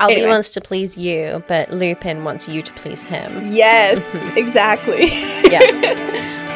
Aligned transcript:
Albie 0.00 0.12
Anyway. 0.12 0.28
wants 0.28 0.50
to 0.50 0.60
please 0.62 0.96
you, 0.96 1.44
but 1.46 1.70
Lupin 1.72 2.24
wants 2.24 2.48
you 2.48 2.62
to 2.62 2.72
please 2.72 3.02
him. 3.02 3.40
Yes, 3.44 4.30
exactly. 4.36 5.08
Yeah. 5.50 6.46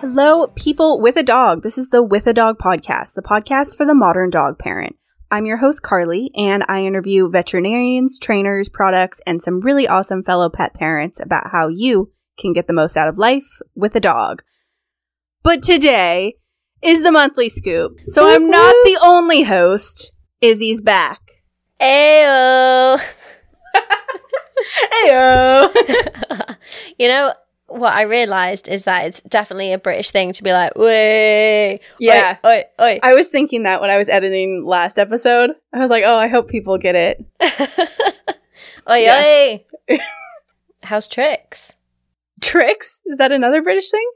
Hello, 0.00 0.46
people 0.48 1.00
with 1.00 1.16
a 1.16 1.22
dog. 1.22 1.62
This 1.62 1.76
is 1.78 1.88
the 1.88 2.02
With 2.02 2.26
a 2.26 2.32
Dog 2.32 2.58
podcast, 2.58 3.14
the 3.14 3.22
podcast 3.22 3.76
for 3.76 3.84
the 3.86 3.94
modern 3.94 4.30
dog 4.30 4.58
parent. 4.58 4.96
I'm 5.30 5.44
your 5.44 5.58
host, 5.58 5.82
Carly, 5.82 6.30
and 6.36 6.64
I 6.68 6.84
interview 6.84 7.28
veterinarians, 7.28 8.18
trainers, 8.18 8.70
products, 8.70 9.20
and 9.26 9.42
some 9.42 9.60
really 9.60 9.86
awesome 9.86 10.22
fellow 10.22 10.48
pet 10.48 10.72
parents 10.72 11.20
about 11.20 11.50
how 11.50 11.68
you 11.68 12.12
can 12.38 12.54
get 12.54 12.66
the 12.66 12.72
most 12.72 12.96
out 12.96 13.08
of 13.08 13.18
life 13.18 13.60
with 13.74 13.94
a 13.94 14.00
dog. 14.00 14.42
But 15.42 15.62
today 15.62 16.36
is 16.82 17.02
the 17.02 17.12
monthly 17.12 17.50
scoop, 17.50 17.98
so 18.02 18.26
I'm 18.26 18.48
not 18.48 18.74
the 18.84 18.98
only 19.02 19.42
host. 19.42 20.12
Izzy's 20.40 20.80
back. 20.80 21.20
Ayo. 21.80 22.98
Heyo! 24.92 26.56
you 26.98 27.08
know 27.08 27.32
what 27.68 27.92
I 27.92 28.02
realized 28.02 28.68
is 28.68 28.84
that 28.84 29.06
it's 29.06 29.20
definitely 29.22 29.72
a 29.72 29.78
British 29.78 30.10
thing 30.10 30.32
to 30.32 30.42
be 30.42 30.52
like, 30.52 30.74
"Way, 30.76 31.80
Yeah. 32.00 32.38
oi, 32.44 32.64
oi, 32.80 32.98
I 33.02 33.14
was 33.14 33.28
thinking 33.28 33.62
that 33.64 33.80
when 33.80 33.90
I 33.90 33.98
was 33.98 34.08
editing 34.08 34.64
last 34.64 34.98
episode. 34.98 35.50
I 35.72 35.78
was 35.78 35.90
like, 35.90 36.04
oh, 36.06 36.16
I 36.16 36.28
hope 36.28 36.48
people 36.48 36.78
get 36.78 36.94
it. 36.96 37.24
oi, 38.90 38.96
Yeah. 38.96 39.22
oi." 39.22 39.64
How's 40.82 41.08
tricks? 41.08 41.76
Tricks? 42.40 43.00
Is 43.06 43.18
that 43.18 43.32
another 43.32 43.62
British 43.62 43.90
thing? 43.90 44.10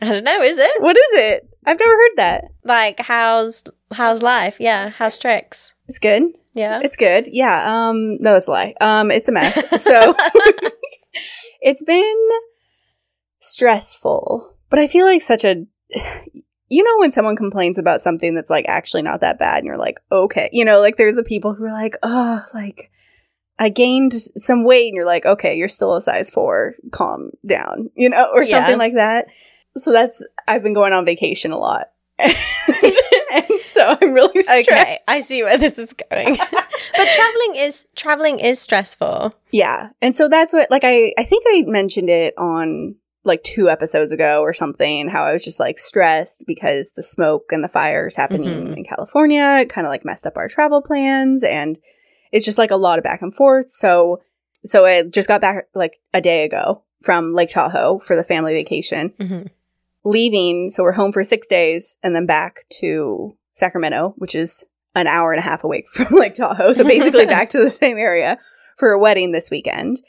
I 0.00 0.10
don't 0.10 0.24
know. 0.24 0.40
Is 0.42 0.58
it 0.58 0.82
What 0.82 0.96
is 0.96 1.18
it? 1.18 1.48
I've 1.66 1.78
never 1.78 1.92
heard 1.92 2.16
that. 2.16 2.44
like 2.64 3.00
how's 3.00 3.64
how's 3.92 4.22
life? 4.22 4.56
Yeah, 4.60 4.90
how's 4.90 5.18
tricks? 5.18 5.72
It's 5.88 5.98
good. 5.98 6.22
Yeah, 6.54 6.80
It's 6.82 6.96
good. 6.96 7.26
Yeah. 7.28 7.88
Um, 7.88 8.16
no, 8.20 8.32
that's 8.34 8.46
a 8.48 8.50
lie. 8.50 8.74
Um, 8.80 9.10
it's 9.10 9.28
a 9.28 9.32
mess. 9.32 9.54
So 9.82 10.14
it's 11.60 11.82
been 11.82 12.28
stressful, 13.44 14.54
but 14.70 14.78
I 14.78 14.86
feel 14.86 15.06
like 15.06 15.22
such 15.22 15.44
a, 15.44 15.64
you 16.68 16.82
know, 16.82 16.98
when 16.98 17.12
someone 17.12 17.36
complains 17.36 17.78
about 17.78 18.00
something 18.02 18.34
that's 18.34 18.50
like 18.50 18.64
actually 18.68 19.02
not 19.02 19.20
that 19.20 19.38
bad 19.38 19.58
and 19.58 19.66
you're 19.66 19.78
like, 19.78 20.00
okay, 20.10 20.48
you 20.52 20.64
know, 20.64 20.80
like 20.80 20.96
they're 20.96 21.12
the 21.14 21.22
people 21.22 21.54
who 21.54 21.64
are 21.64 21.72
like, 21.72 21.96
oh, 22.02 22.42
like 22.54 22.90
I 23.58 23.68
gained 23.68 24.14
some 24.14 24.64
weight 24.64 24.88
and 24.88 24.96
you're 24.96 25.06
like, 25.06 25.26
okay, 25.26 25.56
you're 25.56 25.68
still 25.68 25.94
a 25.94 26.02
size 26.02 26.30
four, 26.30 26.74
calm 26.90 27.30
down, 27.46 27.90
you 27.94 28.08
know, 28.08 28.30
or 28.34 28.42
Yeah. 28.42 28.58
something 28.58 28.78
like 28.78 28.94
that. 28.94 29.26
So 29.76 29.92
that's, 29.92 30.22
I've 30.48 30.62
been 30.62 30.74
going 30.74 30.92
on 30.92 31.04
vacation 31.04 31.52
a 31.52 31.58
lot. 31.58 31.88
and 32.18 32.34
so 33.66 33.96
I'm 34.00 34.12
really 34.12 34.42
stressed. 34.42 34.68
okay. 34.70 34.98
I 35.08 35.20
see 35.20 35.42
where 35.42 35.58
this 35.58 35.78
is 35.78 35.92
going. 35.92 36.36
but 36.96 37.08
traveling 37.12 37.56
is 37.56 37.86
traveling 37.96 38.38
is 38.38 38.60
stressful. 38.60 39.34
Yeah. 39.50 39.88
And 40.00 40.14
so 40.14 40.28
that's 40.28 40.52
what 40.52 40.70
like 40.70 40.84
I 40.84 41.12
I 41.18 41.24
think 41.24 41.44
I 41.48 41.62
mentioned 41.66 42.08
it 42.08 42.34
on 42.38 42.94
like 43.24 43.42
two 43.42 43.70
episodes 43.70 44.12
ago 44.12 44.40
or 44.42 44.52
something 44.52 45.08
how 45.08 45.24
I 45.24 45.32
was 45.32 45.42
just 45.44 45.58
like 45.58 45.78
stressed 45.78 46.44
because 46.46 46.92
the 46.92 47.02
smoke 47.02 47.50
and 47.52 47.64
the 47.64 47.68
fires 47.68 48.14
happening 48.16 48.66
Mhm. 48.68 48.76
in 48.76 48.84
California 48.84 49.64
kind 49.68 49.86
of 49.86 49.90
like 49.90 50.04
messed 50.04 50.26
up 50.26 50.36
our 50.36 50.46
travel 50.48 50.82
plans 50.82 51.42
and 51.42 51.78
it's 52.32 52.44
just 52.44 52.58
like 52.58 52.70
a 52.70 52.76
lot 52.76 52.98
of 52.98 53.04
back 53.04 53.22
and 53.22 53.34
forth. 53.34 53.70
So 53.70 54.20
so 54.66 54.84
I 54.86 55.02
just 55.02 55.28
got 55.28 55.40
back 55.40 55.68
like 55.74 55.98
a 56.12 56.20
day 56.20 56.44
ago 56.44 56.82
from 57.02 57.32
Lake 57.34 57.50
Tahoe 57.50 57.98
for 57.98 58.16
the 58.16 58.24
family 58.24 58.52
vacation. 58.54 59.12
Mhm. 59.18 59.48
Leaving, 60.04 60.68
so 60.70 60.82
we're 60.82 60.92
home 60.92 61.12
for 61.12 61.22
6 61.24 61.48
days 61.48 61.96
and 62.02 62.14
then 62.14 62.26
back 62.26 62.64
to 62.80 63.36
Sacramento, 63.54 64.14
which 64.18 64.34
is 64.34 64.66
an 64.94 65.06
hour 65.06 65.32
and 65.32 65.38
a 65.38 65.42
half 65.42 65.64
away 65.64 65.84
from 65.94 66.16
Lake 66.18 66.34
Tahoe. 66.34 66.72
So 66.74 66.84
basically 66.84 67.24
back 67.36 67.48
to 67.50 67.58
the 67.58 67.70
same 67.70 67.96
area 67.96 68.38
for 68.76 68.90
a 68.90 68.98
wedding 68.98 69.32
this 69.32 69.50
weekend, 69.50 70.02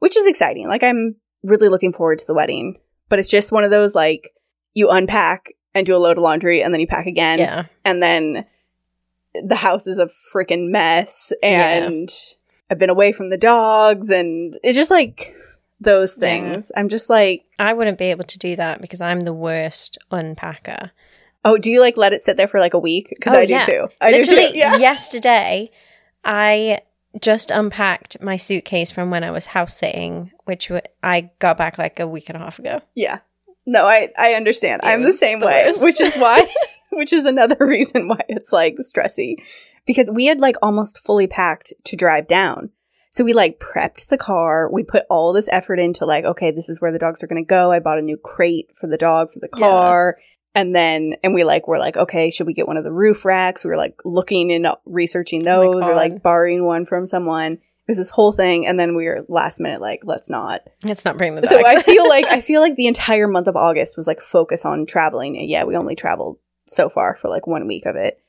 which 0.00 0.16
is 0.18 0.26
exciting. 0.26 0.68
Like 0.68 0.82
I'm 0.82 1.16
really 1.42 1.68
looking 1.68 1.92
forward 1.92 2.18
to 2.20 2.26
the 2.26 2.34
wedding, 2.34 2.78
but 3.08 3.18
it's 3.18 3.30
just 3.30 3.52
one 3.52 3.64
of 3.64 3.70
those 3.70 3.94
like 3.94 4.30
you 4.74 4.90
unpack 4.90 5.52
and 5.74 5.86
do 5.86 5.94
a 5.94 5.98
load 5.98 6.16
of 6.16 6.22
laundry 6.22 6.62
and 6.62 6.72
then 6.72 6.80
you 6.80 6.86
pack 6.86 7.06
again 7.06 7.38
Yeah, 7.38 7.64
and 7.84 8.02
then 8.02 8.46
the 9.44 9.56
house 9.56 9.86
is 9.86 9.98
a 9.98 10.08
freaking 10.34 10.70
mess 10.70 11.32
and 11.42 12.10
I've 12.70 12.78
been 12.78 12.90
away 12.90 13.12
from 13.12 13.30
the 13.30 13.36
dogs 13.38 14.10
and 14.10 14.58
it's 14.62 14.76
just 14.76 14.90
like 14.90 15.34
those 15.80 16.16
Yeah. 16.16 16.20
things. 16.20 16.72
I'm 16.76 16.88
just 16.88 17.08
like, 17.08 17.44
I 17.58 17.72
wouldn't 17.72 17.98
be 17.98 18.06
able 18.06 18.24
to 18.24 18.38
do 18.38 18.56
that 18.56 18.80
because 18.80 19.00
I'm 19.00 19.20
the 19.20 19.32
worst 19.34 19.98
unpacker. 20.10 20.90
oh, 21.44 21.56
do 21.56 21.70
you 21.70 21.80
like 21.80 21.96
let 21.96 22.12
it 22.12 22.20
sit 22.20 22.36
there 22.36 22.48
for 22.48 22.58
like 22.60 22.74
a 22.74 22.78
week? 22.78 23.06
Because 23.10 23.32
Oh, 23.32 23.38
I 23.38 23.46
do 23.46 23.52
yeah. 23.54 23.60
too. 23.64 23.88
I 24.00 24.10
Literally 24.10 24.46
do 24.46 24.52
too. 24.52 24.58
Yeah. 24.58 24.76
yesterday, 24.76 25.70
I 26.24 26.80
just 27.20 27.50
unpacked 27.50 28.20
my 28.22 28.36
suitcase 28.36 28.90
from 28.90 29.10
when 29.10 29.24
I 29.24 29.30
was 29.30 29.46
house 29.46 29.76
sitting, 29.76 30.30
which 30.44 30.68
w- 30.68 30.82
I 31.02 31.30
got 31.38 31.56
back 31.56 31.78
like 31.78 31.98
a 32.00 32.06
week 32.06 32.28
and 32.28 32.36
a 32.36 32.40
half 32.40 32.58
ago. 32.58 32.80
Yeah. 32.94 33.20
No, 33.66 33.86
I 33.86 34.10
I 34.18 34.32
understand. 34.34 34.82
It 34.84 34.86
I'm 34.88 35.02
the 35.02 35.12
same 35.12 35.40
the 35.40 35.46
way, 35.46 35.64
worst. 35.66 35.82
which 35.82 36.00
is 36.00 36.14
why 36.16 36.46
which 36.92 37.12
is 37.12 37.24
another 37.24 37.56
reason 37.60 38.08
why 38.08 38.20
it's 38.28 38.52
like 38.52 38.76
stressy 38.76 39.36
because 39.86 40.10
we 40.10 40.26
had 40.26 40.38
like 40.40 40.56
almost 40.62 41.04
fully 41.04 41.26
packed 41.26 41.72
to 41.84 41.96
drive 41.96 42.28
down. 42.28 42.70
So 43.10 43.24
we 43.24 43.32
like 43.32 43.58
prepped 43.58 44.08
the 44.08 44.18
car. 44.18 44.70
We 44.70 44.82
put 44.82 45.04
all 45.08 45.32
this 45.32 45.48
effort 45.50 45.78
into 45.78 46.04
like 46.04 46.24
okay, 46.24 46.50
this 46.50 46.68
is 46.68 46.80
where 46.80 46.92
the 46.92 46.98
dogs 46.98 47.22
are 47.22 47.26
going 47.26 47.42
to 47.42 47.48
go. 47.48 47.72
I 47.72 47.78
bought 47.80 47.98
a 47.98 48.02
new 48.02 48.16
crate 48.18 48.70
for 48.78 48.86
the 48.86 48.98
dog 48.98 49.32
for 49.32 49.38
the 49.40 49.48
Yeah. 49.56 49.66
And 50.54 50.74
then, 50.74 51.14
and 51.22 51.34
we 51.34 51.44
like, 51.44 51.68
we're 51.68 51.78
like, 51.78 51.96
okay, 51.96 52.30
should 52.30 52.46
we 52.46 52.54
get 52.54 52.66
one 52.66 52.76
of 52.76 52.84
the 52.84 52.92
roof 52.92 53.24
racks? 53.24 53.64
We 53.64 53.70
were 53.70 53.76
like 53.76 54.00
looking 54.04 54.50
and 54.52 54.66
researching 54.86 55.46
Oh 55.46 55.72
those 55.72 55.86
or 55.86 55.94
like 55.94 56.22
borrowing 56.22 56.64
one 56.64 56.86
from 56.86 57.06
someone. 57.06 57.52
It 57.52 57.92
was 57.92 57.98
this 57.98 58.10
whole 58.10 58.32
thing. 58.32 58.66
And 58.66 58.78
then 58.78 58.96
we 58.96 59.06
were 59.06 59.24
last 59.28 59.60
minute, 59.60 59.80
like, 59.80 60.00
let's 60.04 60.28
not. 60.28 60.62
Let's 60.84 61.04
not 61.04 61.16
bring 61.16 61.34
the 61.36 61.42
dogs. 61.42 61.50
So 61.52 61.62
I 61.64 61.82
feel 61.82 62.08
like 62.08 62.24
I 62.30 62.40
feel 62.40 62.60
like 62.60 62.76
the 62.76 62.86
entire 62.86 63.28
month 63.28 63.46
of 63.46 63.56
August 63.56 63.96
was 63.96 64.06
like 64.06 64.20
focus 64.20 64.64
on 64.64 64.84
traveling. 64.86 65.38
And 65.38 65.48
yeah, 65.48 65.64
we 65.64 65.76
only 65.76 65.94
traveled 65.94 66.38
so 66.66 66.88
far 66.88 67.16
for 67.16 67.28
like 67.28 67.46
one 67.46 67.66
week 67.66 67.86
of 67.86 67.96
it. 67.96 68.20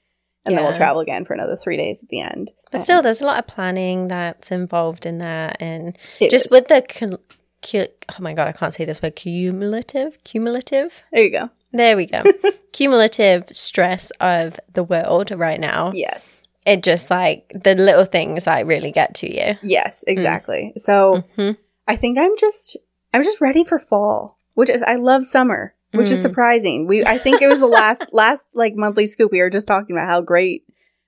And 0.46 0.58
then 0.58 0.64
we'll 0.64 0.74
travel 0.74 1.02
again 1.02 1.26
for 1.26 1.34
another 1.34 1.56
three 1.56 1.78
days 1.78 2.02
at 2.02 2.10
the 2.10 2.22
end. 2.22 2.52
but 2.72 2.80
still, 2.80 3.02
there's 3.04 3.22
a 3.22 3.26
lot 3.26 3.38
of 3.38 3.46
planning 3.46 4.08
that's 4.08 4.52
involved 4.52 5.06
in 5.06 5.20
that, 5.20 5.58
and 5.62 5.96
just 6.20 6.46
is. 6.48 6.52
with 6.52 6.70
the 6.70 6.82
cul- 6.82 7.20
cu- 7.62 7.92
oh 8.10 8.22
my 8.22 8.34
god, 8.34 8.48
I 8.48 8.54
can't 8.54 8.74
say 8.74 8.84
this 8.86 9.02
word 9.02 9.16
cumulative, 9.16 10.24
cumulative. 10.24 11.04
there 11.12 11.24
you 11.24 11.32
go. 11.32 11.50
There 11.72 11.96
we 11.96 12.06
go. 12.08 12.24
cumulative 12.72 13.46
stress 13.52 14.12
of 14.20 14.60
the 14.74 14.84
world 14.84 15.32
right 15.32 15.60
now. 15.60 15.92
Yes. 15.94 16.44
It 16.66 16.84
just 16.84 17.10
like 17.10 17.52
the 17.64 17.76
little 17.76 18.06
things 18.06 18.46
like 18.48 18.66
really 18.68 18.92
get 18.92 19.16
to 19.16 19.34
you. 19.34 19.56
Yes, 19.64 20.04
exactly. 20.08 20.74
So 20.78 21.24
Mhm. 21.38 21.58
I 21.88 21.96
think 21.96 22.18
I'm 22.18 22.36
just 22.38 22.78
I'm 23.14 23.24
just 23.24 23.42
ready 23.42 23.64
for 23.64 23.80
fall. 23.80 24.38
Which 24.56 24.70
is 24.70 24.82
I 24.84 24.96
love 24.96 25.26
summer, 25.26 25.74
which 25.94 26.12
is 26.12 26.20
Mm. 26.20 26.22
surprising. 26.24 26.88
We 26.88 27.04
I 27.06 27.18
think 27.18 27.42
it 27.42 27.48
was 27.48 27.60
the 27.60 27.68
last 27.82 28.06
last 28.12 28.56
like 28.56 28.76
monthly 28.76 29.08
scoop 29.08 29.32
we 29.32 29.42
were 29.42 29.50
just 29.50 29.68
talking 29.68 29.96
about 29.96 30.08
how 30.08 30.22
great 30.22 30.64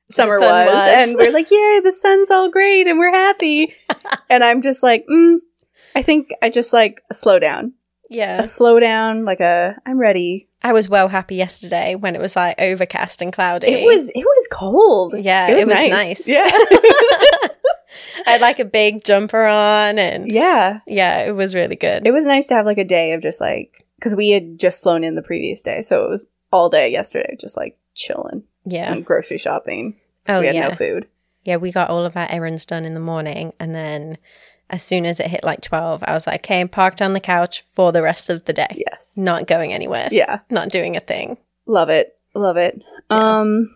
summer 0.10 0.40
was, 0.40 0.68
was. 0.74 0.94
and 0.96 1.16
we're 1.18 1.32
like, 1.32 1.50
yay, 1.52 1.80
the 1.84 1.92
sun's 1.92 2.32
all 2.32 2.50
great 2.50 2.88
and 2.88 2.98
we're 3.00 3.14
happy. 3.14 3.74
and 4.30 4.44
I'm 4.44 4.62
just 4.62 4.84
like, 4.84 5.06
mm, 5.10 5.38
I 5.96 6.02
think 6.02 6.30
I 6.42 6.50
just 6.50 6.74
like 6.74 7.02
slow 7.12 7.40
down. 7.40 7.74
Yeah. 8.12 8.40
a 8.40 8.44
slowdown, 8.44 9.26
like 9.26 9.40
a 9.40 9.76
I'm 9.86 9.98
ready. 9.98 10.50
I 10.62 10.74
was 10.74 10.90
well 10.90 11.08
happy 11.08 11.36
yesterday 11.36 11.96
when 11.96 12.16
it 12.16 12.22
was 12.22 12.36
like 12.36 12.56
overcast 12.60 13.22
and 13.22 13.32
cloudy. 13.34 13.68
It 13.68 13.86
was 13.86 14.10
it 14.10 14.26
was 14.26 14.48
cold. 14.52 15.16
Yeah, 15.18 15.48
it 15.48 15.66
was 15.66 15.68
nice. 15.68 16.28
Yeah. 16.28 16.44
I 18.28 18.34
had 18.34 18.42
like 18.42 18.60
a 18.60 18.66
big 18.66 19.04
jumper 19.04 19.44
on 19.44 19.98
and 19.98 20.32
yeah. 20.32 20.82
yeah. 20.86 21.22
it 21.22 21.32
was 21.32 21.56
really 21.56 21.76
good. 21.76 22.06
It 22.06 22.12
was 22.12 22.26
nice 22.26 22.48
to 22.48 22.54
have 22.54 22.66
like 22.66 22.78
a 22.78 22.84
day 22.84 23.14
of 23.14 23.22
just 23.22 23.41
like 23.41 23.88
cuz 24.02 24.14
we 24.14 24.30
had 24.30 24.59
just 24.59 24.84
flown 24.84 25.03
in 25.03 25.16
the 25.16 25.24
previous 25.24 25.64
day, 25.64 25.82
so 25.82 26.03
it 26.03 26.09
was 26.09 26.28
all 26.52 26.70
day 26.70 26.90
yesterday 26.90 27.35
just 27.40 27.56
like 27.56 27.78
chilling 27.94 28.44
yeah. 28.66 28.91
and 28.91 29.06
grocery 29.06 29.38
shopping. 29.38 29.96
Oh, 30.28 30.41
we 30.41 30.47
had 30.47 30.56
yeah. 30.56 30.68
no 30.68 30.76
food. 30.76 31.08
Yeah, 31.44 31.56
we 31.56 31.72
got 31.72 31.90
all 31.90 32.06
of 32.06 32.16
our 32.16 32.28
errands 32.30 32.66
done 32.66 32.85
in 32.85 32.94
the 32.94 33.00
morning 33.00 33.53
and 33.59 33.74
then 33.74 34.18
as 34.72 34.82
soon 34.82 35.06
as 35.06 35.20
it 35.20 35.28
hit 35.28 35.44
like 35.44 35.62
12, 35.62 36.03
I 36.03 36.14
was 36.14 36.26
like, 36.26 36.46
okay, 36.46 36.66
parked 36.66 37.02
on 37.02 37.14
the 37.14 37.20
couch 37.20 37.64
for 37.76 37.91
the 37.91 38.02
rest 38.02 38.29
of 38.29 38.46
the 38.46 38.53
day. 38.53 38.84
Yes. 38.90 39.18
Not 39.18 39.46
going 39.46 39.73
anywhere. 39.73 40.08
Yeah. 40.12 40.40
Not 40.50 40.70
doing 40.70 40.96
a 40.96 41.02
thing. 41.02 41.38
Love 41.68 41.90
it. 41.90 42.14
Love 42.34 42.58
it. 42.58 42.82
Yeah. 43.09 43.40
Um 43.40 43.76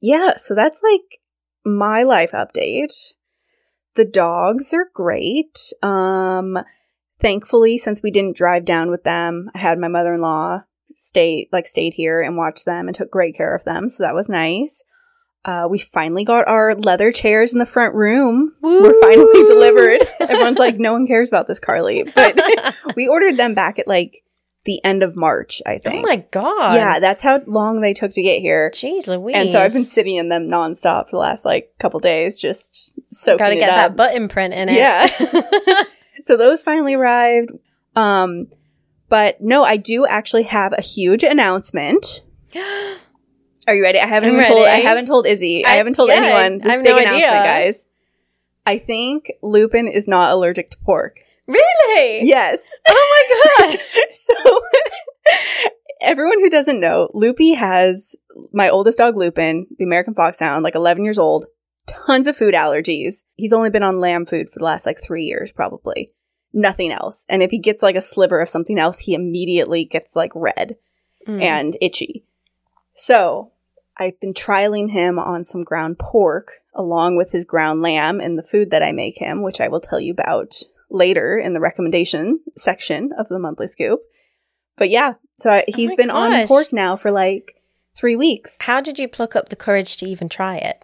yeah, 0.00 0.36
so 0.36 0.54
that's 0.54 0.82
like 0.82 1.20
my 1.64 2.02
life 2.02 2.32
update. 2.32 3.12
The 3.94 4.04
dogs 4.04 4.72
are 4.72 4.88
great. 4.92 5.72
Um 5.82 6.58
thankfully 7.20 7.78
since 7.78 8.02
we 8.02 8.10
didn't 8.10 8.36
drive 8.36 8.64
down 8.64 8.90
with 8.90 9.04
them, 9.04 9.50
I 9.54 9.58
had 9.58 9.78
my 9.78 9.88
mother-in-law 9.88 10.62
stay 10.94 11.46
like 11.52 11.66
stayed 11.66 11.92
here 11.92 12.22
and 12.22 12.36
watched 12.38 12.64
them 12.64 12.88
and 12.88 12.96
took 12.96 13.10
great 13.10 13.36
care 13.36 13.54
of 13.54 13.64
them, 13.64 13.90
so 13.90 14.02
that 14.02 14.14
was 14.14 14.30
nice. 14.30 14.82
Uh, 15.46 15.68
we 15.70 15.78
finally 15.78 16.24
got 16.24 16.48
our 16.48 16.74
leather 16.74 17.12
chairs 17.12 17.52
in 17.52 17.60
the 17.60 17.66
front 17.66 17.94
room. 17.94 18.52
We're 18.60 19.00
finally 19.00 19.44
delivered. 19.46 20.00
Everyone's 20.18 20.58
like, 20.58 20.76
no 20.76 20.92
one 20.92 21.06
cares 21.06 21.28
about 21.28 21.46
this, 21.46 21.60
Carly. 21.60 22.02
But 22.16 22.36
we 22.96 23.06
ordered 23.06 23.36
them 23.36 23.54
back 23.54 23.78
at 23.78 23.86
like 23.86 24.24
the 24.64 24.82
end 24.82 25.04
of 25.04 25.14
March, 25.14 25.62
I 25.64 25.78
think. 25.78 26.04
oh 26.04 26.08
my 26.08 26.16
god. 26.32 26.74
Yeah, 26.74 26.98
that's 26.98 27.22
how 27.22 27.40
long 27.46 27.80
they 27.80 27.94
took 27.94 28.10
to 28.14 28.22
get 28.22 28.40
here. 28.40 28.72
Jeez 28.74 29.06
Louise. 29.06 29.36
And 29.36 29.50
so 29.52 29.62
I've 29.62 29.72
been 29.72 29.84
sitting 29.84 30.16
in 30.16 30.28
them 30.28 30.48
nonstop 30.48 31.04
for 31.04 31.12
the 31.12 31.18
last 31.18 31.44
like 31.44 31.72
couple 31.78 32.00
days, 32.00 32.36
just 32.38 32.94
soaking 33.14 33.38
Gotta 33.38 33.54
get 33.54 33.70
that 33.70 33.94
butt 33.94 34.16
imprint 34.16 34.52
in 34.52 34.68
it. 34.68 34.74
Yeah. 34.74 35.84
so 36.22 36.36
those 36.36 36.60
finally 36.60 36.94
arrived. 36.94 37.52
Um, 37.94 38.48
but 39.08 39.40
no, 39.40 39.62
I 39.62 39.76
do 39.76 40.06
actually 40.06 40.42
have 40.44 40.72
a 40.76 40.82
huge 40.82 41.22
announcement. 41.22 42.22
Are 43.66 43.74
you 43.74 43.82
ready? 43.82 43.98
I 43.98 44.06
haven't 44.06 44.36
I'm 44.38 44.44
told. 44.46 44.66
I 44.66 44.76
haven't 44.76 45.06
told 45.06 45.26
Izzy. 45.26 45.64
I, 45.64 45.72
I- 45.72 45.74
haven't 45.76 45.94
told 45.94 46.10
yeah, 46.10 46.16
anyone. 46.16 46.68
I 46.68 46.72
have 46.72 46.82
Big 46.84 46.90
no 46.92 46.98
announcement, 46.98 47.24
idea. 47.24 47.30
guys. 47.44 47.86
I 48.64 48.78
think 48.78 49.30
Lupin 49.42 49.86
is 49.88 50.08
not 50.08 50.32
allergic 50.32 50.70
to 50.70 50.78
pork. 50.78 51.18
really? 51.46 52.26
Yes. 52.26 52.60
Oh 52.88 53.56
my 53.58 53.66
god. 53.68 53.80
so 54.10 54.34
everyone 56.00 56.40
who 56.40 56.50
doesn't 56.50 56.80
know, 56.80 57.08
Loopy 57.14 57.54
has 57.54 58.16
my 58.52 58.68
oldest 58.68 58.98
dog 58.98 59.16
Lupin, 59.16 59.66
the 59.78 59.84
American 59.84 60.14
Foxhound, 60.14 60.62
like 60.64 60.74
11 60.74 61.04
years 61.04 61.18
old, 61.18 61.46
tons 61.86 62.26
of 62.26 62.36
food 62.36 62.54
allergies. 62.54 63.24
He's 63.36 63.52
only 63.52 63.70
been 63.70 63.82
on 63.84 64.00
lamb 64.00 64.26
food 64.26 64.50
for 64.50 64.58
the 64.58 64.64
last 64.64 64.86
like 64.86 65.00
3 65.02 65.24
years 65.24 65.52
probably. 65.52 66.10
Nothing 66.52 66.90
else. 66.90 67.26
And 67.28 67.42
if 67.42 67.50
he 67.50 67.58
gets 67.58 67.82
like 67.82 67.96
a 67.96 68.00
sliver 68.02 68.40
of 68.40 68.48
something 68.48 68.78
else, 68.78 68.98
he 68.98 69.14
immediately 69.14 69.84
gets 69.84 70.16
like 70.16 70.32
red 70.34 70.76
Mm. 71.28 71.42
and 71.42 71.76
itchy. 71.80 72.24
So, 72.94 73.50
I've 73.98 74.18
been 74.20 74.34
trialing 74.34 74.90
him 74.90 75.18
on 75.18 75.44
some 75.44 75.62
ground 75.62 75.98
pork 75.98 76.48
along 76.74 77.16
with 77.16 77.30
his 77.32 77.44
ground 77.44 77.82
lamb 77.82 78.20
and 78.20 78.38
the 78.38 78.42
food 78.42 78.70
that 78.70 78.82
I 78.82 78.92
make 78.92 79.18
him, 79.18 79.42
which 79.42 79.60
I 79.60 79.68
will 79.68 79.80
tell 79.80 80.00
you 80.00 80.12
about 80.12 80.62
later 80.90 81.38
in 81.38 81.54
the 81.54 81.60
recommendation 81.60 82.40
section 82.56 83.12
of 83.18 83.28
the 83.28 83.38
monthly 83.38 83.68
scoop. 83.68 84.00
But 84.76 84.90
yeah, 84.90 85.14
so 85.38 85.50
I, 85.50 85.64
he's 85.68 85.92
Oh 85.92 85.96
been 85.96 86.10
on 86.10 86.30
gosh. 86.30 86.48
pork 86.48 86.72
now 86.72 86.96
for 86.96 87.10
like 87.10 87.54
three 87.96 88.16
weeks. 88.16 88.60
How 88.62 88.80
did 88.80 88.98
you 88.98 89.08
pluck 89.08 89.34
up 89.34 89.48
the 89.48 89.56
courage 89.56 89.96
to 89.98 90.06
even 90.06 90.28
try 90.28 90.56
it? 90.56 90.82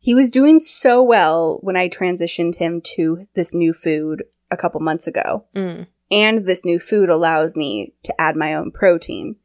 He 0.00 0.14
was 0.14 0.30
doing 0.30 0.60
so 0.60 1.02
well 1.02 1.58
when 1.62 1.76
I 1.76 1.88
transitioned 1.88 2.56
him 2.56 2.80
to 2.96 3.26
this 3.34 3.52
new 3.52 3.72
food 3.72 4.24
a 4.50 4.56
couple 4.56 4.80
months 4.80 5.06
ago. 5.06 5.44
Mm. 5.54 5.86
And 6.10 6.38
this 6.46 6.64
new 6.64 6.78
food 6.78 7.08
allows 7.08 7.56
me 7.56 7.94
to 8.04 8.20
add 8.20 8.36
my 8.36 8.54
own 8.54 8.70
protein. 8.70 9.36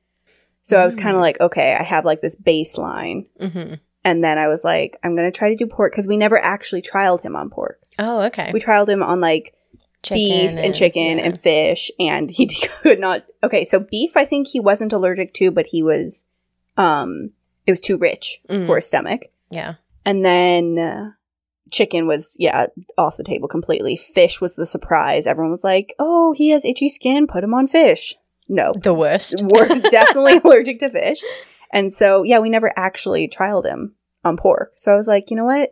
So 0.68 0.78
I 0.82 0.84
was 0.84 0.98
Mm. 0.98 1.02
kind 1.02 1.16
of 1.16 1.22
like, 1.22 1.40
okay, 1.40 1.78
I 1.80 1.84
have 1.84 2.04
like 2.04 2.20
this 2.22 2.36
baseline. 2.36 3.28
hmm 3.40 3.76
And 4.04 4.22
then 4.22 4.38
I 4.38 4.48
was 4.50 4.66
like, 4.66 4.98
I'm 5.02 5.16
going 5.16 5.32
to 5.32 5.38
try 5.38 5.48
to 5.50 5.56
do 5.56 5.66
pork 5.66 5.94
because 5.94 6.08
we 6.08 6.18
never 6.18 6.38
actually 6.38 6.82
trialed 6.82 7.22
him 7.22 7.36
on 7.38 7.50
pork. 7.50 7.80
Oh, 7.98 8.22
okay. 8.24 8.52
We 8.54 8.60
trialed 8.60 8.90
him 8.90 9.02
on 9.02 9.22
like 9.22 9.54
beef 10.10 10.52
and, 10.60 10.76
chicken 10.76 11.18
yeah. 11.20 11.24
and 11.26 11.40
fish, 11.40 11.90
and 12.00 12.30
he 12.30 12.48
could 12.82 13.00
not. 13.00 13.24
Okay, 13.44 13.64
so 13.64 13.80
beef, 13.80 14.18
I 14.18 14.26
think 14.26 14.48
he 14.48 14.60
wasn't 14.60 14.92
allergic 14.94 15.34
to, 15.36 15.52
but 15.52 15.68
he 15.68 15.84
was, 15.84 16.26
um, 16.76 17.32
it 17.66 17.72
was 17.72 17.82
too 17.82 17.98
rich 17.98 18.40
Mm. 18.50 18.68
for 18.68 18.76
his 18.76 18.86
stomach. 18.88 19.22
yeah. 19.50 19.76
And 20.06 20.24
then 20.26 20.78
uh, 20.80 21.12
chicken 21.72 22.08
was, 22.08 22.36
yeah, 22.40 22.68
off 22.98 23.16
the 23.18 23.24
table 23.24 23.48
completely. 23.48 23.96
Fish 23.98 24.40
was 24.42 24.56
the 24.56 24.66
surprise. 24.66 25.28
Everyone 25.28 25.52
was 25.52 25.64
like, 25.64 25.94
oh, 25.98 26.34
he 26.34 26.50
has 26.52 26.64
itchy 26.66 26.88
skin, 26.90 27.26
put 27.28 27.44
him 27.44 27.54
on 27.54 27.68
fish. 27.68 28.16
No, 28.50 28.74
The 28.74 28.94
worst. 28.94 29.36
we're 29.42 29.68
definitely 29.68 30.38
allergic 30.44 30.80
to 30.80 30.90
fish. 30.90 31.24
And 31.72 31.92
so, 31.92 32.24
yeah, 32.24 32.40
we 32.40 32.50
never 32.50 32.72
actually 32.78 33.28
trialed 33.28 33.66
him 33.66 33.96
on 34.24 34.38
pork. 34.38 34.74
So 34.78 34.94
I 34.94 34.96
was 34.96 35.08
like, 35.08 35.30
you 35.30 35.36
know 35.36 35.46
what? 35.46 35.72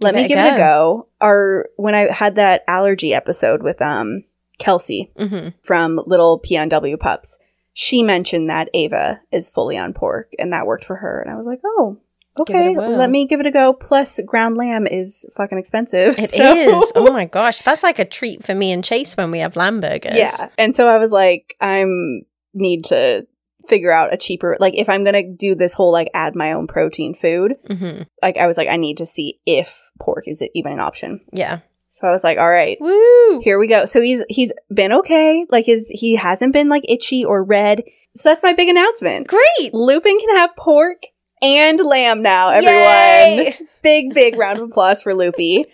Let 0.00 0.12
Give 0.12 0.16
me 0.16 0.24
it 0.24 0.28
give 0.28 0.38
it 0.38 0.46
a 0.46 0.50
go. 0.50 0.56
go. 0.56 1.08
Our 1.20 1.68
when 1.76 1.94
I 1.94 2.10
had 2.10 2.36
that 2.36 2.62
allergy 2.66 3.12
episode 3.14 3.62
with 3.62 3.80
um 3.82 4.24
Kelsey 4.58 5.12
hmm 5.16 5.48
from 5.62 6.00
Little 6.06 6.40
PNW 6.40 6.98
Pups, 6.98 7.38
she 7.74 8.02
mentioned 8.02 8.48
that 8.50 8.70
Ava 8.74 9.20
is 9.30 9.50
fully 9.50 9.76
on 9.76 9.92
pork, 9.92 10.32
and 10.38 10.52
that 10.52 10.66
worked 10.66 10.84
for 10.86 10.96
her. 10.96 11.20
And 11.20 11.30
I 11.30 11.36
was 11.36 11.46
like, 11.46 11.60
oh, 11.64 11.98
Give 11.98 11.98
it 11.98 11.98
a 11.98 12.09
okay, 12.40 12.76
let 12.76 13.10
me 13.10 13.26
give 13.26 13.40
it 13.40 13.46
a 13.46 13.50
go. 13.50 13.72
Plus, 13.72 14.20
ground 14.26 14.56
lamb 14.56 14.86
is 14.86 15.24
fucking 15.36 15.58
expensive. 15.58 16.18
It 16.18 16.30
so- 16.30 16.54
is. 16.54 16.92
Oh 16.94 17.12
my 17.12 17.24
gosh, 17.26 17.60
that's 17.62 17.82
like 17.82 17.98
a 17.98 18.04
treat 18.04 18.44
for 18.44 18.54
me 18.54 18.72
and 18.72 18.82
Chase 18.84 19.16
when 19.16 19.30
we 19.30 19.38
have 19.40 19.56
lamb 19.56 19.80
burgers. 19.80 20.14
Yeah. 20.16 20.48
And 20.58 20.74
so 20.74 20.88
I 20.88 20.98
was 20.98 21.12
like, 21.12 21.56
I'm 21.60 22.22
need 22.54 22.84
to 22.86 23.26
figure 23.68 23.92
out 23.92 24.12
a 24.12 24.16
cheaper 24.16 24.56
like 24.58 24.74
if 24.74 24.88
I'm 24.88 25.04
gonna 25.04 25.22
do 25.22 25.54
this 25.54 25.72
whole 25.72 25.92
like 25.92 26.08
add 26.14 26.34
my 26.34 26.52
own 26.52 26.66
protein 26.66 27.14
food, 27.14 27.56
hmm 27.68 28.02
like 28.22 28.36
I 28.36 28.46
was 28.46 28.56
like, 28.56 28.68
I 28.68 28.76
need 28.76 28.96
to 28.98 29.06
see 29.06 29.38
if 29.46 29.90
pork 30.00 30.24
is 30.26 30.42
even 30.54 30.72
an 30.72 30.80
option. 30.80 31.20
Yeah. 31.32 31.60
So 31.92 32.06
I 32.06 32.12
was 32.12 32.22
like, 32.22 32.38
all 32.38 32.48
right, 32.48 32.78
Woo. 32.80 33.40
here 33.42 33.58
we 33.58 33.66
go. 33.66 33.84
So 33.84 34.00
he's 34.00 34.24
he's 34.28 34.52
been 34.72 34.92
okay. 34.92 35.44
Like 35.50 35.66
his 35.66 35.88
he 35.88 36.16
hasn't 36.16 36.52
been 36.52 36.68
like 36.68 36.88
itchy 36.88 37.24
or 37.24 37.42
red. 37.42 37.82
So 38.14 38.28
that's 38.28 38.42
my 38.42 38.52
big 38.52 38.68
announcement. 38.68 39.26
Great. 39.28 39.74
Lupin 39.74 40.18
can 40.18 40.36
have 40.36 40.54
pork 40.56 41.02
and 41.42 41.80
lamb 41.80 42.22
now, 42.22 42.48
everyone. 42.50 43.46
Yay! 43.46 43.58
Big, 43.82 44.14
big 44.14 44.36
round 44.36 44.58
of 44.58 44.70
applause 44.70 45.02
for 45.02 45.14
Loopy. 45.14 45.66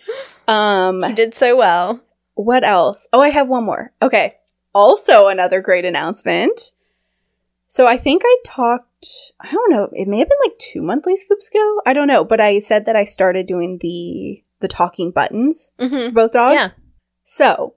Um 0.47 1.03
You 1.03 1.13
did 1.13 1.35
so 1.35 1.55
well. 1.57 2.01
what 2.35 2.63
else? 2.65 3.07
Oh, 3.11 3.21
I 3.21 3.29
have 3.29 3.47
one 3.47 3.65
more. 3.65 3.91
Okay. 4.01 4.35
Also, 4.73 5.27
another 5.27 5.59
great 5.61 5.85
announcement. 5.85 6.71
So 7.67 7.85
I 7.85 7.97
think 7.97 8.21
I 8.25 8.37
talked, 8.45 9.07
I 9.41 9.51
don't 9.51 9.71
know, 9.71 9.89
it 9.91 10.07
may 10.07 10.19
have 10.19 10.29
been 10.29 10.37
like 10.45 10.57
two 10.57 10.81
monthly 10.81 11.17
scoops 11.17 11.49
ago. 11.49 11.81
I 11.85 11.91
don't 11.93 12.07
know, 12.07 12.23
but 12.23 12.39
I 12.39 12.59
said 12.59 12.85
that 12.85 12.95
I 12.95 13.03
started 13.03 13.45
doing 13.47 13.79
the 13.81 14.43
the 14.59 14.67
talking 14.69 15.11
buttons 15.11 15.71
hmm 15.79 15.87
for 16.07 16.11
both 16.11 16.31
dogs. 16.31 16.53
Yeah. 16.55 16.67
So 17.23 17.75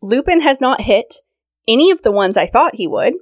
Lupin 0.00 0.40
has 0.40 0.60
not 0.60 0.80
hit 0.80 1.16
any 1.68 1.90
of 1.90 2.02
the 2.02 2.10
ones 2.10 2.36
I 2.36 2.46
thought 2.46 2.74
he 2.76 2.86
would. 2.86 3.14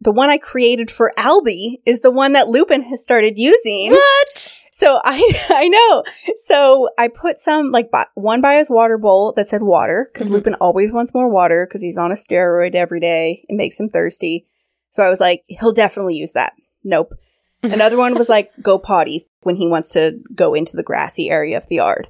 The 0.00 0.12
one 0.12 0.30
I 0.30 0.38
created 0.38 0.90
for 0.90 1.12
Albie 1.18 1.78
is 1.84 2.00
the 2.02 2.10
one 2.10 2.32
that 2.32 2.48
Lupin 2.48 2.82
has 2.82 3.02
started 3.02 3.36
using. 3.38 3.90
What? 3.90 4.54
So 4.72 5.00
I 5.02 5.32
I 5.50 5.68
know. 5.68 6.04
So 6.44 6.88
I 6.98 7.08
put 7.08 7.40
some 7.40 7.70
like 7.72 7.90
by, 7.90 8.06
one 8.14 8.40
by 8.40 8.56
his 8.56 8.70
water 8.70 8.96
bowl 8.96 9.32
that 9.36 9.48
said 9.48 9.62
water 9.62 10.08
because 10.12 10.28
Mhm. 10.28 10.34
Lupin 10.34 10.54
always 10.54 10.92
wants 10.92 11.14
more 11.14 11.28
water 11.28 11.66
because 11.66 11.82
he's 11.82 11.98
on 11.98 12.12
a 12.12 12.14
steroid 12.16 12.74
every 12.74 13.00
day. 13.00 13.44
It 13.48 13.56
makes 13.56 13.78
him 13.80 13.88
thirsty. 13.88 14.46
So 14.90 15.02
I 15.02 15.08
was 15.08 15.20
like, 15.20 15.42
he'll 15.48 15.72
definitely 15.72 16.14
use 16.16 16.32
that. 16.32 16.52
Nope. 16.84 17.12
Another 17.64 17.96
one 17.96 18.14
was 18.16 18.28
like 18.28 18.52
go 18.62 18.78
potties 18.78 19.22
when 19.42 19.56
he 19.56 19.66
wants 19.66 19.92
to 19.94 20.20
go 20.32 20.54
into 20.54 20.76
the 20.76 20.84
grassy 20.84 21.28
area 21.28 21.56
of 21.56 21.66
the 21.66 21.76
yard. 21.76 22.06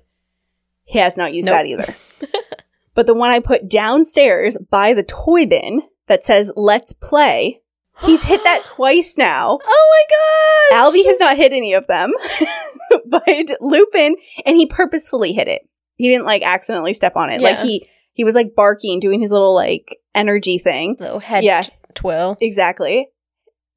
He 0.85 0.99
has 0.99 1.17
not 1.17 1.32
used 1.32 1.46
Nope. 1.46 1.55
that 1.56 1.67
either. 1.67 1.94
but 2.94 3.06
the 3.06 3.14
one 3.14 3.31
I 3.31 3.40
put 3.40 3.69
downstairs 3.69 4.58
by 4.70 4.93
the 4.93 5.02
toy 5.02 5.46
bin 5.46 5.82
that 6.06 6.23
says 6.23 6.52
let's 6.55 6.93
play, 6.93 7.62
he's 8.02 8.23
hit 8.23 8.43
that 8.45 8.64
twice 8.67 9.17
now. 9.19 9.59
Oh 9.62 10.69
my 10.73 10.78
god. 10.81 10.93
Albie 10.93 11.07
has 11.07 11.21
not 11.21 11.37
hit 11.37 11.52
any 11.52 11.75
of 11.75 11.87
them, 11.87 12.12
but 13.07 13.23
Lupin, 13.61 14.17
and 14.47 14.57
he 14.57 14.67
purposefully 14.67 15.33
hit 15.33 15.49
it. 15.49 15.62
He 15.97 16.09
didn't 16.09 16.26
like 16.26 16.43
accidentally 16.43 16.95
step 16.95 17.17
on 17.17 17.31
it. 17.31 17.40
Like 17.40 17.59
he 17.59 17.88
he 18.12 18.25
was 18.25 18.35
like 18.35 18.55
barking, 18.55 19.00
doing 19.00 19.21
his 19.21 19.31
little 19.31 19.55
like 19.55 19.97
energy 20.14 20.59
thing. 20.59 20.97
little 20.99 21.21
head 21.21 21.45
Yeah. 21.45 21.62
twirl. 21.95 22.37
Exactly. 22.40 23.09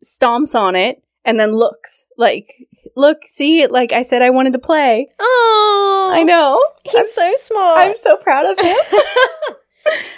Stomps 0.04 0.56
on 0.56 0.76
it 0.76 1.02
and 1.26 1.40
then 1.40 1.56
looks 1.56 2.06
like, 2.18 2.68
look, 2.96 3.20
see, 3.30 3.68
like 3.68 3.92
I 3.92 4.02
said, 4.04 4.22
I 4.24 4.32
wanted 4.32 4.54
to 4.54 4.60
play. 4.60 5.08
Oh, 5.20 6.10
I 6.14 6.24
know. 6.24 6.64
He's 6.84 6.96
I'm, 6.96 7.10
so 7.10 7.34
small 7.38 7.78
I'm 7.78 7.96
so 7.96 8.18
proud 8.18 8.46
of 8.48 8.60
him. 8.66 8.76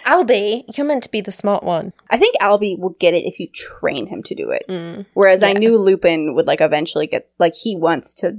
Albie, 0.05 0.63
you're 0.77 0.85
meant 0.87 1.03
to 1.03 1.09
be 1.11 1.21
the 1.21 1.31
smart 1.31 1.63
one. 1.63 1.93
I 2.09 2.17
think 2.17 2.35
Albie 2.41 2.77
will 2.77 2.95
get 2.99 3.13
it 3.13 3.25
if 3.25 3.39
you 3.39 3.47
train 3.47 4.07
him 4.07 4.21
to 4.23 4.35
do 4.35 4.51
it. 4.51 4.65
Mm. 4.67 5.05
Whereas 5.13 5.43
I 5.43 5.53
knew 5.53 5.77
Lupin 5.77 6.35
would 6.35 6.47
like 6.47 6.61
eventually 6.61 7.07
get 7.07 7.29
like 7.39 7.55
he 7.55 7.75
wants 7.75 8.13
to 8.15 8.37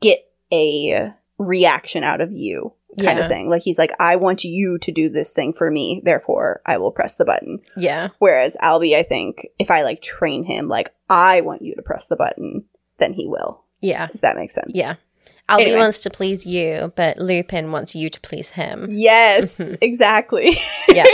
get 0.00 0.26
a 0.52 1.12
reaction 1.38 2.02
out 2.04 2.20
of 2.20 2.30
you 2.32 2.72
kind 2.98 3.18
Yeah. 3.18 3.24
of 3.26 3.30
thing. 3.30 3.48
Like 3.48 3.62
he's 3.62 3.78
like, 3.78 3.92
I 4.00 4.16
want 4.16 4.42
you 4.44 4.78
to 4.78 4.90
do 4.92 5.08
this 5.08 5.32
thing 5.32 5.52
for 5.52 5.70
me, 5.70 6.02
therefore 6.04 6.60
I 6.66 6.78
will 6.78 6.90
press 6.90 7.16
the 7.16 7.24
button. 7.24 7.60
Yeah. 7.76 8.08
Whereas 8.18 8.56
Albie, 8.60 8.96
I 8.96 9.04
think 9.04 9.46
if 9.58 9.70
I 9.70 9.82
like 9.82 10.02
train 10.02 10.42
him, 10.44 10.68
like 10.68 10.92
I 11.08 11.40
want 11.42 11.62
you 11.62 11.74
to 11.76 11.82
press 11.82 12.08
the 12.08 12.16
button, 12.16 12.64
then 12.98 13.12
he 13.12 13.28
will. 13.28 13.64
Yeah. 13.80 14.08
If 14.12 14.20
that 14.22 14.36
makes 14.36 14.54
sense. 14.54 14.72
Yeah. 14.74 14.96
Albie 15.50 15.62
Anyway. 15.62 15.78
wants 15.78 16.00
to 16.00 16.10
please 16.10 16.46
you, 16.46 16.92
but 16.96 17.18
Lupin 17.18 17.72
wants 17.72 17.94
you 17.94 18.08
to 18.08 18.20
please 18.20 18.50
him. 18.50 18.86
Yes, 18.88 19.76
exactly. 19.82 20.56
Yeah. 20.88 21.04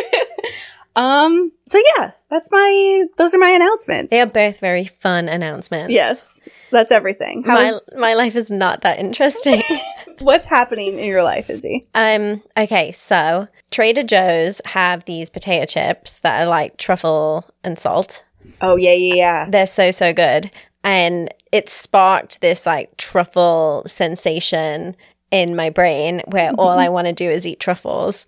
um. 0.96 1.52
So 1.66 1.80
yeah, 1.96 2.12
that's 2.30 2.50
my. 2.50 3.04
Those 3.16 3.34
are 3.34 3.38
my 3.38 3.50
announcements. 3.50 4.10
They 4.10 4.20
are 4.20 4.26
both 4.26 4.60
very 4.60 4.84
fun 4.84 5.28
announcements. 5.28 5.92
Yes, 5.92 6.40
that's 6.70 6.90
everything. 6.90 7.42
My, 7.46 7.66
How's, 7.66 7.98
my 7.98 8.14
life 8.14 8.36
is 8.36 8.50
not 8.50 8.82
that 8.82 8.98
interesting. 8.98 9.62
what's 10.20 10.46
happening 10.46 10.98
in 10.98 11.04
your 11.06 11.22
life, 11.22 11.50
Izzy? 11.50 11.86
um, 11.94 12.42
okay, 12.56 12.92
so 12.92 13.48
Trader 13.70 14.02
Joe's 14.02 14.60
have 14.66 15.04
these 15.04 15.30
potato 15.30 15.66
chips 15.66 16.20
that 16.20 16.42
are 16.42 16.46
like 16.46 16.76
truffle 16.76 17.48
and 17.64 17.78
salt. 17.78 18.22
Oh 18.60 18.76
yeah, 18.76 18.92
yeah, 18.92 19.14
yeah. 19.14 19.50
They're 19.50 19.66
so, 19.66 19.90
so 19.90 20.12
good. 20.12 20.50
And 20.84 21.28
it 21.52 21.68
sparked 21.68 22.40
this 22.40 22.66
like 22.66 22.96
truffle 22.96 23.82
sensation 23.86 24.96
in 25.30 25.56
my 25.56 25.70
brain 25.70 26.22
where 26.26 26.52
all 26.52 26.78
I 26.78 26.88
want 26.90 27.06
to 27.06 27.12
do 27.12 27.30
is 27.30 27.46
eat 27.46 27.60
truffles. 27.60 28.26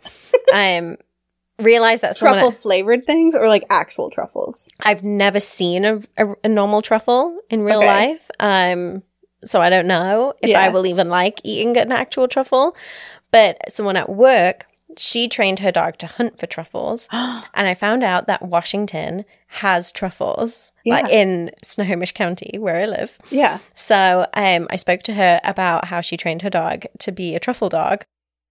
Um, 0.52 0.96
realize 1.58 2.00
that 2.02 2.16
Truffle 2.16 2.52
flavored 2.52 3.04
things 3.04 3.34
or 3.34 3.48
like 3.48 3.64
actual 3.70 4.10
truffles? 4.10 4.68
I've 4.82 5.02
never 5.02 5.40
seen 5.40 5.84
a, 5.84 6.00
a, 6.16 6.34
a 6.44 6.48
normal 6.48 6.82
truffle 6.82 7.38
in 7.50 7.62
real 7.62 7.78
Okay. 7.78 7.86
life. 7.86 8.30
Um, 8.40 9.02
so 9.44 9.60
I 9.60 9.70
don't 9.70 9.86
know 9.86 10.34
if 10.40 10.54
I 10.56 10.68
will 10.68 10.86
even 10.86 11.08
like 11.08 11.40
eating 11.44 11.76
an 11.76 11.92
actual 11.92 12.28
truffle. 12.28 12.76
But 13.30 13.58
someone 13.70 13.96
at 13.96 14.08
work, 14.08 14.66
she 14.98 15.28
trained 15.28 15.60
her 15.60 15.70
dog 15.70 15.98
to 15.98 16.06
hunt 16.06 16.38
for 16.38 16.46
truffles, 16.46 17.08
and 17.12 17.44
I 17.54 17.74
found 17.74 18.02
out 18.02 18.26
that 18.26 18.42
Washington 18.42 19.24
has 19.48 19.92
truffles 19.92 20.72
like 20.84 21.08
in 21.08 21.50
Snohomish 21.62 22.12
County, 22.12 22.58
where 22.58 22.76
I 22.76 22.86
live. 22.86 23.18
Yeah. 23.30 23.58
So 23.74 24.26
um, 24.34 24.66
I 24.70 24.76
spoke 24.76 25.02
to 25.04 25.14
her 25.14 25.40
about 25.44 25.86
how 25.86 26.00
she 26.00 26.16
trained 26.16 26.42
her 26.42 26.50
dog 26.50 26.84
to 27.00 27.12
be 27.12 27.34
a 27.34 27.40
truffle 27.40 27.68
dog, 27.68 28.04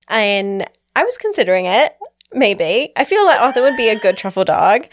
and 0.07 0.67
I 0.95 1.03
was 1.03 1.17
considering 1.17 1.65
it. 1.65 1.95
Maybe 2.33 2.91
I 2.97 3.05
feel 3.05 3.25
like 3.25 3.39
Arthur 3.39 3.61
would 3.61 3.77
be 3.77 3.87
a 3.89 3.99
good 3.99 4.17
truffle 4.17 4.43
dog, 4.43 4.87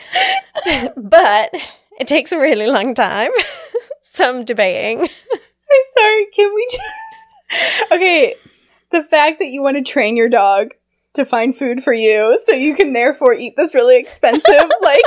but 0.96 1.52
it 1.98 2.06
takes 2.06 2.32
a 2.32 2.38
really 2.38 2.66
long 2.66 2.94
time. 2.94 3.30
so 4.02 4.28
I'm 4.28 4.44
debating. 4.44 5.00
I'm 5.02 5.82
sorry. 5.96 6.26
Can 6.32 6.54
we 6.54 6.66
just. 6.70 7.92
okay. 7.92 8.34
The 8.90 9.02
fact 9.02 9.40
that 9.40 9.46
you 9.46 9.62
want 9.62 9.76
to 9.76 9.82
train 9.82 10.16
your 10.16 10.28
dog 10.28 10.74
to 11.14 11.24
find 11.24 11.56
food 11.56 11.82
for 11.82 11.92
you 11.92 12.38
so 12.44 12.52
you 12.52 12.74
can 12.74 12.92
therefore 12.92 13.32
eat 13.34 13.54
this 13.56 13.74
really 13.74 13.98
expensive, 13.98 14.44
like, 14.82 15.02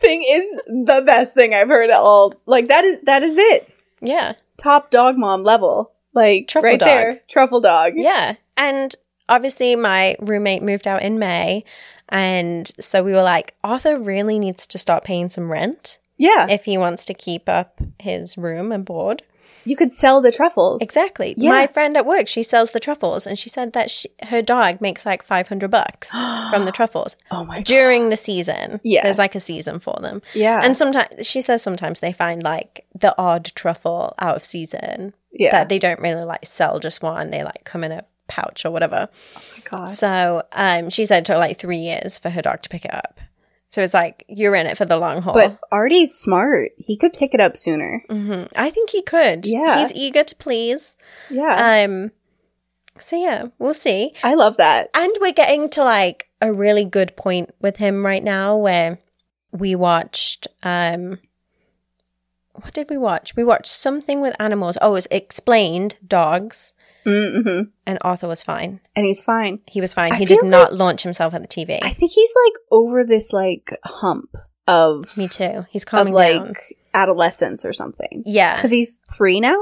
thing 0.00 0.22
is 0.28 0.44
the 0.86 1.02
best 1.04 1.34
thing 1.34 1.52
I've 1.54 1.68
heard 1.68 1.90
at 1.90 1.96
all. 1.96 2.34
Like, 2.46 2.68
that 2.68 2.84
is, 2.84 2.98
that 3.04 3.22
is 3.22 3.36
it. 3.36 3.72
Yeah, 4.00 4.34
Top 4.56 4.90
dog 4.90 5.16
mom 5.16 5.44
level. 5.44 5.92
Like, 6.14 6.48
Truffle 6.48 6.70
right 6.70 6.78
dog. 6.80 6.86
there. 6.88 7.20
Truffle 7.28 7.60
dog. 7.60 7.92
yeah, 7.96 8.34
and 8.56 8.94
obviously 9.28 9.76
my 9.76 10.16
roommate 10.20 10.62
moved 10.62 10.86
out 10.86 11.02
in 11.02 11.18
May, 11.18 11.64
and 12.08 12.70
so 12.80 13.02
we 13.02 13.12
were 13.12 13.22
like, 13.22 13.54
Arthur 13.62 13.98
really 14.00 14.38
needs 14.38 14.66
to 14.68 14.78
start 14.78 15.04
paying 15.04 15.28
some 15.28 15.50
rent 15.52 15.98
Yeah. 16.16 16.46
if 16.48 16.64
he 16.64 16.78
wants 16.78 17.04
to 17.06 17.14
keep 17.14 17.48
up 17.48 17.80
his 17.98 18.38
room 18.38 18.72
and 18.72 18.84
board. 18.84 19.22
You 19.68 19.76
could 19.76 19.92
sell 19.92 20.20
the 20.20 20.32
truffles. 20.32 20.80
Exactly. 20.82 21.34
Yeah. 21.36 21.50
My 21.50 21.66
friend 21.66 21.96
at 21.96 22.06
work, 22.06 22.26
she 22.28 22.42
sells 22.42 22.70
the 22.70 22.80
truffles, 22.80 23.26
and 23.26 23.38
she 23.38 23.48
said 23.48 23.72
that 23.74 23.90
she, 23.90 24.08
her 24.26 24.40
dog 24.42 24.80
makes 24.80 25.04
like 25.06 25.22
five 25.22 25.48
hundred 25.48 25.70
bucks 25.70 26.10
from 26.50 26.64
the 26.64 26.72
truffles 26.72 27.16
Oh 27.30 27.44
my 27.44 27.56
god. 27.58 27.64
during 27.66 28.08
the 28.10 28.16
season. 28.16 28.80
yeah, 28.82 29.02
there's 29.02 29.18
like 29.18 29.34
a 29.34 29.40
season 29.40 29.78
for 29.78 29.98
them, 30.00 30.22
Yeah. 30.34 30.60
and 30.64 30.76
sometimes 30.76 31.26
she 31.26 31.40
says 31.40 31.62
sometimes 31.62 32.00
they 32.00 32.12
find 32.12 32.42
like 32.42 32.86
the 32.98 33.14
odd 33.18 33.52
truffle 33.54 34.14
out 34.18 34.36
of 34.36 34.44
season 34.44 35.14
yeah. 35.32 35.50
that 35.52 35.68
they 35.68 35.78
don't 35.78 36.00
really 36.00 36.24
like 36.24 36.46
sell 36.46 36.80
just 36.80 37.02
one. 37.02 37.30
They 37.30 37.44
like 37.44 37.64
come 37.64 37.84
in 37.84 37.92
a 37.92 38.04
pouch 38.28 38.64
or 38.64 38.70
whatever. 38.70 39.08
oh 39.36 39.40
my 39.56 39.62
god. 39.70 39.86
So 39.86 40.42
um, 40.52 40.90
she 40.90 41.06
said 41.06 41.18
it 41.20 41.24
took 41.26 41.38
like 41.38 41.58
three 41.58 41.78
years 41.78 42.18
for 42.18 42.30
her 42.30 42.42
dog 42.42 42.62
to 42.62 42.68
pick 42.68 42.84
it 42.84 42.92
up. 42.94 43.20
So 43.70 43.82
it's 43.82 43.94
like 43.94 44.24
you're 44.28 44.54
in 44.54 44.66
it 44.66 44.78
for 44.78 44.84
the 44.86 44.96
long 44.98 45.20
haul. 45.22 45.34
But 45.34 45.58
Artie's 45.70 46.14
smart. 46.14 46.70
He 46.78 46.96
could 46.96 47.12
pick 47.12 47.34
it 47.34 47.40
up 47.40 47.56
sooner. 47.56 48.02
hmm 48.08 48.44
I 48.56 48.70
think 48.70 48.90
he 48.90 49.02
could. 49.02 49.46
Yeah. 49.46 49.78
he's 49.80 49.92
eager 49.92 50.24
to 50.24 50.34
please. 50.36 50.96
Yeah. 51.30 51.84
Um. 51.84 52.12
So 52.98 53.20
yeah, 53.20 53.46
we'll 53.58 53.74
see. 53.74 54.14
I 54.24 54.34
love 54.34 54.56
that. 54.56 54.90
And 54.94 55.12
we're 55.20 55.32
getting 55.32 55.68
to 55.70 55.84
like 55.84 56.28
a 56.40 56.52
really 56.52 56.84
good 56.84 57.16
point 57.16 57.50
with 57.60 57.76
him 57.76 58.04
right 58.06 58.22
now 58.24 58.56
where 58.56 58.98
we 59.52 59.74
watched 59.74 60.46
um 60.62 61.18
what 62.52 62.74
did 62.74 62.90
we 62.90 62.98
watch? 62.98 63.36
We 63.36 63.44
watched 63.44 63.68
something 63.70 64.20
with 64.20 64.34
animals. 64.40 64.76
Oh, 64.82 64.90
it 64.90 64.94
was 64.94 65.06
explained 65.10 65.96
dogs 66.06 66.72
Mm-hmm. 67.08 67.60
and 67.86 67.98
Arthur 68.02 68.28
was 68.28 68.42
fine. 68.42 68.80
And 68.94 69.04
he's 69.06 69.22
fine. 69.22 69.60
He 69.66 69.80
was 69.80 69.94
fine. 69.94 70.12
I 70.12 70.16
he 70.16 70.24
did 70.24 70.44
not 70.44 70.74
launch 70.74 71.02
himself 71.02 71.34
at 71.34 71.42
the 71.42 71.48
TV. 71.48 71.78
I 71.82 71.90
think 71.90 72.12
he's 72.12 72.34
like 72.44 72.54
over 72.70 73.04
this 73.04 73.32
like 73.32 73.70
hump 73.84 74.36
of 74.66 75.16
Me 75.16 75.28
too. 75.28 75.66
He's 75.70 75.82
of 75.84 75.88
calming 75.88 76.14
like 76.14 76.36
down. 76.36 76.54
adolescence 76.94 77.64
or 77.64 77.72
something. 77.72 78.22
Yeah. 78.26 78.56
Because 78.56 78.70
he's 78.70 79.00
three 79.16 79.40
now. 79.40 79.56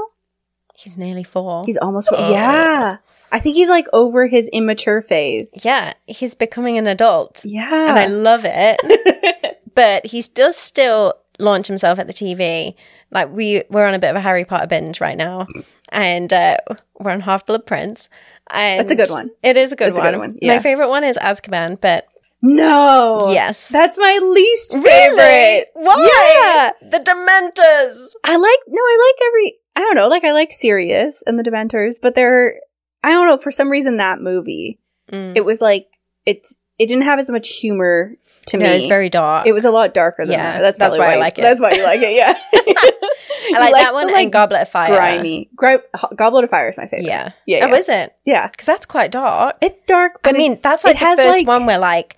He's 0.75 0.97
nearly 0.97 1.23
four. 1.23 1.63
He's 1.65 1.77
almost 1.77 2.09
Ugh. 2.11 2.29
yeah. 2.31 2.97
I 3.31 3.39
think 3.39 3.55
he's 3.55 3.69
like 3.69 3.87
over 3.93 4.27
his 4.27 4.47
immature 4.53 5.01
phase. 5.01 5.61
yeah, 5.65 5.93
he's 6.05 6.33
becoming 6.35 6.77
an 6.77 6.87
adult. 6.87 7.43
Yeah. 7.43 7.89
And 7.89 7.99
I 7.99 8.07
love 8.07 8.41
it. 8.45 9.59
but 9.75 10.05
he 10.05 10.21
does 10.33 10.55
still 10.55 11.13
launch 11.39 11.67
himself 11.67 11.99
at 11.99 12.07
the 12.07 12.13
TV. 12.13 12.75
Like 13.11 13.29
we 13.31 13.63
we're 13.69 13.85
on 13.85 13.93
a 13.93 13.99
bit 13.99 14.09
of 14.11 14.15
a 14.15 14.21
Harry 14.21 14.45
Potter 14.45 14.67
binge 14.67 15.01
right 15.01 15.17
now, 15.17 15.47
and 15.89 16.31
uh, 16.33 16.57
we're 16.99 17.11
on 17.11 17.21
Half 17.21 17.45
Blood 17.45 17.65
Prince. 17.65 18.09
And 18.49 18.79
That's 18.79 18.91
a 18.91 18.95
good 18.95 19.09
one. 19.09 19.31
It 19.43 19.57
is 19.57 19.71
a 19.71 19.75
good 19.75 19.89
That's 19.89 19.97
a 19.99 20.01
one. 20.01 20.11
good 20.13 20.19
one, 20.19 20.37
yeah. 20.41 20.55
My 20.55 20.61
favorite 20.61 20.89
one 20.89 21.03
is 21.03 21.17
Azkaban, 21.17 21.79
but 21.81 22.07
no. 22.41 23.29
yes, 23.31 23.69
That's 23.69 23.97
my 23.97 24.19
least 24.21 24.73
really, 24.73 24.85
favorite. 24.87 25.69
why 25.73 26.71
the 26.81 26.99
Dementors? 26.99 28.11
I 28.23 28.35
like 28.37 28.59
no, 28.67 28.81
I 28.81 29.11
like 29.11 29.27
every 29.27 29.57
I 29.75 29.81
don't 29.81 29.95
know, 29.95 30.07
like 30.07 30.23
I 30.23 30.31
like 30.31 30.51
Sirius 30.53 31.23
and 31.27 31.37
the 31.37 31.43
Dementors, 31.43 31.95
but 32.01 32.15
they're 32.15 32.59
I 33.03 33.11
don't 33.11 33.27
know, 33.27 33.37
for 33.37 33.51
some 33.51 33.69
reason 33.69 33.97
that 33.97 34.21
movie, 34.21 34.79
Mm. 35.11 35.37
it 35.37 35.45
was 35.45 35.61
like 35.61 35.87
it 36.25 36.45
it 36.77 36.87
didn't 36.87 37.03
have 37.05 37.17
as 37.19 37.29
much 37.29 37.47
humor 37.49 38.13
to 38.47 38.57
me. 38.57 38.63
no, 38.65 38.69
me. 38.71 38.75
it's 38.77 38.85
very 38.87 39.07
dark. 39.09 39.47
it 39.47 39.53
was 39.53 39.63
a 39.65 39.71
lot 39.71 39.93
darker 39.93 40.25
than 40.25 40.33
Yeah, 40.33 40.53
that. 40.53 40.61
That's, 40.61 40.77
that's 40.77 40.95
probably 40.97 41.13
why 41.13 41.17
I 41.17 41.19
like 41.19 41.39
it. 41.39 41.41
That's 41.43 41.59
why 41.61 41.71
you 41.71 41.83
like 41.83 42.01
it, 42.01 42.13
yeah. 42.13 42.37
I 43.55 43.59
like, 43.71 43.73
that 43.83 43.93
one 43.93 44.13
and 44.13 44.31
Goblet 44.31 44.61
of 44.63 44.69
Fire. 44.69 44.95
grimy. 44.95 45.49
Gri- 45.55 45.77
Goblet 46.15 46.43
of 46.45 46.49
Fire 46.49 46.69
is 46.69 46.77
my 46.77 46.87
favorite. 46.87 47.05
Yeah, 47.07 47.31
Yeah, 47.45 47.65
Oh, 47.65 47.67
yeah. 47.69 47.75
is 47.75 47.89
it? 47.89 48.15
Yeah. 48.25 48.47
Because 48.47 48.65
that's 48.65 48.85
quite 48.85 49.11
dark. 49.11 49.57
It's 49.61 49.83
dark, 49.83 50.21
but 50.23 50.35
I 50.35 50.37
mean, 50.37 50.55
that's 50.61 50.83
like 50.83 50.95
it 50.95 50.99
the 50.99 51.05
has, 51.05 51.19
first 51.19 51.37
like- 51.39 51.47
one 51.47 51.65
where 51.65 51.79
like 51.79 52.15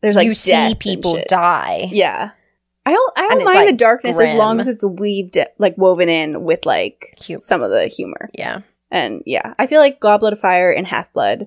There's 0.00 0.16
like 0.16 0.26
you 0.26 0.34
see 0.34 0.74
people 0.78 1.22
die. 1.28 1.88
Yeah. 1.92 2.30
I 2.84 2.90
don't. 2.92 3.12
I 3.16 3.28
don't 3.28 3.44
mind 3.44 3.60
the 3.60 3.64
like, 3.66 3.76
darkness 3.76 4.18
as 4.18 4.34
long 4.34 4.58
as 4.58 4.66
it's 4.66 4.82
weaved, 4.82 5.38
like 5.58 5.78
woven 5.78 6.08
in 6.08 6.42
with 6.42 6.66
like 6.66 7.16
Hu- 7.26 7.38
some 7.38 7.62
of 7.62 7.70
the 7.70 7.86
humor. 7.86 8.28
Yeah. 8.34 8.62
And 8.90 9.22
yeah, 9.24 9.54
I 9.58 9.68
feel 9.68 9.80
like 9.80 10.00
Goblet 10.00 10.32
of 10.32 10.40
Fire 10.40 10.70
and 10.72 10.84
Half 10.86 11.12
Blood, 11.12 11.46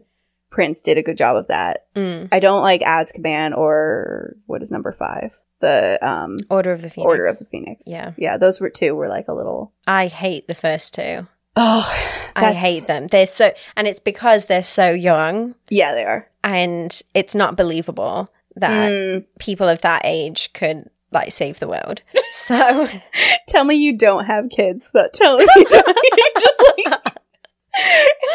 Prince 0.49 0.81
did 0.81 0.97
a 0.97 1.03
good 1.03 1.17
job 1.17 1.35
of 1.35 1.47
that. 1.47 1.87
Mm. 1.95 2.29
I 2.31 2.39
don't 2.39 2.61
like 2.61 2.81
Azkaban 2.81 3.55
or 3.55 4.37
what 4.45 4.61
is 4.61 4.71
number 4.71 4.93
five, 4.93 5.37
the 5.61 5.97
um 6.01 6.37
Order 6.49 6.71
of 6.71 6.81
the 6.81 6.89
Phoenix. 6.89 7.07
Order 7.09 7.25
of 7.25 7.39
the 7.39 7.45
Phoenix. 7.45 7.85
Yeah. 7.87 8.11
yeah, 8.17 8.37
those 8.37 8.59
were 8.59 8.69
two 8.69 8.95
were 8.95 9.07
like 9.07 9.27
a 9.27 9.33
little. 9.33 9.71
I 9.87 10.07
hate 10.07 10.47
the 10.47 10.55
first 10.55 10.93
two. 10.93 11.27
Oh, 11.55 11.89
I 12.35 12.51
hate 12.51 12.83
them. 12.85 13.07
They're 13.07 13.25
so, 13.25 13.53
and 13.77 13.87
it's 13.87 14.01
because 14.01 14.45
they're 14.45 14.61
so 14.63 14.91
young, 14.91 15.55
Yeah, 15.69 15.93
they 15.93 16.03
are. 16.03 16.27
and 16.43 17.01
it's 17.13 17.33
not 17.33 17.55
believable 17.55 18.29
that 18.57 18.91
Mm. 18.91 19.25
people 19.39 19.67
of 19.69 19.79
that 19.81 20.01
age 20.03 20.51
could 20.53 20.89
like 21.11 21.31
save 21.31 21.59
the 21.59 21.67
world. 21.67 22.01
So 22.31 22.87
Tell 23.47 23.63
me 23.63 23.75
you 23.75 23.97
don't 23.97 24.25
have 24.25 24.49
kids 24.49 24.89
without 24.93 25.13
tell 25.13 25.37
me 25.37 25.47
you 25.55 25.65
don't. 25.65 25.97
Just 26.39 26.63
like, 26.87 27.15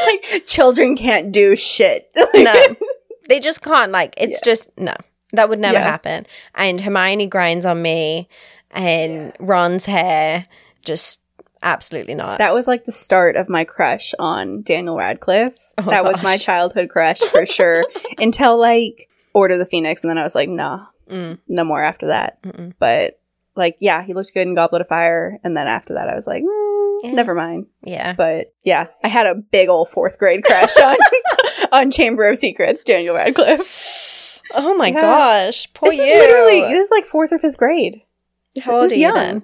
like 0.06 0.46
children 0.46 0.96
can't 0.96 1.32
do 1.32 1.54
shit. 1.56 2.10
no, 2.34 2.54
they 3.28 3.40
just 3.40 3.62
can't. 3.62 3.92
Like, 3.92 4.14
it's 4.16 4.40
just 4.40 4.68
no. 4.78 4.94
That 5.32 5.48
would 5.48 5.58
never 5.60 5.78
Yeah. 5.78 5.84
happen. 5.84 6.26
And 6.54 6.80
Hermione 6.80 7.26
grinds 7.26 7.64
on 7.66 7.80
me, 7.82 8.28
and 8.70 9.32
Ron's 9.40 9.84
hair 9.86 10.44
just 10.84 11.20
absolutely 11.62 12.14
not. 12.14 12.38
That 12.38 12.54
was 12.54 12.66
like 12.66 12.84
the 12.84 12.92
start 12.92 13.36
of 13.36 13.48
my 13.48 13.64
crush 13.64 14.14
on 14.18 14.62
Daniel 14.62 14.96
Radcliffe. 14.96 15.58
Oh, 15.78 15.82
that 15.90 16.04
was 16.04 16.22
my 16.22 16.36
childhood 16.38 16.88
crush 16.88 17.18
for 17.20 17.44
sure. 17.58 17.84
Until 18.18 18.58
like 18.58 19.08
Order 19.34 19.54
of 19.54 19.60
the 19.60 19.66
Phoenix, 19.66 20.02
and 20.02 20.10
then 20.10 20.18
I 20.18 20.22
was 20.22 20.34
like, 20.34 20.48
nah, 20.48 20.86
Mm, 21.08 21.38
no 21.48 21.64
more 21.64 21.82
after 21.82 22.06
that. 22.08 22.40
mm-mm. 22.42 22.72
But 22.78 23.18
like, 23.56 23.76
yeah, 23.80 24.02
he 24.04 24.14
looked 24.14 24.32
good 24.32 24.46
in 24.46 24.54
Goblet 24.54 24.80
of 24.80 24.88
Fire, 24.88 25.38
and 25.44 25.56
then 25.56 25.66
after 25.66 25.94
that, 25.94 26.08
I 26.08 26.14
was 26.14 26.26
like, 26.26 26.42
mm, 26.42 26.98
Yeah. 27.02 27.12
never 27.12 27.34
mind. 27.34 27.66
yeah. 27.82 28.12
But 28.14 28.52
yeah, 28.64 28.86
I 29.04 29.08
had 29.08 29.26
a 29.26 29.34
big 29.34 29.68
old 29.68 29.88
fourth 29.90 30.18
grade 30.18 30.44
crush 30.44 30.76
on 30.82 30.96
on 31.72 31.90
Chamber 31.90 32.28
of 32.28 32.38
Secrets, 32.38 32.84
Daniel 32.84 33.14
Radcliffe. 33.16 33.66
Oh 34.54 34.76
my 34.76 34.88
Yeah. 34.88 35.00
gosh, 35.00 35.72
poor 35.74 35.90
this 35.90 35.98
you. 35.98 36.04
is 36.04 36.18
literally 36.18 36.60
this 36.74 36.84
is 36.86 36.90
like 36.90 37.04
fourth 37.04 37.32
or 37.32 37.38
fifth 37.38 37.56
grade. 37.56 38.02
How 38.62 38.80
old 38.80 38.90
are 38.90 38.94
you 38.94 39.00
young. 39.02 39.14
then? 39.14 39.42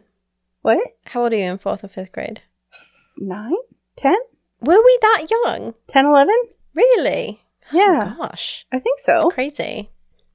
What? 0.63 0.79
How 1.07 1.23
old 1.23 1.33
are 1.33 1.37
you 1.37 1.45
in 1.45 1.59
fourth 1.59 1.85
or 1.85 1.89
fifth 1.89 2.13
grade? 2.13 2.41
Nine? 3.19 3.53
Ten? 3.97 4.17
Were 4.61 4.83
we 4.83 4.99
that 5.03 5.27
young? 5.31 5.75
Ten, 5.87 6.07
eleven? 6.07 6.35
Really? 6.75 7.41
Oh 7.73 7.77
yeah, 7.77 8.15
Oh, 8.19 8.23
gosh, 8.29 8.67
I 8.73 8.79
think 8.79 8.99
so. 9.01 9.29
crazy. 9.31 9.91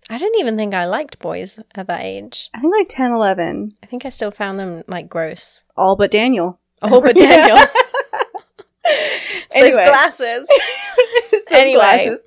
I 0.10 0.18
don't 0.18 0.38
even 0.40 0.58
think 0.58 0.74
I 0.74 0.86
liked 0.86 1.20
boys 1.20 1.60
at 1.76 1.88
that 1.88 2.02
age. 2.02 2.50
I 2.54 2.60
think 2.60 2.74
like 2.76 2.90
10, 2.90 3.12
11. 3.12 3.78
I 3.82 3.86
think 3.86 4.06
I 4.06 4.10
still 4.10 4.32
found 4.32 4.60
them 4.60 4.84
like 4.88 5.08
gross. 5.08 5.64
All 5.78 5.96
but 5.96 6.12
Daniel. 6.12 6.60
All 6.82 7.00
but 7.02 7.16
Daniel. 7.18 7.58
It's 8.84 9.54
those 9.56 9.74
glasses. 9.76 10.48
It's 11.32 11.46
Anyway. 11.52 11.76
glasses. 11.80 12.20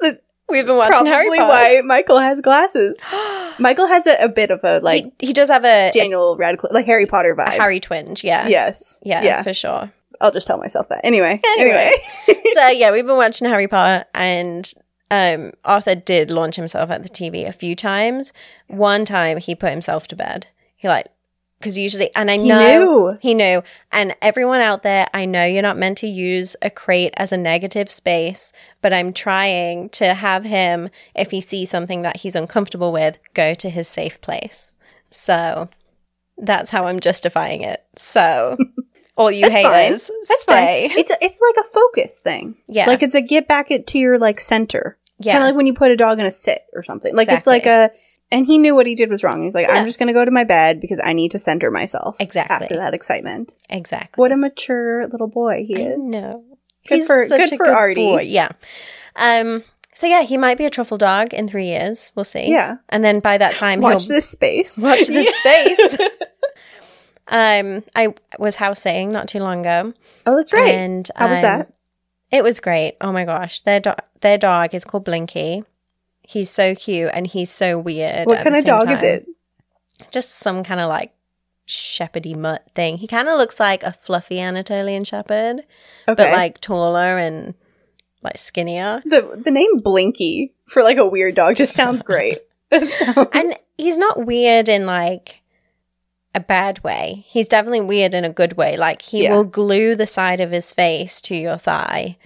We've 0.49 0.67
been 0.67 0.77
watching 0.77 0.93
Probably 0.93 1.11
Harry 1.11 1.39
Potter. 1.39 1.49
why 1.49 1.81
Michael 1.85 2.19
has 2.19 2.41
glasses. 2.41 3.01
Michael 3.59 3.87
has 3.87 4.07
a, 4.07 4.17
a 4.25 4.29
bit 4.29 4.51
of 4.51 4.61
a 4.63 4.81
like 4.81 5.05
he, 5.19 5.29
he 5.29 5.33
does 5.33 5.49
have 5.49 5.65
a, 5.65 5.91
Daniel 5.93 6.37
Radcliffe, 6.37 6.73
like 6.73 6.87
Harry 6.87 7.07
Potter 7.07 7.35
vibe. 7.35 7.59
Harry 7.59 7.81
twinge. 7.81 8.23
Yeah. 8.23 8.47
Yes. 8.47 9.01
Yeah, 9.03 9.23
Yeah. 9.23 9.43
for 9.43 9.55
sure. 9.55 9.93
I'll 10.21 10.31
just 10.31 10.47
tell 10.47 10.59
myself 10.59 10.89
that. 10.91 11.01
Anyway. 11.05 11.41
Anyway. 11.59 11.93
Anyway. 12.29 12.43
so 12.55 12.69
yeah, 12.69 12.93
we've 12.93 13.07
been 13.07 13.17
watching 13.17 13.49
Harry 13.49 13.67
Potter, 13.69 14.05
and 14.15 14.73
um, 15.11 15.53
Arthur 15.65 15.95
did 15.95 16.31
launch 16.31 16.57
himself 16.57 16.91
at 16.91 17.03
the 17.03 17.09
TV 17.09 17.49
a 17.49 17.53
few 17.53 17.75
times. 17.75 18.33
One 18.69 19.05
time, 19.05 19.39
he 19.39 19.55
put 19.55 19.71
himself 19.71 20.07
to 20.09 20.17
bed. 20.17 20.47
He 20.77 20.89
like 20.89 21.09
because 21.59 21.79
usually, 21.79 22.15
and 22.15 22.31
I 22.31 22.37
He 22.37 22.49
know 22.49 22.59
knew. 22.61 23.19
he 23.21 23.35
knew, 23.35 23.63
and 23.91 24.15
everyone 24.21 24.61
out 24.61 24.83
there, 24.83 25.07
I 25.15 25.25
know 25.25 25.45
you're 25.45 25.63
not 25.63 25.79
meant 25.79 25.99
to 25.99 26.07
use 26.07 26.57
a 26.61 26.71
crate 26.71 27.15
as 27.17 27.33
a 27.33 27.37
negative 27.37 27.91
space, 27.91 28.53
but 28.83 28.93
I'm 28.93 29.13
trying 29.13 29.89
to 29.91 30.15
have 30.15 30.45
him, 30.45 30.91
if 31.15 31.31
he 31.31 31.41
sees 31.41 31.71
something 31.71 32.03
that 32.03 32.19
he's 32.19 32.35
uncomfortable 32.37 32.93
with, 32.93 33.19
go 33.33 33.55
to 33.55 33.71
his 33.71 33.89
safe 33.89 34.21
place. 34.21 34.77
So 35.11 35.69
that's 36.37 36.71
how 36.71 36.87
I'm 36.87 37.01
justifying 37.01 37.63
it. 37.63 37.85
So. 37.97 38.57
All 39.17 39.31
you 39.31 39.49
That's 39.49 39.63
fine. 39.63 39.91
That's 39.93 40.41
stay. 40.43 40.89
fine. 40.89 40.99
It's 40.99 41.11
a, 41.13 41.17
it's 41.25 41.41
like 41.41 41.65
a 41.65 41.69
focus 41.69 42.21
thing. 42.21 42.57
Yeah. 42.67 42.87
Like 42.87 43.01
it's 43.01 43.15
a 43.15 43.21
get 43.23 43.47
back 43.47 43.71
it 43.71 43.87
to 43.87 43.99
your 44.01 44.19
like 44.19 44.41
center. 44.41 44.99
Yeah. 45.21 45.35
Kind 45.35 45.45
of 45.45 45.49
like 45.51 45.57
when 45.57 45.69
you 45.69 45.73
put 45.75 45.93
a 45.93 45.97
dog 45.97 46.19
in 46.19 46.27
a 46.27 46.33
sit 46.33 46.63
or 46.73 46.83
something. 46.83 47.15
Like 47.15 47.29
it's 47.31 47.47
like 47.47 47.65
a 47.67 47.91
and 48.35 48.47
he 48.47 48.59
knew 48.59 48.75
what 48.75 48.87
he 48.87 48.95
did 48.95 49.09
was 49.11 49.23
wrong. 49.25 49.43
He's 49.45 49.55
like, 49.55 49.67
Yeah. 49.69 49.75
I'm 49.75 49.87
just 49.87 49.99
gonna 49.99 50.13
go 50.13 50.25
to 50.25 50.31
my 50.31 50.45
bed 50.45 50.81
because 50.81 51.01
I 51.03 51.13
need 51.15 51.31
to 51.31 51.39
center 51.39 51.71
myself. 51.71 52.17
Exactly. 52.21 52.55
After 52.67 52.77
that 52.77 52.93
excitement. 52.95 53.55
Exactly. 53.71 54.21
What 54.21 54.33
a 54.33 54.37
mature 54.37 55.07
little 55.09 55.29
boy 55.29 55.65
he 55.67 55.77
I 55.77 55.89
is. 55.93 55.99
No. 56.11 56.45
Good 56.87 56.97
He's 56.99 57.07
for 57.07 57.27
such 57.29 57.51
good 57.51 57.53
a 57.55 57.57
for 57.57 57.69
Artie. 57.69 57.95
boy. 57.95 58.23
Yeah. 58.23 58.51
Um. 59.17 59.65
So 59.95 60.07
yeah, 60.09 60.23
he 60.23 60.37
might 60.37 60.59
be 60.59 60.67
a 60.67 60.71
truffle 60.71 60.99
dog 60.99 61.33
in 61.33 61.49
three 61.49 61.67
years. 61.69 62.11
We'll 62.17 62.25
see. 62.25 62.51
Yeah. 62.51 62.77
And 62.89 63.05
then 63.05 63.21
by 63.21 63.39
that 63.39 63.55
time, 63.57 63.81
Watch 63.81 64.03
he'll 64.07 64.17
this 64.17 64.29
space. 64.29 64.77
watch 64.79 65.07
this 65.07 65.35
space. 65.39 65.99
um. 67.29 67.83
I 67.95 68.13
was 68.39 68.57
house 68.57 68.81
sitting 68.83 69.13
not 69.13 69.29
too 69.29 69.39
long 69.39 69.61
ago. 69.61 69.95
oh, 70.27 70.37
that's 70.37 70.53
right. 70.53 70.75
And 70.75 71.09
How 71.17 71.29
was 71.29 71.37
um, 71.39 71.43
that? 71.43 71.73
It 72.31 72.43
was 72.43 72.59
great. 72.61 72.97
Oh 73.01 73.13
my 73.13 73.25
gosh, 73.25 73.61
their 73.63 73.81
do- 73.81 73.95
their 74.21 74.37
dog 74.39 74.75
is 74.75 74.85
called 74.85 75.05
Blinky. 75.05 75.63
He's 76.27 76.51
so 76.51 76.75
cute 76.75 77.11
and 77.15 77.27
he's 77.27 77.51
so 77.51 77.79
weird. 77.79 78.27
What 78.27 78.43
kind 78.43 78.57
of 78.57 78.65
dog 78.65 78.91
is 78.91 79.03
it? 79.03 79.27
Just 80.11 80.31
some 80.37 80.65
kind 80.65 80.81
of 80.81 80.89
like 80.89 81.13
shepherdy 81.69 82.37
mutt 82.37 82.67
thing. 82.75 82.99
He 82.99 83.07
kind 83.07 83.29
of 83.29 83.39
looks 83.39 83.61
like 83.61 83.83
a 83.83 83.93
fluffy 83.93 84.41
Anatolian 84.41 85.05
shepherd. 85.05 85.61
Okay. 86.09 86.15
but 86.25 86.33
like 86.33 86.61
taller 86.61 87.19
and 87.19 87.55
like 88.23 88.39
skinnier. 88.39 89.03
the 89.05 89.41
the 89.45 89.51
name 89.51 89.79
Blinky 89.79 90.53
for 90.67 90.83
like 90.83 90.97
a 90.99 91.07
weird 91.07 91.35
dog 91.35 91.57
just 91.57 91.75
sounds 91.75 92.03
great. 92.11 92.39
Sounds- 92.73 93.29
And 93.33 93.55
he's 93.79 93.99
not 93.99 94.25
weird 94.27 94.69
in 94.69 94.87
like 94.87 95.43
a 96.35 96.41
bad 96.41 96.83
way. 96.83 97.23
He's 97.29 97.49
definitely 97.49 97.83
weird 97.83 98.13
in 98.15 98.25
a 98.25 98.31
good 98.31 98.57
way. 98.57 98.77
Like 98.77 99.03
he 99.03 99.23
Yeah. 99.25 99.33
will 99.35 99.45
glue 99.45 99.95
the 99.95 100.07
side 100.07 100.41
of 100.41 100.51
his 100.51 100.73
face 100.73 101.21
to 101.23 101.37
your 101.37 101.59
thigh 101.59 102.17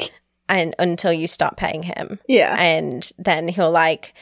and 0.49 0.75
until 0.79 1.13
you 1.13 1.27
stop 1.27 1.57
paying 1.57 1.83
him. 1.83 2.19
yeah. 2.29 2.55
And 2.59 3.11
then 3.19 3.49
he'll 3.49 3.71
like 3.71 4.15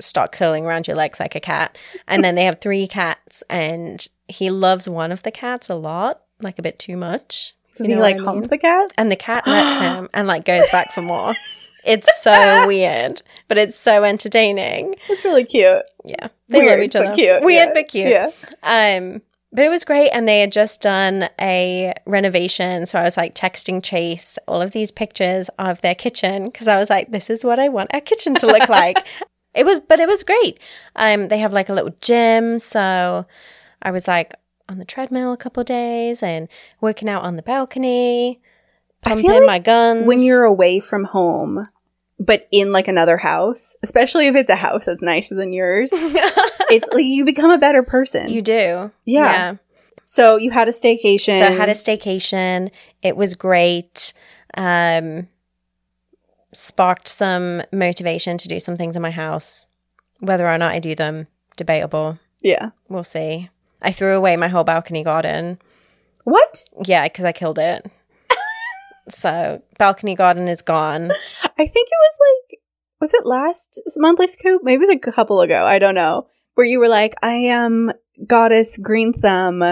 start 0.00 0.30
curling 0.32 0.64
around 0.66 0.86
your 0.86 0.96
legs 0.96 1.18
like 1.18 1.34
a 1.34 1.40
cat. 1.40 1.76
And 2.06 2.22
then 2.22 2.34
they 2.34 2.44
have 2.44 2.60
three 2.60 2.86
cats 2.86 3.42
and 3.48 4.06
he 4.28 4.50
loves 4.50 4.88
one 4.88 5.10
of 5.12 5.22
the 5.22 5.30
cats 5.30 5.68
a 5.70 5.74
lot, 5.74 6.22
like 6.42 6.58
a 6.58 6.62
bit 6.62 6.78
too 6.78 6.96
much. 6.96 7.54
Does 7.76 7.86
he 7.88 7.96
like 7.96 8.16
I 8.16 8.24
hump 8.24 8.40
mean? 8.40 8.48
the 8.48 8.58
cat? 8.58 8.90
and 8.98 9.10
the 9.10 9.16
cat 9.16 9.46
lets 9.46 9.78
him 9.82 10.08
and 10.14 10.26
like 10.28 10.44
goes 10.44 10.68
back 10.70 10.88
for 10.92 11.02
more. 11.02 11.34
It's 11.86 12.20
so 12.22 12.66
weird, 12.66 13.22
but 13.48 13.58
it's 13.58 13.76
so 13.76 14.02
entertaining. 14.04 14.96
It's 15.08 15.24
really 15.24 15.44
cute. 15.44 15.82
Yeah, 16.04 16.28
they 16.48 16.60
Weird, 16.60 16.70
love 16.78 16.84
each 16.84 16.92
but 16.94 17.06
other. 17.06 17.14
cute. 17.14 17.42
Weird 17.42 17.68
Yeah. 17.68 17.72
but 17.74 17.88
cute. 17.88 18.08
Yeah. 18.08 18.30
Um, 18.62 19.22
but 19.52 19.64
it 19.64 19.68
was 19.68 19.84
great, 19.84 20.10
and 20.10 20.28
they 20.28 20.40
had 20.40 20.52
just 20.52 20.80
done 20.80 21.28
a 21.40 21.94
renovation. 22.04 22.86
So 22.86 22.98
I 22.98 23.02
was 23.02 23.16
like 23.16 23.34
texting 23.34 23.82
Chase 23.82 24.38
all 24.46 24.60
of 24.60 24.72
these 24.72 24.90
pictures 24.90 25.48
of 25.58 25.80
their 25.80 25.94
kitchen 25.94 26.46
because 26.46 26.68
I 26.68 26.78
was 26.78 26.90
like, 26.90 27.10
"This 27.10 27.30
is 27.30 27.44
what 27.44 27.58
I 27.58 27.68
want 27.68 27.94
our 27.94 28.00
kitchen 28.00 28.34
to 28.36 28.46
look 28.46 28.68
like." 28.68 28.98
it 29.54 29.64
was, 29.64 29.80
but 29.80 30.00
it 30.00 30.08
was 30.08 30.22
great. 30.22 30.60
Um, 30.96 31.28
they 31.28 31.38
have 31.38 31.52
like 31.52 31.68
a 31.68 31.74
little 31.74 31.94
gym, 32.00 32.58
so 32.58 33.26
I 33.82 33.90
was 33.90 34.08
like 34.08 34.34
on 34.68 34.78
the 34.78 34.84
treadmill 34.84 35.32
a 35.32 35.36
couple 35.36 35.62
days 35.64 36.22
and 36.22 36.48
working 36.80 37.08
out 37.08 37.22
on 37.22 37.36
the 37.36 37.42
balcony, 37.42 38.40
I 39.04 39.14
feel 39.14 39.22
pumping 39.22 39.40
like 39.40 39.46
my 39.46 39.58
guns. 39.58 40.06
When 40.06 40.20
you're 40.20 40.44
away 40.44 40.80
from 40.80 41.04
home, 41.04 41.68
but 42.18 42.48
in 42.50 42.72
like 42.72 42.88
another 42.88 43.16
house, 43.16 43.76
especially 43.82 44.26
if 44.26 44.34
it's 44.34 44.50
a 44.50 44.56
house 44.56 44.86
that's 44.86 45.02
nicer 45.02 45.34
than 45.34 45.52
yours, 45.52 45.90
it's 45.92 46.88
like 46.92 47.04
you 47.04 47.24
become 47.24 47.50
a 47.50 47.58
better 47.58 47.82
person. 47.82 48.28
You 48.28 48.42
do. 48.42 48.90
Yeah. 49.04 49.56
so 50.04 50.36
you 50.36 50.50
had 50.50 50.68
a 50.68 50.72
staycation. 50.72 51.38
So 51.38 51.46
I 51.46 51.50
had 51.50 51.68
a 51.68 51.72
staycation. 51.72 52.70
It 53.02 53.16
was 53.16 53.34
great. 53.34 54.12
Um, 54.56 55.28
sparked 56.52 57.08
some 57.08 57.62
motivation 57.72 58.38
to 58.38 58.48
do 58.48 58.58
some 58.60 58.76
things 58.76 58.96
in 58.96 59.02
my 59.02 59.10
house. 59.10 59.66
Whether 60.20 60.48
or 60.48 60.56
not 60.56 60.72
I 60.72 60.78
do 60.78 60.94
them, 60.94 61.26
debatable. 61.56 62.18
yeah. 62.42 62.70
We'll 62.88 63.04
see. 63.04 63.50
I 63.82 63.92
threw 63.92 64.16
away 64.16 64.36
my 64.36 64.48
whole 64.48 64.64
balcony 64.64 65.04
garden. 65.04 65.58
What? 66.24 66.64
Yeah, 66.84 67.04
because 67.04 67.26
I 67.26 67.32
killed 67.32 67.58
it. 67.58 67.84
So 69.08 69.62
balcony 69.78 70.14
garden 70.14 70.48
is 70.48 70.62
gone. 70.62 71.10
I 71.42 71.66
think 71.66 71.88
it 71.88 72.00
was 72.00 72.18
like, 72.50 72.60
was 73.00 73.14
it 73.14 73.26
last 73.26 73.80
monthly 73.96 74.26
scoop? 74.26 74.62
Maybe 74.64 74.76
it 74.84 74.88
was 74.88 74.90
a 74.90 74.98
couple 75.12 75.40
ago. 75.40 75.64
I 75.64 75.78
don't 75.78 75.94
know. 75.94 76.26
Where 76.54 76.66
you 76.66 76.80
were 76.80 76.88
like, 76.88 77.14
I 77.22 77.34
am 77.34 77.92
goddess 78.26 78.78
green 78.78 79.12
thumb. 79.12 79.62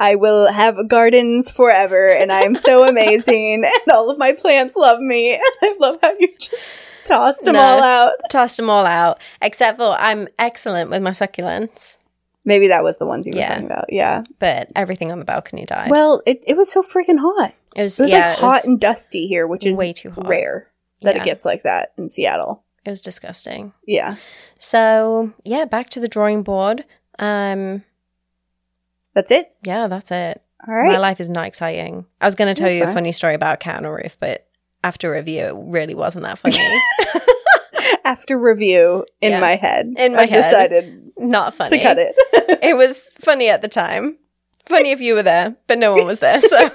I 0.00 0.16
will 0.16 0.50
have 0.50 0.76
gardens 0.88 1.50
forever 1.52 2.08
and 2.08 2.32
I 2.32 2.40
am 2.40 2.54
so 2.56 2.88
amazing 2.88 3.64
and 3.64 3.92
all 3.92 4.10
of 4.10 4.18
my 4.18 4.32
plants 4.32 4.74
love 4.76 4.98
me. 5.00 5.34
And 5.40 5.42
I 5.62 5.76
love 5.78 5.98
how 6.02 6.12
you 6.18 6.28
just 6.36 6.56
tossed 7.04 7.44
them 7.44 7.54
No. 7.54 7.60
all 7.60 7.82
out. 7.82 8.12
Tossed 8.28 8.56
them 8.56 8.68
all 8.68 8.84
out, 8.86 9.20
except 9.40 9.78
for 9.78 9.94
I'm 9.98 10.26
excellent 10.38 10.90
with 10.90 11.02
my 11.02 11.10
succulents, 11.10 11.98
Maybe 12.44 12.66
that 12.68 12.82
was 12.82 12.98
the 12.98 13.06
ones 13.06 13.28
you 13.28 13.34
were 13.34 13.38
Yeah. 13.38 13.50
talking 13.50 13.66
about. 13.66 13.84
Yeah. 13.92 14.24
but 14.40 14.72
everything 14.74 15.12
on 15.12 15.20
the 15.20 15.24
balcony 15.24 15.64
died. 15.64 15.90
Well, 15.92 16.22
it, 16.26 16.42
it 16.44 16.56
was 16.56 16.72
so 16.72 16.82
freaking 16.82 17.18
hot. 17.20 17.54
It 17.76 17.82
was, 17.82 17.98
It 17.98 18.02
was 18.04 18.10
yeah, 18.12 18.28
like 18.30 18.38
it 18.38 18.40
hot 18.40 18.48
was 18.48 18.64
and 18.66 18.80
dusty 18.80 19.26
here, 19.26 19.46
which 19.46 19.66
is 19.66 19.76
way 19.76 19.92
too 19.92 20.10
hot. 20.10 20.26
rare 20.26 20.68
that 21.02 21.16
Yeah. 21.16 21.22
it 21.22 21.24
gets 21.24 21.44
like 21.44 21.62
that 21.64 21.92
in 21.98 22.08
Seattle. 22.08 22.62
It 22.84 22.90
was 22.90 23.00
disgusting. 23.02 23.72
Yeah. 23.86 24.16
So 24.58 25.32
yeah, 25.44 25.64
back 25.64 25.90
to 25.90 26.00
the 26.00 26.08
drawing 26.08 26.42
board. 26.42 26.84
Um, 27.18 27.84
That's 29.14 29.30
it. 29.30 29.52
yeah, 29.62 29.86
that's 29.88 30.10
it. 30.10 30.42
All 30.66 30.74
My 30.90 30.98
life 30.98 31.20
is 31.20 31.28
not 31.28 31.46
exciting. 31.46 32.06
I 32.20 32.26
was 32.26 32.34
going 32.34 32.52
to 32.54 32.58
tell 32.58 32.68
That's 32.68 32.78
you 32.78 32.84
a 32.84 32.92
funny 32.94 33.12
story 33.12 33.34
about 33.34 33.60
cat 33.60 33.78
on 33.78 33.84
a 33.84 33.92
roof, 33.92 34.16
but 34.20 34.46
after 34.84 35.10
review, 35.10 35.42
it 35.44 35.54
really 35.56 35.94
wasn't 35.94 36.24
that 36.24 36.38
funny. 36.38 36.56
After 38.04 38.36
review 38.38 39.04
in 39.20 39.32
Yeah. 39.32 39.40
my 39.40 39.56
head, 39.56 39.92
In 39.96 40.14
my 40.14 40.22
I 40.22 40.26
head. 40.26 40.42
decided 40.50 41.12
not 41.18 41.54
funny. 41.54 41.78
to 41.78 41.82
cut 41.82 41.98
it. 41.98 42.14
It 42.62 42.76
was 42.76 43.12
funny 43.20 43.48
at 43.48 43.60
the 43.62 43.68
time. 43.68 44.18
Funny 44.66 44.90
if 44.92 45.00
you 45.00 45.14
were 45.14 45.22
there, 45.24 45.56
but 45.66 45.78
no 45.78 45.94
one 45.94 46.06
was 46.06 46.20
there. 46.20 46.40
So 46.40 46.70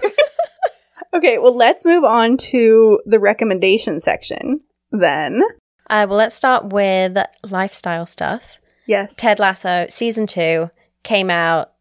okay, 1.18 1.38
well, 1.38 1.56
let's 1.56 1.86
move 1.86 2.04
on 2.04 2.38
to 2.38 3.00
the 3.06 3.20
recommendation 3.20 4.00
section 4.00 4.62
then. 4.92 5.42
uh, 5.90 6.06
well, 6.10 6.18
let's 6.18 6.36
start 6.36 6.66
with 6.72 7.18
lifestyle 7.44 8.06
stuff. 8.06 8.58
Yes. 8.86 9.16
Ted 9.16 9.40
Lasso 9.40 9.86
season 9.90 10.28
two 10.28 10.70
came 11.04 11.30
out 11.30 11.74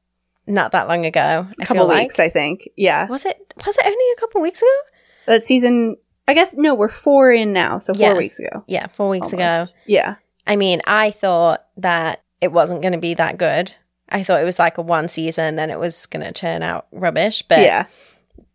not 0.47 0.73
that 0.73 0.89
long 0.89 1.07
ago. 1.07 1.47
A 1.61 1.65
couple 1.67 1.89
weeks, 1.89 2.19
I 2.19 2.29
think. 2.29 2.69
Yeah. 2.77 3.07
Was 3.09 3.25
it? 3.25 3.55
Was 3.65 3.77
it 3.79 3.87
only 3.87 4.05
a 4.17 4.21
couple 4.21 4.41
weeks 4.41 4.61
ago? 4.63 4.71
That 5.27 5.43
season, 5.43 5.97
I 6.29 6.35
guess, 6.35 6.55
no, 6.55 6.75
we're 6.75 6.89
four 6.89 7.33
in 7.33 7.53
now, 7.53 7.79
so 7.81 7.95
four 7.95 8.03
Yeah. 8.03 8.15
weeks 8.17 8.39
ago. 8.39 8.65
Yeah, 8.69 8.87
four 8.89 9.09
weeks 9.09 9.33
ago. 9.33 9.65
Yeah. 9.87 10.17
I 10.47 10.55
mean, 10.57 10.81
I 10.87 11.11
thought 11.11 11.65
that 11.79 12.23
it 12.41 12.53
wasn't 12.53 12.83
going 12.83 12.93
to 12.93 12.99
be 12.99 13.15
that 13.15 13.39
good. 13.39 13.75
I 14.09 14.23
thought 14.23 14.41
it 14.41 14.45
was 14.45 14.61
like 14.61 14.79
a 14.79 14.83
one 14.83 15.09
season, 15.09 15.57
then 15.57 15.69
it 15.71 15.81
was 15.81 16.07
going 16.07 16.25
to 16.25 16.33
turn 16.33 16.63
out 16.63 16.87
rubbish, 16.93 17.43
but 17.43 17.61
yeah. 17.61 17.87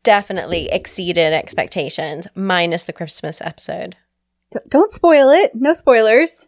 Definitely 0.03 0.69
exceeded 0.71 1.33
expectations, 1.33 2.27
minus 2.35 2.83
the 2.85 2.93
Christmas 2.93 3.41
episode. 3.41 3.95
D- 4.51 4.59
don't 4.69 4.91
spoil 4.91 5.29
it. 5.29 5.51
No 5.55 5.73
spoilers. 5.73 6.47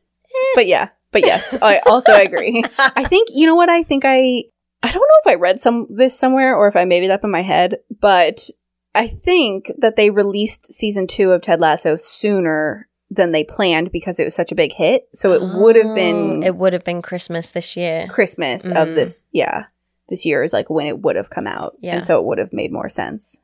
But 0.55 0.67
yeah. 0.67 0.89
But 1.11 1.25
yes, 1.25 1.55
I 1.61 1.77
also 1.85 2.13
agree. 2.21 2.63
I 2.79 3.03
think 3.05 3.29
you 3.33 3.45
know 3.45 3.55
what 3.55 3.69
I 3.69 3.83
think 3.83 4.03
I 4.05 4.43
I 4.81 4.91
don't 4.91 4.95
know 4.95 5.21
if 5.23 5.27
I 5.27 5.35
read 5.35 5.59
some 5.59 5.87
this 5.89 6.17
somewhere 6.17 6.55
or 6.55 6.67
if 6.67 6.75
I 6.75 6.85
made 6.85 7.03
it 7.03 7.11
up 7.11 7.23
in 7.23 7.31
my 7.31 7.41
head, 7.43 7.77
but 8.01 8.49
I 8.95 9.07
think 9.07 9.71
that 9.77 9.95
they 9.95 10.09
released 10.09 10.71
season 10.73 11.07
2 11.07 11.31
of 11.31 11.41
Ted 11.41 11.61
Lasso 11.61 11.95
sooner 11.95 12.87
than 13.09 13.31
they 13.31 13.43
planned 13.43 13.91
because 13.91 14.19
it 14.19 14.23
was 14.23 14.33
such 14.35 14.51
a 14.51 14.55
big 14.55 14.73
hit. 14.73 15.07
So 15.13 15.33
it 15.33 15.41
would 15.59 15.75
have 15.75 15.93
been 15.95 16.43
Oh, 16.43 16.47
It 16.47 16.55
would 16.55 16.73
have 16.73 16.83
been 16.83 17.01
Christmas 17.03 17.49
this 17.51 17.77
year. 17.77 18.07
Christmas 18.09 18.69
Mm. 18.69 18.81
of 18.81 18.95
this 18.95 19.23
yeah. 19.31 19.65
This 20.09 20.25
year 20.25 20.43
is 20.43 20.53
like 20.53 20.69
when 20.69 20.87
it 20.87 20.99
would 20.99 21.15
have 21.15 21.29
come 21.29 21.47
out. 21.47 21.75
Yeah. 21.81 21.95
And 21.95 22.05
so 22.05 22.19
it 22.19 22.25
would 22.25 22.37
have 22.37 22.53
made 22.53 22.71
more 22.71 22.89
sense. 22.89 23.39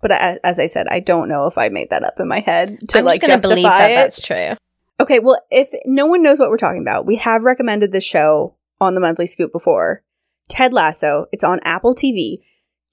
But 0.00 0.12
I, 0.12 0.38
as 0.44 0.58
I 0.58 0.66
said, 0.66 0.86
I 0.88 1.00
don't 1.00 1.28
know 1.28 1.46
if 1.46 1.58
I 1.58 1.68
made 1.68 1.90
that 1.90 2.04
up 2.04 2.20
in 2.20 2.28
my 2.28 2.40
head 2.40 2.88
to 2.88 2.98
I'm 2.98 3.04
like 3.04 3.20
just 3.20 3.30
justify 3.30 3.48
believe 3.48 3.64
that 3.64 3.90
it. 3.90 3.94
that's 3.94 4.20
true. 4.20 4.56
Okay, 5.00 5.20
well, 5.20 5.40
if 5.50 5.70
no 5.86 6.06
one 6.06 6.22
knows 6.22 6.38
what 6.38 6.50
we're 6.50 6.56
talking 6.56 6.82
about, 6.82 7.06
we 7.06 7.16
have 7.16 7.44
recommended 7.44 7.92
this 7.92 8.04
show 8.04 8.56
on 8.80 8.94
the 8.94 9.00
Monthly 9.00 9.26
Scoop 9.26 9.52
before. 9.52 10.02
Ted 10.48 10.72
Lasso. 10.72 11.26
It's 11.32 11.44
on 11.44 11.60
Apple 11.62 11.94
TV. 11.94 12.38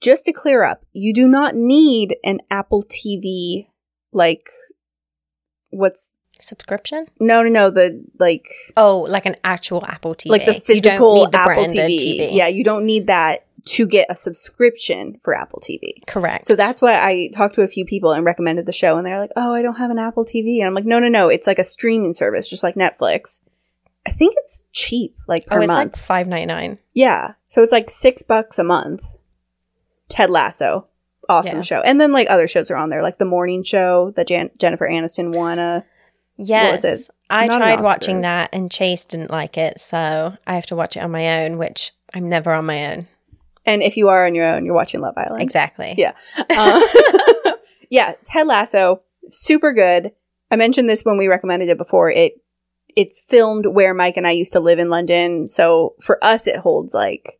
Just 0.00 0.26
to 0.26 0.32
clear 0.32 0.62
up, 0.62 0.84
you 0.92 1.14
do 1.14 1.26
not 1.26 1.54
need 1.54 2.16
an 2.22 2.40
Apple 2.50 2.84
TV 2.84 3.68
like 4.12 4.50
what's 5.70 6.10
Subscription? 6.40 7.06
no 7.18 7.42
no 7.42 7.48
no 7.48 7.70
the 7.70 8.04
like 8.18 8.46
Oh, 8.76 9.00
like 9.08 9.26
an 9.26 9.36
actual 9.44 9.84
Apple 9.86 10.14
TV. 10.14 10.30
like 10.30 10.44
the 10.46 10.60
physical 10.60 11.28
the 11.30 11.38
Apple 11.38 11.54
branded 11.54 11.90
TV. 11.90 12.28
Yeah, 12.32 12.46
you 12.48 12.62
don't 12.64 12.84
need 12.84 13.06
that 13.08 13.46
to 13.66 13.84
get 13.86 14.06
a 14.10 14.14
subscription 14.14 15.18
for 15.24 15.34
Apple 15.34 15.60
TV. 15.60 16.06
Correct. 16.06 16.44
So 16.44 16.54
that's 16.54 16.80
why 16.80 16.92
I 16.94 17.30
talked 17.34 17.56
to 17.56 17.62
a 17.62 17.66
few 17.68 17.84
people 17.84 18.12
and 18.12 18.24
recommended 18.24 18.64
the 18.66 18.72
show, 18.72 18.96
and 18.96 19.04
they're 19.06 19.18
like, 19.18 19.32
"Oh, 19.34 19.52
I 19.54 19.62
don't 19.62 19.76
have 19.78 19.90
an 19.90 19.98
Apple 19.98 20.24
TV," 20.24 20.58
and 20.58 20.68
I'm 20.68 20.74
like, 20.74 20.84
"No, 20.84 20.98
no, 21.00 21.08
no, 21.08 21.28
it's 21.28 21.46
like 21.48 21.58
a 21.58 21.64
streaming 21.64 22.12
service, 22.14 22.46
just 22.46 22.62
like 22.62 22.76
Netflix. 22.76 23.40
I 24.06 24.10
think 24.12 24.34
it's 24.38 24.62
cheap, 24.72 25.16
like 25.26 25.46
per 25.46 25.58
Oh, 25.58 25.62
it's 25.62 25.66
month. 25.66 25.94
like 25.94 25.96
five 25.96 26.28
ninety 26.28 26.46
nine. 26.46 26.78
yeah, 26.94 27.32
so 27.48 27.62
it's 27.64 27.72
like 27.72 27.90
six 27.90 28.22
bucks 28.22 28.56
a 28.58 28.64
month. 28.64 29.02
Ted 30.08 30.30
Lasso, 30.30 30.86
awesome 31.28 31.56
Yeah. 31.56 31.62
show, 31.62 31.80
and 31.80 32.00
then 32.00 32.12
like 32.12 32.30
other 32.30 32.46
shows 32.46 32.70
are 32.70 32.76
on 32.76 32.90
there, 32.90 33.02
like 33.02 33.18
the 33.18 33.24
Morning 33.24 33.64
Show 33.64 34.12
that 34.14 34.28
Jan- 34.28 34.50
Jennifer 34.58 34.86
Aniston 34.88 35.34
won. 35.34 35.58
Yes. 36.36 37.08
I 37.28 37.46
Not 37.46 37.58
tried 37.58 37.80
watching 37.80 38.20
that 38.20 38.50
and 38.52 38.70
Chase 38.70 39.04
didn't 39.04 39.30
like 39.30 39.58
it, 39.58 39.80
so 39.80 40.36
I 40.46 40.54
have 40.54 40.66
to 40.66 40.76
watch 40.76 40.96
it 40.96 41.02
on 41.02 41.10
my 41.10 41.44
own, 41.44 41.58
which 41.58 41.92
I'm 42.14 42.28
never 42.28 42.52
on 42.52 42.66
my 42.66 42.92
own. 42.92 43.08
and 43.64 43.82
if 43.82 43.96
you 43.96 44.08
are 44.08 44.26
on 44.26 44.34
your 44.34 44.44
own, 44.44 44.64
you're 44.64 44.74
watching 44.74 45.00
Love 45.00 45.14
Island. 45.16 45.42
Exactly. 45.42 45.94
Yeah. 45.98 46.12
Uh, 46.50 46.80
yeah, 47.90 48.14
Ted 48.24 48.46
Lasso, 48.46 49.02
super 49.30 49.72
good. 49.72 50.12
I 50.50 50.56
mentioned 50.56 50.88
this 50.88 51.02
when 51.02 51.18
we 51.18 51.26
recommended 51.28 51.68
it 51.68 51.78
before. 51.78 52.10
It 52.10 52.34
it's 52.94 53.20
filmed 53.20 53.66
where 53.66 53.92
Mike 53.92 54.16
and 54.16 54.26
I 54.26 54.30
used 54.30 54.52
to 54.54 54.60
live 54.60 54.78
in 54.78 54.88
London, 54.88 55.46
so 55.46 55.94
for 56.00 56.22
us 56.24 56.46
it 56.46 56.56
holds 56.56 56.94
like 56.94 57.38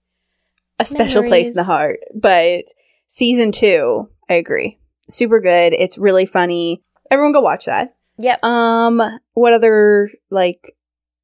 a 0.79 0.85
special 0.85 1.23
place 1.23 1.49
in 1.49 1.55
the 1.55 1.65
heart. 1.65 2.01
But 2.15 2.65
season 3.09 3.53
2, 3.53 4.09
I 4.29 4.35
agree. 4.35 4.79
Super 5.09 5.41
good. 5.41 5.73
It's 5.73 5.97
really 5.97 6.27
funny. 6.27 6.83
Everyone 7.11 7.33
go 7.33 7.41
watch 7.41 7.65
that. 7.67 7.96
Yep. 8.19 8.43
Um 8.45 9.03
what 9.35 9.53
other 9.53 10.11
like 10.31 10.75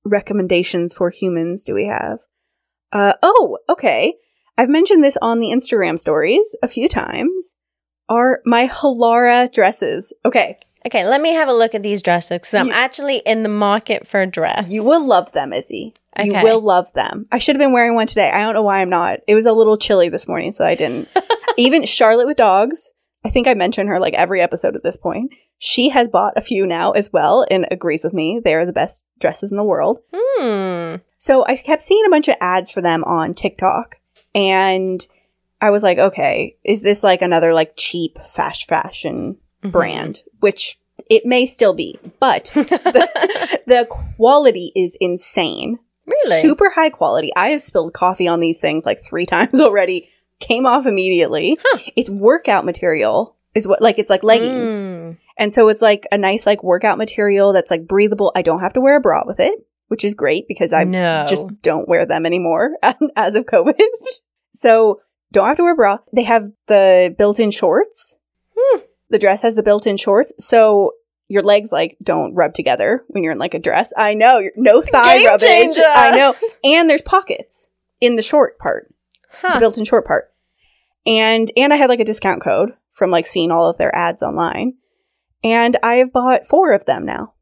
recommendations 0.04 0.94
for 0.94 1.10
humans 1.10 1.64
do 1.64 1.74
we 1.74 1.86
have? 1.86 2.18
Uh 2.92 3.14
oh, 3.22 3.58
okay. 3.68 4.14
I've 4.58 4.68
mentioned 4.68 5.02
this 5.02 5.16
on 5.22 5.40
the 5.40 5.48
Instagram 5.48 5.98
stories 5.98 6.54
a 6.62 6.68
few 6.68 6.88
times. 6.88 7.54
Are 8.08 8.40
my 8.44 8.68
Halara 8.68 9.50
dresses. 9.50 10.12
Okay. 10.24 10.58
Okay, 10.84 11.06
let 11.06 11.20
me 11.20 11.32
have 11.32 11.48
a 11.48 11.52
look 11.52 11.74
at 11.76 11.82
these 11.84 12.02
dresses 12.02 12.38
because 12.38 12.54
I'm 12.54 12.66
You- 12.66 12.72
actually 12.72 13.18
in 13.24 13.44
the 13.44 13.48
market 13.48 14.06
for 14.06 14.20
a 14.20 14.26
dress. 14.26 14.70
You 14.70 14.84
will 14.84 15.06
love 15.06 15.30
them, 15.32 15.52
Izzy. 15.52 15.94
You 16.22 16.32
will 16.34 16.60
love 16.60 16.92
them. 16.92 17.26
I 17.32 17.38
should 17.38 17.54
have 17.56 17.60
been 17.60 17.72
wearing 17.72 17.94
one 17.94 18.06
today. 18.08 18.28
I 18.30 18.42
don't 18.42 18.52
know 18.54 18.62
why 18.62 18.82
I'm 18.82 18.90
not. 18.90 19.20
It 19.26 19.34
was 19.34 19.46
a 19.46 19.52
little 19.52 19.78
chilly 19.78 20.10
this 20.10 20.28
morning, 20.28 20.52
so 20.52 20.66
I 20.66 20.74
didn't. 20.74 21.08
Even 21.56 21.86
Charlotte 21.86 22.26
with 22.26 22.36
dogs, 22.36 22.92
I 23.24 23.30
think 23.30 23.46
I 23.46 23.54
mention 23.54 23.86
her 23.86 23.98
like 24.00 24.12
every 24.14 24.42
episode 24.42 24.74
at 24.76 24.82
this 24.82 24.96
point. 24.98 25.32
She 25.64 25.90
has 25.90 26.08
bought 26.08 26.32
a 26.36 26.40
few 26.40 26.66
now 26.66 26.90
as 26.90 27.12
well 27.12 27.46
and 27.48 27.66
agrees 27.70 28.02
with 28.02 28.12
me. 28.12 28.40
They 28.44 28.52
are 28.54 28.66
the 28.66 28.72
best 28.72 29.06
dresses 29.20 29.52
in 29.52 29.56
the 29.56 29.62
world. 29.62 30.00
Hmm. 30.12 30.96
So 31.18 31.44
I 31.46 31.54
kept 31.54 31.82
seeing 31.84 32.04
a 32.04 32.10
bunch 32.10 32.26
of 32.26 32.34
ads 32.40 32.68
for 32.72 32.80
them 32.82 33.04
on 33.04 33.32
TikTok 33.32 33.98
and 34.34 35.06
I 35.60 35.70
was 35.70 35.84
like, 35.84 35.98
okay, 35.98 36.56
is 36.64 36.82
this 36.82 37.04
like 37.04 37.22
another 37.22 37.54
like 37.54 37.74
cheap 37.76 38.18
fast 38.34 38.68
fashion 38.68 39.36
Mhm. 39.62 39.70
brand? 39.70 40.22
Which 40.40 40.80
it 41.08 41.24
may 41.24 41.46
still 41.46 41.74
be, 41.74 41.96
but 42.18 42.46
the, 42.54 43.60
the 43.66 43.86
quality 44.16 44.72
is 44.74 44.96
insane. 45.00 45.78
really? 46.06 46.40
Super 46.40 46.70
high 46.70 46.90
quality. 46.90 47.30
I 47.36 47.50
have 47.50 47.62
spilled 47.62 47.94
coffee 47.94 48.26
on 48.26 48.40
these 48.40 48.58
things 48.58 48.84
like 48.84 49.00
three 49.04 49.26
times 49.36 49.60
already. 49.60 50.08
Came 50.40 50.66
off 50.66 50.86
immediately. 50.86 51.56
Huh. 51.62 51.78
It's 51.94 52.10
workout 52.10 52.64
material. 52.64 53.36
Is 53.54 53.68
what 53.68 53.80
like 53.82 53.98
it's 53.98 54.08
like 54.10 54.24
leggings. 54.24 54.72
Mm. 54.72 55.16
And 55.38 55.52
so 55.52 55.68
it's 55.68 55.82
like 55.82 56.06
a 56.12 56.18
nice 56.18 56.46
like 56.46 56.62
workout 56.62 56.98
material 56.98 57.52
that's 57.52 57.70
like 57.70 57.86
breathable. 57.86 58.32
I 58.34 58.42
don't 58.42 58.60
have 58.60 58.74
to 58.74 58.80
wear 58.80 58.96
a 58.96 59.00
bra 59.00 59.22
with 59.26 59.40
it, 59.40 59.54
which 59.88 60.04
is 60.04 60.14
great 60.14 60.46
because 60.48 60.72
I 60.72 60.84
no. 60.84 61.26
just 61.28 61.50
don't 61.62 61.88
wear 61.88 62.06
them 62.06 62.26
anymore 62.26 62.72
as 63.16 63.34
of 63.34 63.46
COVID. 63.46 63.80
so 64.54 65.00
don't 65.32 65.48
have 65.48 65.56
to 65.56 65.62
wear 65.62 65.72
a 65.72 65.76
bra. 65.76 65.98
They 66.14 66.24
have 66.24 66.50
the 66.66 67.14
built-in 67.16 67.50
shorts. 67.50 68.18
Hmm. 68.56 68.80
The 69.08 69.18
dress 69.18 69.42
has 69.42 69.54
the 69.54 69.62
built-in 69.62 69.96
shorts, 69.96 70.32
so 70.38 70.92
your 71.28 71.42
legs 71.42 71.72
like 71.72 71.96
don't 72.02 72.34
rub 72.34 72.52
together 72.52 73.04
when 73.08 73.24
you're 73.24 73.32
in 73.32 73.38
like 73.38 73.54
a 73.54 73.58
dress. 73.58 73.92
I 73.96 74.14
know, 74.14 74.42
no 74.56 74.82
thigh 74.82 75.18
Game 75.18 75.26
rubbage. 75.26 75.48
changer. 75.48 75.82
I 75.86 76.14
know, 76.14 76.34
and 76.62 76.88
there's 76.88 77.02
pockets 77.02 77.68
in 78.00 78.16
the 78.16 78.22
short 78.22 78.58
part, 78.58 78.92
the 79.42 79.58
built-in 79.58 79.84
short 79.84 80.06
part. 80.06 80.32
And 81.06 81.50
and 81.56 81.72
I 81.72 81.76
had 81.76 81.88
like 81.88 82.00
a 82.00 82.04
discount 82.04 82.42
code 82.42 82.74
from 82.92 83.10
like 83.10 83.26
seeing 83.26 83.50
all 83.50 83.68
of 83.68 83.78
their 83.78 83.94
ads 83.94 84.22
online. 84.22 84.74
And 85.44 85.76
I 85.82 85.96
have 85.96 86.12
bought 86.12 86.46
four 86.46 86.72
of 86.72 86.84
them 86.84 87.04
now. 87.04 87.34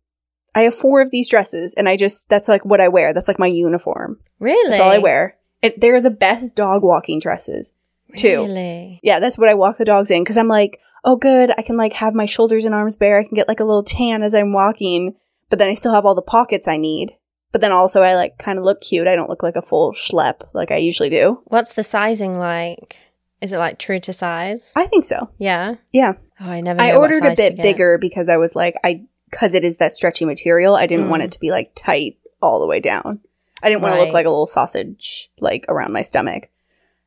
I 0.54 0.62
have 0.62 0.74
four 0.74 1.00
of 1.00 1.10
these 1.10 1.28
dresses, 1.28 1.74
and 1.74 1.88
I 1.88 1.96
just 1.96 2.28
that's 2.28 2.48
like 2.48 2.64
what 2.64 2.80
I 2.80 2.88
wear. 2.88 3.12
That's 3.12 3.28
like 3.28 3.38
my 3.38 3.46
uniform. 3.46 4.18
Really? 4.38 4.70
That's 4.70 4.80
all 4.80 4.90
I 4.90 4.98
wear. 4.98 5.36
It, 5.62 5.80
they're 5.80 6.00
the 6.00 6.10
best 6.10 6.54
dog 6.54 6.82
walking 6.82 7.20
dresses. 7.20 7.72
too. 8.16 8.44
Really? 8.46 9.00
Yeah, 9.02 9.20
that's 9.20 9.38
what 9.38 9.48
I 9.48 9.54
walk 9.54 9.78
the 9.78 9.84
dogs 9.84 10.10
in 10.10 10.22
because 10.24 10.36
I'm 10.36 10.48
like, 10.48 10.80
oh, 11.04 11.16
good. 11.16 11.52
I 11.56 11.62
can 11.62 11.76
like 11.76 11.92
have 11.94 12.14
my 12.14 12.26
shoulders 12.26 12.64
and 12.64 12.74
arms 12.74 12.96
bare. 12.96 13.18
I 13.18 13.24
can 13.24 13.34
get 13.34 13.48
like 13.48 13.60
a 13.60 13.64
little 13.64 13.84
tan 13.84 14.22
as 14.22 14.34
I'm 14.34 14.52
walking, 14.52 15.14
but 15.48 15.58
then 15.58 15.68
I 15.68 15.74
still 15.74 15.94
have 15.94 16.04
all 16.04 16.14
the 16.14 16.22
pockets 16.22 16.66
I 16.66 16.76
need. 16.76 17.14
But 17.52 17.60
then 17.60 17.72
also 17.72 18.02
I 18.02 18.14
like 18.14 18.38
kind 18.38 18.58
of 18.58 18.64
look 18.64 18.80
cute. 18.80 19.08
I 19.08 19.16
don't 19.16 19.28
look 19.28 19.42
like 19.42 19.56
a 19.56 19.62
full 19.62 19.92
schlep 19.92 20.48
like 20.54 20.70
I 20.70 20.76
usually 20.76 21.10
do. 21.10 21.40
What's 21.46 21.72
the 21.72 21.82
sizing 21.82 22.38
like? 22.38 23.00
Is 23.40 23.52
it 23.52 23.58
like 23.58 23.78
true 23.78 23.98
to 24.00 24.12
size? 24.12 24.72
I 24.76 24.86
think 24.86 25.04
so. 25.04 25.30
Yeah. 25.38 25.76
Yeah. 25.92 26.14
Oh, 26.40 26.50
I 26.50 26.60
never. 26.60 26.80
I 26.80 26.96
ordered 26.96 27.24
a 27.24 27.34
bit 27.34 27.56
bigger 27.56 27.98
because 27.98 28.28
I 28.28 28.36
was 28.38 28.56
like, 28.56 28.74
I 28.84 29.04
because 29.30 29.54
it 29.54 29.64
is 29.64 29.78
that 29.78 29.92
stretchy 29.94 30.24
material. 30.24 30.74
I 30.74 30.86
didn't 30.86 31.08
want 31.08 31.22
Mm. 31.22 31.26
it 31.26 31.32
to 31.32 31.40
be 31.40 31.50
like 31.50 31.72
tight 31.74 32.16
all 32.42 32.60
the 32.60 32.66
way 32.66 32.80
down. 32.80 33.20
I 33.62 33.68
didn't 33.68 33.82
want 33.82 33.94
to 33.94 34.00
look 34.00 34.12
like 34.14 34.26
a 34.26 34.30
little 34.30 34.46
sausage 34.46 35.30
like 35.38 35.66
around 35.68 35.92
my 35.92 36.02
stomach. 36.02 36.48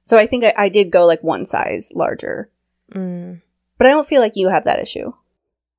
So 0.03 0.17
I 0.17 0.27
think 0.27 0.43
I, 0.43 0.53
I 0.57 0.69
did 0.69 0.91
go 0.91 1.05
like 1.05 1.23
one 1.23 1.45
size 1.45 1.91
larger. 1.95 2.49
Mm. 2.93 3.41
But 3.77 3.87
I 3.87 3.89
don't 3.89 4.07
feel 4.07 4.21
like 4.21 4.35
you 4.35 4.49
have 4.49 4.65
that 4.65 4.79
issue. 4.79 5.11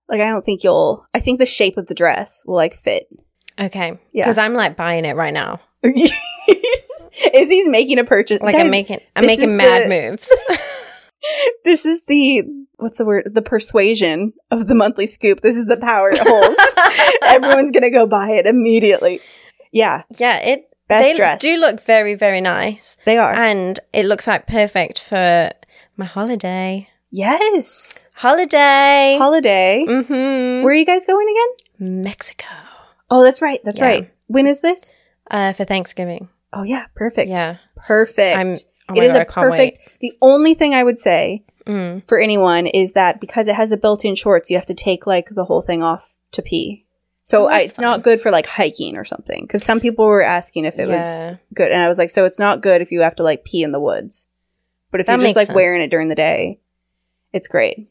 Like 0.09 0.21
I 0.21 0.29
don't 0.29 0.45
think 0.45 0.65
you'll. 0.65 1.07
I 1.15 1.21
think 1.21 1.39
the 1.39 1.47
shape 1.47 1.77
of 1.79 1.87
the 1.87 1.95
dress 1.95 2.43
will 2.45 2.57
like 2.57 2.75
fit. 2.75 3.07
Okay. 3.59 3.99
Yeah. 4.13 4.25
Because 4.25 4.37
I'm 4.39 4.55
like 4.55 4.77
buying 4.77 5.05
it 5.05 5.15
right 5.17 5.33
now. 5.33 5.61
Is 5.85 7.49
he's 7.51 7.69
making 7.69 7.99
a 7.99 8.05
purchase? 8.05 8.41
Like 8.41 8.55
Guys, 8.55 8.65
I'm 8.65 8.71
making, 8.71 8.99
I'm 9.17 9.27
making 9.27 9.57
mad 9.57 9.85
the- 9.91 10.11
moves. 10.11 10.31
This 11.65 11.87
is 11.87 12.03
the 12.03 12.45
what's 12.85 12.99
the 12.99 13.05
word? 13.05 13.31
The 13.33 13.43
persuasion 13.43 14.35
of 14.51 14.69
the 14.69 14.75
monthly 14.75 15.07
scoop. 15.07 15.41
This 15.41 15.57
is 15.57 15.67
the 15.67 15.77
power 15.79 16.11
it 16.13 16.19
holds. 16.23 16.57
Everyone's 17.25 17.73
gonna 17.73 17.91
go 17.91 18.07
buy 18.07 18.31
it 18.33 18.47
immediately. 18.47 19.21
Yeah, 19.73 20.03
yeah, 20.19 20.37
it. 20.39 20.69
best 20.87 21.17
they 21.17 21.37
do 21.41 21.59
look 21.59 21.81
very, 21.85 22.15
very 22.15 22.41
nice, 22.41 22.97
they 23.07 23.17
are. 23.17 23.33
and 23.33 23.81
it 23.93 24.05
looks 24.05 24.27
like 24.27 24.47
perfect 24.47 25.01
for 25.01 25.51
my 25.97 26.05
holiday. 26.05 26.89
yes, 27.11 28.11
Holiday. 28.15 29.17
holiday. 29.19 29.85
mm-hmm. 29.89 30.63
Where 30.63 30.73
are 30.73 30.75
you 30.75 30.85
guys 30.85 31.07
going 31.07 31.27
again? 31.29 32.03
Mexico. 32.05 32.47
Oh, 33.11 33.23
that's 33.25 33.41
right. 33.43 33.61
That's 33.65 33.79
Yeah. 33.79 33.87
right. 33.87 34.11
When 34.27 34.47
is 34.47 34.61
this? 34.61 34.95
Uh, 35.31 35.53
for 35.55 35.65
Thanksgiving. 35.65 36.29
Oh 36.53 36.63
yeah, 36.65 36.87
perfect. 36.95 37.31
Yeah. 37.31 37.57
perfect. 37.89 38.39
I'm. 38.39 38.55
Oh 38.89 38.95
it 38.95 39.05
is 39.05 39.13
God, 39.13 39.19
I 39.19 39.23
a 39.23 39.25
perfect. 39.25 39.99
The 40.01 40.13
only 40.21 40.53
thing 40.55 40.75
I 40.75 40.83
would 40.83 40.99
say 40.99 41.43
wait. 41.47 41.54
Mm. 41.67 42.07
for 42.07 42.19
anyone 42.19 42.67
is 42.67 42.93
that 42.93 43.21
because 43.21 43.49
it 43.49 43.55
has 43.55 43.71
the 43.71 43.77
built-in 43.77 44.15
shorts, 44.15 44.51
you 44.51 44.57
have 44.57 44.67
to 44.67 44.75
take 44.75 45.07
like 45.07 45.29
the 45.31 45.45
whole 45.45 45.63
thing 45.63 45.83
off 45.83 46.15
to 46.33 46.43
pee. 46.43 46.85
So 47.23 47.45
Oh, 47.45 47.49
I, 47.49 47.61
it's 47.61 47.79
not 47.81 48.03
good 48.03 48.21
for 48.21 48.31
like 48.31 48.45
hiking 48.47 48.97
or 48.99 49.05
something. 49.05 49.45
Because 49.45 49.63
some 49.65 49.81
people 49.81 50.05
were 50.07 50.23
asking 50.23 50.67
if 50.67 50.79
it 50.79 50.89
Yeah. 50.89 50.97
was 51.31 51.39
good, 51.55 51.73
and 51.73 51.81
I 51.81 51.89
was 51.89 51.97
like, 51.97 52.11
so 52.11 52.27
it's 52.27 52.39
not 52.39 52.61
good 52.61 52.83
if 52.83 52.93
you 52.93 53.01
have 53.01 53.17
to 53.17 53.23
like 53.23 53.45
pee 53.45 53.63
in 53.63 53.73
the 53.73 53.81
woods. 53.81 54.27
But 54.91 55.01
if 55.01 55.07
That 55.07 55.19
you're 55.19 55.27
just 55.29 55.37
like 55.37 55.55
wearing 55.55 55.81
it 55.83 55.91
during 55.91 56.09
the 56.09 56.15
day, 56.15 56.61
it's 57.33 57.49
great. 57.49 57.89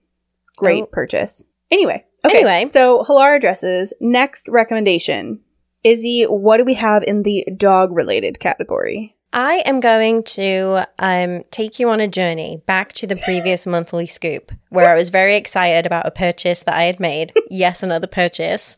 Great 0.56 0.84
Oh. 0.84 0.86
purchase. 0.92 1.44
Anyway, 1.72 2.06
okay. 2.24 2.38
Anyway. 2.38 2.66
so 2.66 3.04
Halara 3.04 3.42
dresses. 3.42 3.92
Next 4.00 4.48
recommendation, 4.48 5.40
Izzy. 5.84 6.26
What 6.26 6.58
do 6.58 6.64
we 6.64 6.76
have 6.76 7.02
in 7.04 7.24
the 7.24 7.44
dog-related 7.58 8.40
category? 8.40 9.16
I 9.34 9.64
am 9.66 9.80
going 9.80 10.22
to 10.24 10.88
um, 11.00 11.44
take 11.50 11.80
you 11.80 11.90
on 11.90 12.00
a 12.00 12.08
journey 12.08 12.62
back 12.68 12.94
to 12.94 13.08
the 13.08 13.16
previous 13.16 13.66
monthly 13.66 14.06
scoop 14.06 14.52
where 14.70 14.88
I 14.88 14.96
was 14.96 15.10
very 15.10 15.36
excited 15.36 15.88
about 15.88 16.06
a 16.06 16.12
purchase 16.12 16.60
that 16.62 16.76
I 16.76 16.84
had 16.84 17.00
made. 17.00 17.34
Yes, 17.50 17.84
another 17.84 18.08
purchase. 18.08 18.76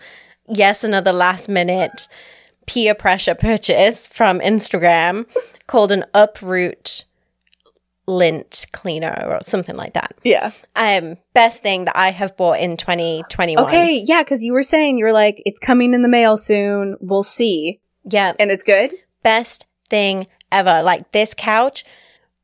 Yes, 0.50 0.84
another 0.84 1.14
last 1.14 1.48
minute 1.48 2.10
peer 2.66 2.94
pressure 2.94 3.36
purchase 3.36 4.06
from 4.06 4.40
Instagram 4.40 5.26
called 5.66 5.94
an 5.94 6.04
Uproot 6.14 7.06
lint 8.06 8.66
cleaner 8.74 9.28
or 9.28 9.40
something 9.42 9.78
like 9.78 9.94
that. 9.94 10.14
Yeah. 10.26 10.52
Um, 10.76 11.18
best 11.34 11.64
thing 11.64 11.86
that 11.86 11.98
I 11.98 12.12
have 12.12 12.36
bought 12.36 12.60
in 12.60 12.76
2021. 12.76 13.66
Okay. 13.66 14.04
Yeah. 14.06 14.24
Cause 14.24 14.42
you 14.42 14.52
were 14.52 14.64
saying, 14.64 14.98
you 14.98 15.06
were 15.06 15.14
like, 15.14 15.42
it's 15.46 15.60
coming 15.60 15.94
in 15.94 16.02
the 16.02 16.10
mail 16.10 16.38
soon. 16.38 16.98
We'll 17.00 17.24
see. 17.24 17.80
Yeah. 18.04 18.34
And 18.38 18.52
it's 18.52 18.64
good. 18.64 18.92
Best 19.24 19.66
thing 19.90 20.28
ever. 20.56 20.82
Like 20.84 21.12
this 21.12 21.34
couch 21.36 21.84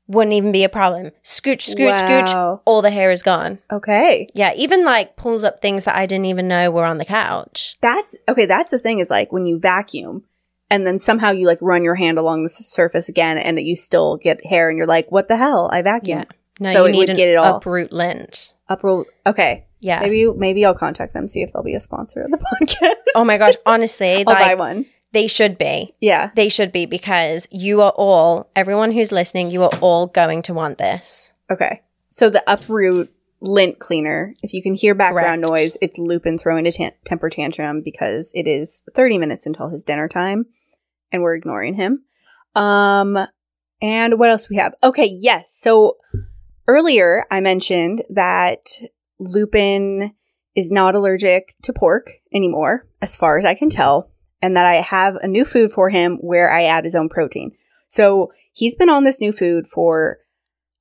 wouldn't 0.07 0.33
even 0.33 0.51
be 0.51 0.63
a 0.63 0.69
problem. 0.69 1.11
Scooch, 1.23 1.73
scooch, 1.73 1.97
scooch. 1.99 2.61
All 2.65 2.81
the 2.81 2.89
hair 2.89 3.11
is 3.11 3.23
gone. 3.23 3.59
Okay. 3.71 4.27
Yeah. 4.33 4.53
Even 4.55 4.83
like 4.83 5.15
pulls 5.15 5.43
up 5.43 5.59
things 5.61 5.85
that 5.85 5.95
I 5.95 6.05
didn't 6.05 6.25
even 6.25 6.47
know 6.47 6.69
were 6.69 6.83
on 6.85 6.97
the 6.97 7.05
couch. 7.05 7.77
That's 7.81 8.15
okay. 8.27 8.45
That's 8.45 8.71
the 8.71 8.79
thing 8.79 8.99
is 8.99 9.09
like 9.09 9.31
when 9.31 9.45
you 9.45 9.57
vacuum 9.59 10.23
and 10.69 10.85
then 10.85 10.99
somehow 10.99 11.31
you 11.31 11.47
like 11.47 11.59
run 11.61 11.83
your 11.83 11.95
hand 11.95 12.17
along 12.17 12.43
the 12.43 12.49
surface 12.49 13.07
again 13.09 13.37
and 13.37 13.59
you 13.59 13.75
still 13.77 14.17
get 14.17 14.45
hair 14.45 14.67
and 14.69 14.77
you're 14.77 14.87
like, 14.87 15.11
what 15.11 15.27
the 15.29 15.37
hell? 15.37 15.69
I 15.71 15.81
vacuumed. 15.81 16.25
No, 16.59 16.73
So 16.73 16.83
you 16.83 16.89
it 16.89 16.91
need 16.91 16.97
would 16.99 17.09
an 17.11 17.15
get 17.15 17.29
it 17.29 17.35
all- 17.37 17.55
uproot 17.57 17.91
lint. 17.93 18.53
Uproll. 18.69 19.05
Okay. 19.25 19.65
Yeah. 19.79 19.99
Maybe, 20.01 20.29
maybe 20.31 20.63
I'll 20.65 20.73
contact 20.75 21.13
them, 21.13 21.27
see 21.27 21.41
if 21.41 21.51
they'll 21.53 21.63
be 21.63 21.73
a 21.75 21.79
sponsor 21.79 22.21
of 22.21 22.31
the 22.31 22.37
podcast. 22.61 22.93
Oh 23.15 23.25
my 23.25 23.37
gosh. 23.37 23.55
Honestly, 23.65 24.17
I'll 24.27 24.35
buy 24.35 24.55
one. 24.55 24.85
They 25.11 25.27
should 25.27 25.57
be. 25.57 25.93
Yeah. 25.99 26.31
They 26.35 26.49
should 26.49 26.71
be 26.71 26.85
because 26.85 27.47
you 27.51 27.81
are 27.81 27.91
all, 27.91 28.49
everyone 28.55 28.91
who's 28.91 29.11
listening, 29.11 29.51
you 29.51 29.63
are 29.63 29.71
all 29.81 30.07
going 30.07 30.41
to 30.43 30.53
want 30.53 30.77
this. 30.77 31.33
Okay. 31.51 31.81
So 32.09 32.29
the 32.29 32.43
uproot 32.47 33.13
lint 33.41 33.79
cleaner, 33.79 34.33
if 34.41 34.53
you 34.53 34.61
can 34.61 34.73
hear 34.73 34.93
background 34.95 35.43
Correct. 35.43 35.51
noise, 35.51 35.77
it's 35.81 35.97
Lupin 35.97 36.37
throwing 36.37 36.67
a 36.67 36.71
tan- 36.71 36.93
temper 37.05 37.29
tantrum 37.29 37.81
because 37.81 38.31
it 38.35 38.47
is 38.47 38.83
30 38.93 39.17
minutes 39.17 39.45
until 39.45 39.69
his 39.69 39.83
dinner 39.83 40.07
time 40.07 40.45
and 41.11 41.21
we're 41.21 41.35
ignoring 41.35 41.73
him. 41.73 42.03
Um 42.55 43.17
and 43.81 44.19
what 44.19 44.29
else 44.29 44.47
we 44.47 44.57
have? 44.57 44.75
Okay, 44.83 45.09
yes. 45.11 45.51
So 45.51 45.97
earlier 46.67 47.25
I 47.31 47.41
mentioned 47.41 48.03
that 48.11 48.69
Lupin 49.19 50.13
is 50.55 50.71
not 50.71 50.95
allergic 50.95 51.55
to 51.63 51.73
pork 51.73 52.11
anymore 52.33 52.85
as 53.01 53.15
far 53.15 53.37
as 53.37 53.45
I 53.45 53.55
can 53.55 53.69
tell 53.69 54.10
and 54.41 54.57
that 54.57 54.65
I 54.65 54.81
have 54.81 55.15
a 55.15 55.27
new 55.27 55.45
food 55.45 55.71
for 55.71 55.89
him 55.89 56.17
where 56.17 56.51
I 56.51 56.63
add 56.63 56.83
his 56.83 56.95
own 56.95 57.09
protein. 57.09 57.51
So 57.87 58.31
he's 58.53 58.75
been 58.75 58.89
on 58.89 59.03
this 59.03 59.21
new 59.21 59.31
food 59.31 59.67
for 59.67 60.17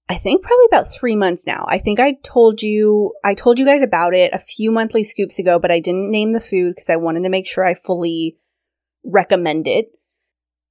I 0.08 0.16
think 0.16 0.42
probably 0.42 0.66
about 0.66 0.92
three 0.92 1.14
months 1.14 1.46
now. 1.46 1.64
I 1.68 1.78
think 1.78 2.00
I 2.00 2.16
told 2.24 2.62
you, 2.62 3.12
I 3.22 3.34
told 3.34 3.60
you 3.60 3.64
guys 3.64 3.80
about 3.80 4.12
it 4.12 4.32
a 4.34 4.40
few 4.40 4.72
monthly 4.72 5.04
scoops 5.04 5.38
ago, 5.38 5.60
but 5.60 5.70
I 5.70 5.78
didn't 5.78 6.10
name 6.10 6.32
the 6.32 6.40
food 6.40 6.74
because 6.74 6.90
I 6.90 6.96
wanted 6.96 7.22
to 7.22 7.28
make 7.28 7.46
sure 7.46 7.64
I 7.64 7.74
fully 7.74 8.36
recommend 9.04 9.68
it 9.68 9.92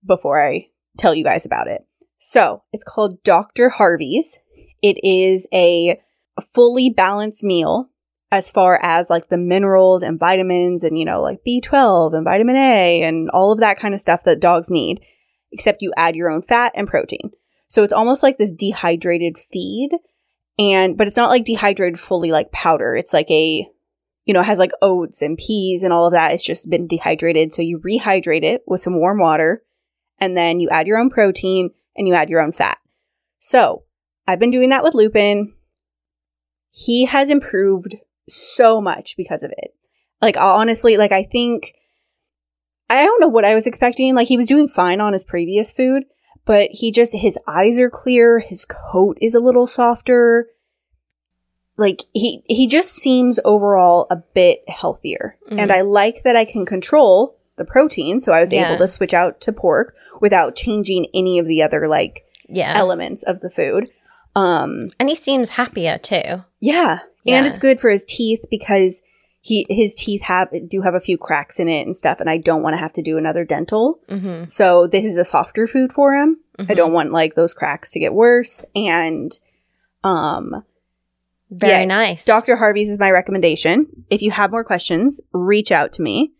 before 0.06 0.46
I 0.46 0.68
tell 0.98 1.16
you 1.16 1.24
guys 1.24 1.46
about 1.46 1.70
it. 1.70 1.86
So 2.18 2.64
it's 2.74 2.84
called 2.84 3.24
Dr. 3.24 3.70
Harvey's. 3.70 4.40
It 4.84 4.98
is 5.06 5.48
a 5.54 6.02
fully 6.54 6.90
balanced 6.90 7.42
meal 7.42 7.90
as 8.32 8.52
far 8.52 8.80
as 8.82 9.10
like 9.10 9.30
the 9.30 9.38
minerals 9.38 10.04
and 10.04 10.20
vitamins 10.20 10.84
and, 10.84 10.98
you 10.98 11.06
know, 11.06 11.22
like 11.22 11.40
B12 11.46 12.14
and 12.14 12.24
vitamin 12.24 12.56
A 12.56 13.02
and 13.02 13.30
all 13.32 13.52
of 13.52 13.60
that 13.60 13.80
kind 13.80 13.94
of 13.94 14.02
stuff 14.02 14.24
that 14.24 14.40
dogs 14.40 14.70
need, 14.70 15.02
except 15.52 15.82
you 15.82 15.92
add 15.98 16.16
your 16.16 16.30
own 16.30 16.42
fat 16.42 16.72
and 16.76 16.88
protein. 16.88 17.32
So 17.68 17.84
it's 17.84 17.94
almost 17.94 18.22
like 18.22 18.38
this 18.38 18.52
dehydrated 18.52 19.38
feed. 19.38 19.90
And, 20.60 20.98
but 20.98 21.08
it's 21.08 21.18
not 21.18 21.30
like 21.30 21.46
dehydrated 21.46 22.00
fully 22.00 22.32
like 22.32 22.52
powder. 22.52 22.96
It's 22.96 23.14
like 23.14 23.32
a, 23.32 23.68
you 24.26 24.34
know, 24.34 24.44
has 24.44 24.60
like 24.60 24.72
oats 24.82 25.22
and 25.22 25.38
peas 25.38 25.84
and 25.84 25.92
all 25.92 26.06
of 26.06 26.14
that. 26.14 26.34
It's 26.34 26.44
just 26.44 26.70
been 26.70 26.88
dehydrated. 26.88 27.52
So 27.52 27.62
you 27.62 27.80
rehydrate 27.80 28.44
it 28.44 28.62
with 28.68 28.82
some 28.82 29.00
warm 29.00 29.20
water 29.20 29.64
and 30.20 30.38
then 30.38 30.60
you 30.60 30.70
add 30.70 30.86
your 30.86 31.00
own 31.00 31.10
protein 31.10 31.72
and 31.96 32.08
you 32.08 32.14
add 32.14 32.30
your 32.30 32.42
own 32.42 32.52
fat. 32.52 32.78
So 33.40 33.84
I've 34.28 34.40
been 34.40 34.52
doing 34.52 34.70
that 34.70 34.84
with 34.84 34.94
Lupin. 34.94 35.54
He 36.70 37.06
has 37.06 37.32
improved 37.32 37.96
so 38.30 38.80
much 38.82 39.16
because 39.18 39.44
of 39.44 39.52
it. 39.58 39.74
Like 40.22 40.38
honestly, 40.38 40.98
like 40.98 41.12
I 41.12 41.24
think 41.24 41.74
I 42.90 43.04
don't 43.06 43.22
know 43.22 43.28
what 43.28 43.46
I 43.46 43.56
was 43.56 43.68
expecting. 43.68 44.16
Like 44.16 44.28
he 44.28 44.38
was 44.38 44.48
doing 44.48 44.68
fine 44.68 45.00
on 45.02 45.14
his 45.14 45.24
previous 45.24 45.72
food, 45.72 46.04
but 46.46 46.70
he 46.72 46.92
just 46.92 47.14
his 47.16 47.38
eyes 47.48 47.80
are 47.80 47.90
clear, 47.90 48.40
his 48.40 48.66
coat 48.66 49.18
is 49.22 49.36
a 49.36 49.40
little 49.40 49.68
softer. 49.68 50.48
Like 51.78 52.04
he 52.14 52.44
he 52.48 52.68
just 52.68 52.92
seems 52.94 53.40
overall 53.46 54.08
a 54.12 54.18
bit 54.18 54.64
healthier. 54.68 55.38
Mhm. 55.50 55.60
And 55.62 55.72
I 55.72 55.82
like 55.82 56.24
that 56.24 56.36
I 56.36 56.44
can 56.46 56.66
control 56.66 57.38
the 57.56 57.64
protein, 57.66 58.20
so 58.20 58.32
I 58.34 58.42
was 58.42 58.52
Yeah. 58.52 58.68
able 58.68 58.78
to 58.80 58.88
switch 58.88 59.14
out 59.14 59.40
to 59.42 59.54
pork 59.54 59.94
without 60.22 60.56
changing 60.56 61.08
any 61.14 61.40
of 61.40 61.46
the 61.46 61.62
other 61.62 61.88
like 61.88 62.24
Yeah. 62.48 62.74
elements 62.76 63.24
of 63.24 63.40
the 63.40 63.50
food. 63.50 63.90
Um 64.36 64.90
and 65.00 65.08
he 65.10 65.16
seems 65.16 65.50
happier 65.50 65.98
too. 65.98 66.44
yeah. 66.60 67.00
Yeah. 67.24 67.38
And 67.38 67.46
it's 67.46 67.58
good 67.58 67.80
for 67.80 67.90
his 67.90 68.06
teeth 68.06 68.46
because 68.50 69.02
he 69.42 69.66
his 69.70 69.96
teeth 69.96 70.22
have 70.22 70.50
do 70.68 70.82
have 70.82 70.96
a 70.96 71.00
few 71.00 71.18
cracks 71.18 71.60
in 71.60 71.70
it 71.70 71.86
and 71.86 71.96
stuff 71.96 72.20
and 72.20 72.30
I 72.30 72.38
don't 72.38 72.62
want 72.62 72.74
to 72.74 72.80
have 72.80 72.94
to 72.94 73.02
do 73.02 73.18
another 73.18 73.46
dental. 73.46 74.02
Mm-hmm. 74.10 74.48
So 74.48 74.88
this 74.88 75.06
is 75.06 75.18
a 75.18 75.26
softer 75.26 75.68
food 75.68 75.94
for 75.94 76.14
him. 76.14 76.38
I 76.68 76.74
don't 76.74 76.92
want 76.92 77.14
like 77.14 77.36
those 77.36 77.54
cracks 77.54 77.92
to 77.92 78.00
get 78.00 78.14
worse 78.14 78.66
and 78.76 79.32
um 80.04 80.64
Very 81.50 81.82
yeah, 81.82 81.86
nice. 81.86 82.26
Dr. 82.26 82.58
Harvey's 82.58 82.90
is 82.90 83.00
my 83.00 83.12
recommendation. 83.12 83.88
If 84.10 84.22
you 84.22 84.32
have 84.32 84.52
more 84.52 84.66
questions, 84.66 85.22
reach 85.32 85.72
out 85.72 85.94
to 85.94 86.02
me. 86.02 86.34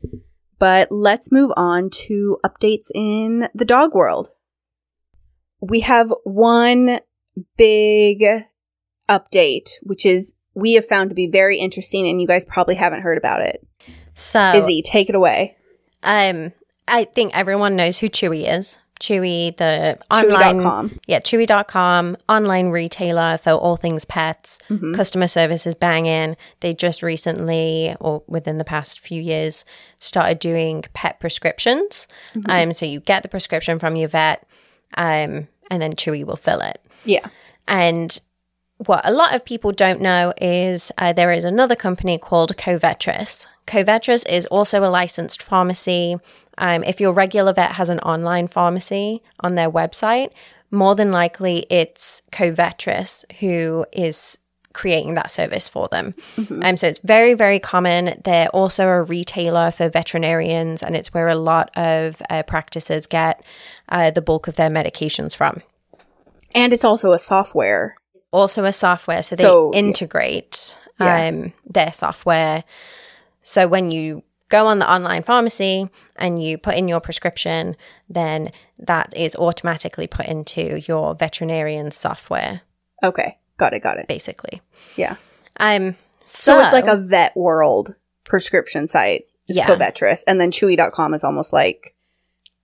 But 0.60 0.92
let's 0.92 1.32
move 1.32 1.52
on 1.56 1.90
to 2.08 2.38
updates 2.46 2.92
in 2.94 3.48
the 3.56 3.64
dog 3.64 3.96
world. 3.96 4.30
We 5.62 5.80
have 5.82 6.14
one 6.26 7.00
big 7.58 8.26
update, 9.08 9.70
which 9.84 10.06
is 10.06 10.34
we 10.60 10.74
have 10.74 10.86
found 10.86 11.10
to 11.10 11.16
be 11.16 11.28
very 11.28 11.58
interesting, 11.58 12.08
and 12.08 12.22
you 12.22 12.28
guys 12.28 12.46
probably 12.46 12.76
haven't 12.76 13.02
heard 13.02 13.18
about 13.18 13.42
it. 13.42 13.66
So 14.14 14.54
Izzy, 14.56 14.82
take 14.82 15.10
it 15.10 15.16
away. 15.16 15.56
um 16.04 16.52
I 16.88 17.04
think 17.06 17.38
everyone 17.38 17.76
knows 17.76 18.00
who 18.00 18.10
Chewy 18.10 18.52
is. 18.52 18.80
Chewy, 19.00 19.56
the 19.56 19.98
online 20.12 20.58
Chewy.com. 20.58 21.00
Yeah, 21.08 21.20
Chewy.com, 21.20 22.18
online 22.28 22.70
retailer 22.70 23.38
for 23.38 23.52
all 23.52 23.78
things 23.78 24.04
pets. 24.04 24.60
Mhm. 24.70 24.94
Customer 24.94 25.28
service 25.28 25.66
is 25.66 25.74
banging. 25.76 26.36
They 26.60 26.74
just 26.74 27.02
recently, 27.02 27.96
or 28.02 28.24
within 28.28 28.58
the 28.58 28.66
past 28.66 29.00
few 29.00 29.22
years, 29.22 29.64
started 30.00 30.40
doing 30.40 30.84
pet 30.94 31.20
prescriptions. 31.22 32.10
Mm-hmm. 32.36 32.52
Um, 32.52 32.74
so 32.74 32.86
you 32.86 33.00
get 33.00 33.24
the 33.24 33.30
prescription 33.30 33.80
from 33.80 33.96
your 33.96 34.10
vet, 34.10 34.46
um, 34.98 35.48
and 35.72 35.82
then 35.82 35.94
Chewy 35.94 36.26
will 36.26 36.36
fill 36.36 36.60
it. 36.60 36.82
Yeah. 37.06 37.28
And 37.70 38.20
what 38.86 39.02
a 39.08 39.12
lot 39.12 39.36
of 39.36 39.44
people 39.44 39.72
don't 39.72 40.00
know 40.00 40.34
is 40.42 40.92
uh, 40.98 41.12
there 41.12 41.32
is 41.32 41.44
another 41.44 41.76
company 41.76 42.18
called 42.18 42.56
Covetrus. 42.56 43.46
Covetrus 43.68 44.28
is 44.28 44.46
also 44.48 44.84
a 44.84 44.90
licensed 44.90 45.44
pharmacy. 45.44 46.18
Um, 46.58 46.84
if 46.86 47.00
your 47.00 47.14
regular 47.14 47.54
vet 47.54 47.74
has 47.74 47.90
an 47.90 48.00
online 48.00 48.48
pharmacy 48.48 49.22
on 49.42 49.56
their 49.56 49.70
website, 49.70 50.32
more 50.72 50.96
than 50.96 51.12
likely 51.12 51.66
it's 51.70 52.22
Covetrus 52.32 53.26
who 53.40 53.86
is 53.92 54.38
creating 54.72 55.16
that 55.16 55.30
service 55.30 55.68
for 55.68 55.90
them. 55.90 56.14
Um, 56.64 56.78
so 56.78 56.88
it's 56.88 57.00
very, 57.00 57.34
very 57.34 57.60
common. 57.60 58.22
They're 58.24 58.50
also 58.50 58.88
a 58.88 59.02
retailer 59.02 59.72
for 59.72 59.90
veterinarians, 59.90 60.84
and 60.84 60.96
it's 60.96 61.14
where 61.14 61.28
a 61.28 61.36
lot 61.36 61.70
of 61.76 62.22
uh, 62.30 62.44
practices 62.44 63.08
get 63.08 63.44
uh, 63.90 64.12
the 64.12 64.22
bulk 64.22 64.48
of 64.48 64.56
their 64.56 64.70
medications 64.70 65.36
from 65.36 65.64
And 66.56 66.72
it's 66.72 66.86
also 66.86 67.12
a 67.12 67.20
software. 67.20 67.96
Also 68.32 68.64
a 68.66 68.72
software 68.72 69.24
so 69.24 69.36
they 69.36 69.44
So, 69.44 69.72
integrate 69.74 70.78
Yeah. 71.00 71.28
um, 71.28 71.54
their 71.66 71.92
software 71.92 72.64
so 73.42 73.68
when 73.68 73.92
you 73.92 74.24
go 74.50 74.68
on 74.68 74.80
the 74.80 74.92
online 74.92 75.24
pharmacy 75.24 75.90
and 76.18 76.44
you 76.44 76.58
put 76.58 76.76
in 76.76 76.88
your 76.88 77.00
prescription 77.00 77.76
then 78.10 78.52
that 78.78 79.14
is 79.16 79.36
automatically 79.36 80.08
put 80.08 80.26
into 80.26 80.80
your 80.88 81.16
veterinarian 81.16 81.92
software 81.92 82.62
Okay. 83.04 83.38
Got 83.58 83.74
it. 83.74 83.82
Got 83.82 83.98
it. 84.00 84.08
basically 84.08 84.62
Yeah. 84.96 85.16
um 85.60 85.96
So, 86.24 86.60
it's 86.60 86.74
like 86.74 86.88
a 86.88 86.98
vet 86.98 87.36
world 87.36 87.96
prescription 88.26 88.86
site. 88.88 89.26
Yeah. 89.48 89.66
Covetrus. 89.66 90.24
And 90.28 90.40
then 90.40 90.52
Chewy.com 90.52 91.16
is 91.16 91.24
almost 91.24 91.52
like 91.54 91.96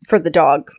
for 0.07 0.19
the 0.19 0.29
dog 0.29 0.69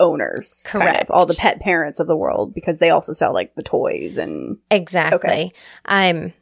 owners. 0.00 0.62
kind 0.66 0.82
of, 0.82 0.94
Correct. 0.94 1.10
all 1.10 1.26
the 1.26 1.34
pet 1.34 1.60
parents 1.60 2.00
of 2.00 2.06
the 2.06 2.16
world 2.16 2.54
because 2.54 2.78
they 2.78 2.90
also 2.90 3.12
sell 3.12 3.32
like 3.32 3.54
the 3.54 3.62
toys 3.62 4.18
and 4.18 4.58
Exactly. 4.70 5.52
Um, 5.86 6.32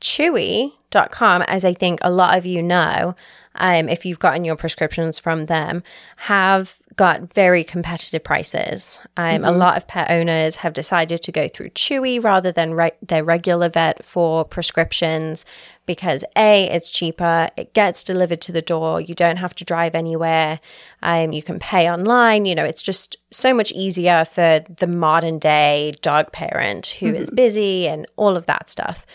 Chewy.com, 0.00 1.42
as 1.42 1.64
I 1.64 1.74
think 1.74 2.00
a 2.02 2.10
lot 2.10 2.36
of 2.36 2.46
you 2.46 2.62
know, 2.62 3.14
um, 3.56 3.88
if 3.88 4.06
you've 4.06 4.18
gotten 4.18 4.44
your 4.44 4.56
prescriptions 4.56 5.18
from 5.18 5.46
them, 5.46 5.82
have 6.16 6.78
got 6.96 7.32
very 7.32 7.62
competitive 7.62 8.24
prices. 8.24 8.98
Um, 9.16 9.44
A 9.44 9.52
lot 9.52 9.76
of 9.76 9.86
pet 9.86 10.10
owners 10.10 10.56
have 10.56 10.72
decided 10.72 11.22
to 11.22 11.32
go 11.32 11.48
through 11.48 11.70
Chewy 11.70 12.22
rather 12.22 12.52
than 12.52 12.74
re- 12.74 12.92
their 13.00 13.24
regular 13.24 13.68
vet 13.68 14.04
for 14.04 14.44
prescriptions 14.44 15.46
because 15.86 16.24
A, 16.36 16.68
it's 16.70 16.90
cheaper, 16.90 17.48
it 17.56 17.74
gets 17.74 18.04
delivered 18.04 18.40
to 18.42 18.52
the 18.52 18.62
door, 18.62 19.00
you 19.00 19.14
don't 19.14 19.38
have 19.38 19.54
to 19.56 19.64
drive 19.64 19.94
anywhere, 19.94 20.60
um, 21.02 21.32
you 21.32 21.42
can 21.42 21.58
pay 21.58 21.90
online. 21.90 22.44
You 22.44 22.54
know, 22.54 22.64
it's 22.64 22.82
just 22.82 23.16
so 23.30 23.54
much 23.54 23.72
easier 23.72 24.24
for 24.24 24.60
the 24.76 24.86
modern 24.86 25.38
day 25.38 25.94
dog 26.00 26.32
parent 26.32 26.96
who 27.00 27.14
is 27.14 27.30
busy 27.30 27.88
and 27.88 28.06
all 28.16 28.36
of 28.36 28.46
that 28.46 28.70
stuff. 28.70 29.06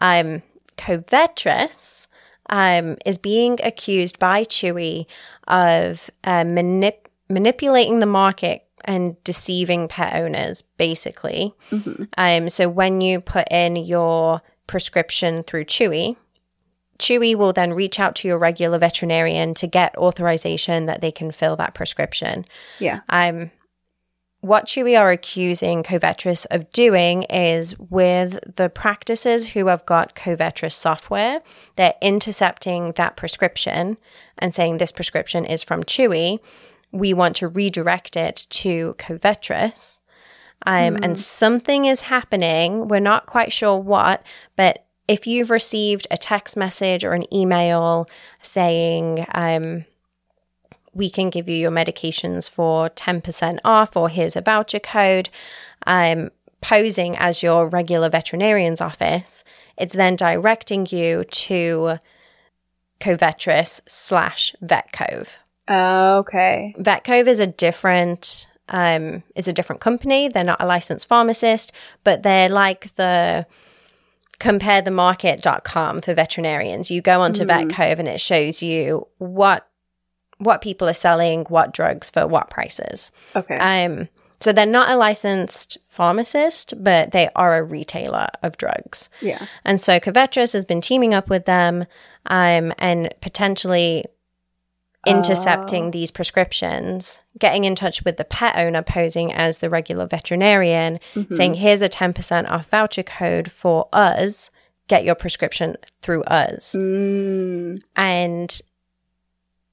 Um, 0.00 0.42
Covetrus 0.76 2.06
um, 2.50 2.96
is 3.04 3.18
being 3.18 3.58
accused 3.62 4.18
by 4.18 4.44
Chewy 4.44 5.06
of 5.48 6.10
uh, 6.24 6.44
manip- 6.44 7.05
manipulating 7.28 7.98
the 7.98 8.06
market 8.06 8.66
and 8.84 9.22
deceiving 9.24 9.88
pet 9.88 10.14
owners, 10.14 10.62
basically. 10.76 11.54
Um, 12.18 12.48
so 12.48 12.68
when 12.68 13.00
you 13.00 13.20
put 13.20 13.48
in 13.50 13.76
your 13.76 14.42
prescription 14.66 15.42
through 15.42 15.64
Chewy, 15.64 16.16
Chewy 16.98 17.34
will 17.34 17.52
then 17.52 17.72
reach 17.72 18.00
out 18.00 18.14
to 18.16 18.28
your 18.28 18.38
regular 18.38 18.78
veterinarian 18.78 19.54
to 19.54 19.66
get 19.66 19.96
authorization 19.96 20.86
that 20.86 21.00
they 21.00 21.12
can 21.12 21.30
fill 21.30 21.56
that 21.56 21.74
prescription. 21.74 22.44
Yeah. 22.78 23.00
Um, 23.08 23.50
what 24.40 24.66
Chewy 24.66 24.98
are 24.98 25.10
accusing 25.10 25.82
Covetrus 25.82 26.46
of 26.50 26.70
doing 26.70 27.24
is 27.24 27.76
with 27.78 28.38
the 28.56 28.68
practices 28.68 29.48
who 29.48 29.66
have 29.66 29.84
got 29.86 30.14
Covetrus 30.14 30.72
software, 30.72 31.42
they're 31.74 31.94
intercepting 32.00 32.92
that 32.92 33.16
prescription 33.16 33.96
and 34.38 34.54
saying 34.54 34.78
this 34.78 34.92
prescription 34.92 35.44
is 35.44 35.62
from 35.62 35.82
Chewy. 35.82 36.38
We 36.98 37.14
want 37.14 37.36
to 37.36 37.48
redirect 37.48 38.16
it 38.16 38.46
to 38.50 38.94
Covetrus. 38.98 40.00
Um, 40.66 40.96
And 41.02 41.18
something 41.18 41.84
is 41.84 42.02
happening. 42.02 42.88
We're 42.88 43.00
not 43.00 43.26
quite 43.26 43.52
sure 43.52 43.78
what, 43.78 44.22
but 44.56 44.84
if 45.06 45.26
you've 45.26 45.50
received 45.50 46.06
a 46.10 46.16
text 46.16 46.56
message 46.56 47.04
or 47.04 47.12
an 47.12 47.32
email 47.32 48.08
saying, 48.42 49.26
um, 49.34 49.84
we 50.92 51.10
can 51.10 51.30
give 51.30 51.48
you 51.48 51.56
your 51.56 51.70
medications 51.70 52.48
for 52.50 52.88
10% 52.90 53.58
off, 53.64 53.96
or 53.96 54.08
here's 54.08 54.34
a 54.34 54.40
voucher 54.40 54.80
code, 54.80 55.28
um, 55.86 56.30
posing 56.60 57.16
as 57.16 57.42
your 57.42 57.68
regular 57.68 58.08
veterinarian's 58.08 58.80
office, 58.80 59.44
it's 59.76 59.94
then 59.94 60.16
directing 60.16 60.86
you 60.90 61.22
to 61.24 61.98
Covetrus 62.98 63.80
slash 63.86 64.54
VetCove. 64.64 65.36
Okay. 65.68 66.74
VetCove 66.78 67.26
is 67.26 67.40
a 67.40 67.46
different 67.46 68.48
um, 68.68 69.22
is 69.34 69.46
a 69.46 69.52
different 69.52 69.80
company. 69.80 70.28
They're 70.28 70.44
not 70.44 70.60
a 70.60 70.66
licensed 70.66 71.08
pharmacist, 71.08 71.72
but 72.04 72.22
they're 72.22 72.48
like 72.48 72.94
the 72.96 73.46
comparethemarket.com 74.38 76.00
for 76.00 76.14
veterinarians. 76.14 76.90
You 76.90 77.00
go 77.00 77.20
onto 77.20 77.44
VetCove 77.44 77.98
and 77.98 78.08
it 78.08 78.20
shows 78.20 78.62
you 78.62 79.06
what 79.18 79.68
what 80.38 80.60
people 80.60 80.88
are 80.88 80.92
selling, 80.94 81.44
what 81.44 81.72
drugs 81.72 82.10
for 82.10 82.26
what 82.26 82.50
prices. 82.50 83.10
Okay. 83.34 83.56
Um, 83.56 84.08
so 84.38 84.52
they're 84.52 84.66
not 84.66 84.90
a 84.90 84.96
licensed 84.96 85.78
pharmacist, 85.88 86.74
but 86.76 87.12
they 87.12 87.30
are 87.34 87.56
a 87.56 87.62
retailer 87.62 88.28
of 88.42 88.58
drugs. 88.58 89.08
yeah. 89.22 89.46
And 89.64 89.80
so 89.80 89.98
Covetrus 89.98 90.52
has 90.52 90.66
been 90.66 90.82
teaming 90.82 91.14
up 91.14 91.30
with 91.30 91.46
them 91.46 91.86
um, 92.26 92.74
and 92.78 93.14
potentially 93.22 94.04
intercepting 95.06 95.90
these 95.90 96.10
prescriptions, 96.10 97.20
getting 97.38 97.64
in 97.64 97.74
touch 97.74 98.04
with 98.04 98.16
the 98.16 98.24
pet 98.24 98.56
owner 98.56 98.82
posing 98.82 99.32
as 99.32 99.58
the 99.58 99.70
regular 99.70 100.06
veterinarian, 100.06 100.98
saying, 101.30 101.54
here's 101.54 101.82
a 101.82 101.88
10% 101.88 102.50
off 102.50 102.66
voucher 102.70 103.02
code 103.02 103.50
for 103.50 103.88
us. 103.92 104.50
Get 104.88 105.04
your 105.04 105.14
prescription 105.14 105.76
through 106.02 106.22
us. 106.24 106.74
Mm, 106.76 107.80
And 107.96 108.60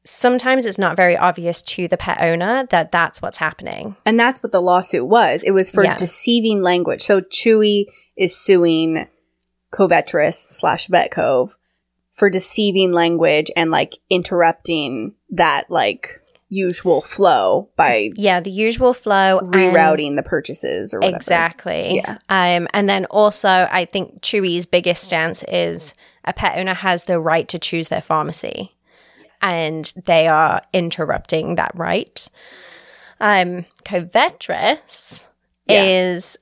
sometimes 0.06 0.66
it's 0.66 0.78
not 0.78 0.96
very 0.98 1.16
obvious 1.16 1.62
to 1.62 1.88
the 1.88 1.98
pet 1.98 2.22
owner 2.22 2.66
that 2.72 2.92
that's 2.92 3.22
what's 3.22 3.38
happening. 3.38 3.96
and 4.06 4.20
that's 4.20 4.44
what 4.44 4.52
the 4.52 4.62
lawsuit 4.62 5.06
was. 5.08 5.44
It 5.44 5.52
was 5.52 5.70
for 5.70 5.84
Yeah. 5.84 5.96
deceiving 5.96 6.62
language. 6.62 7.02
So 7.02 7.22
Chewy 7.22 7.86
is 8.18 8.36
suing 8.38 9.08
Covetrus 9.72 10.48
slash 10.52 10.88
Vet 10.88 11.12
Vetcove 11.12 11.56
for 12.14 12.30
deceiving 12.30 12.92
language 12.92 13.50
and 13.56 13.72
like 13.72 13.98
interrupting 14.10 15.14
that 15.32 15.70
like 15.70 16.22
usual 16.50 17.02
flow 17.02 17.70
by 17.76 18.12
Yeah, 18.16 18.40
the 18.40 18.52
usual 18.52 18.94
flow. 18.94 19.40
rerouting 19.44 20.16
the 20.16 20.22
purchases 20.24 20.94
or 20.94 21.00
whatever. 21.00 21.16
Exactly. 21.16 21.96
Yeah. 21.96 22.20
Um, 22.30 22.68
and 22.74 22.88
then 22.88 23.06
also, 23.06 23.68
I 23.72 23.86
think 23.86 24.22
Chewy's 24.22 24.68
biggest 24.68 25.04
stance 25.04 25.44
is 25.48 25.96
a 26.26 26.32
pet 26.34 26.60
owner 26.60 26.76
has 26.76 27.06
the 27.06 27.20
right 27.20 27.48
to 27.50 27.58
choose 27.58 27.88
their 27.88 28.02
pharmacy, 28.02 28.76
and 29.42 29.92
they 30.06 30.28
are 30.28 30.62
interrupting 30.72 31.56
that 31.56 31.72
right. 31.74 32.30
Um, 33.20 33.66
Covetrus 33.84 35.28
Yeah. 35.66 35.84
is 35.84 36.38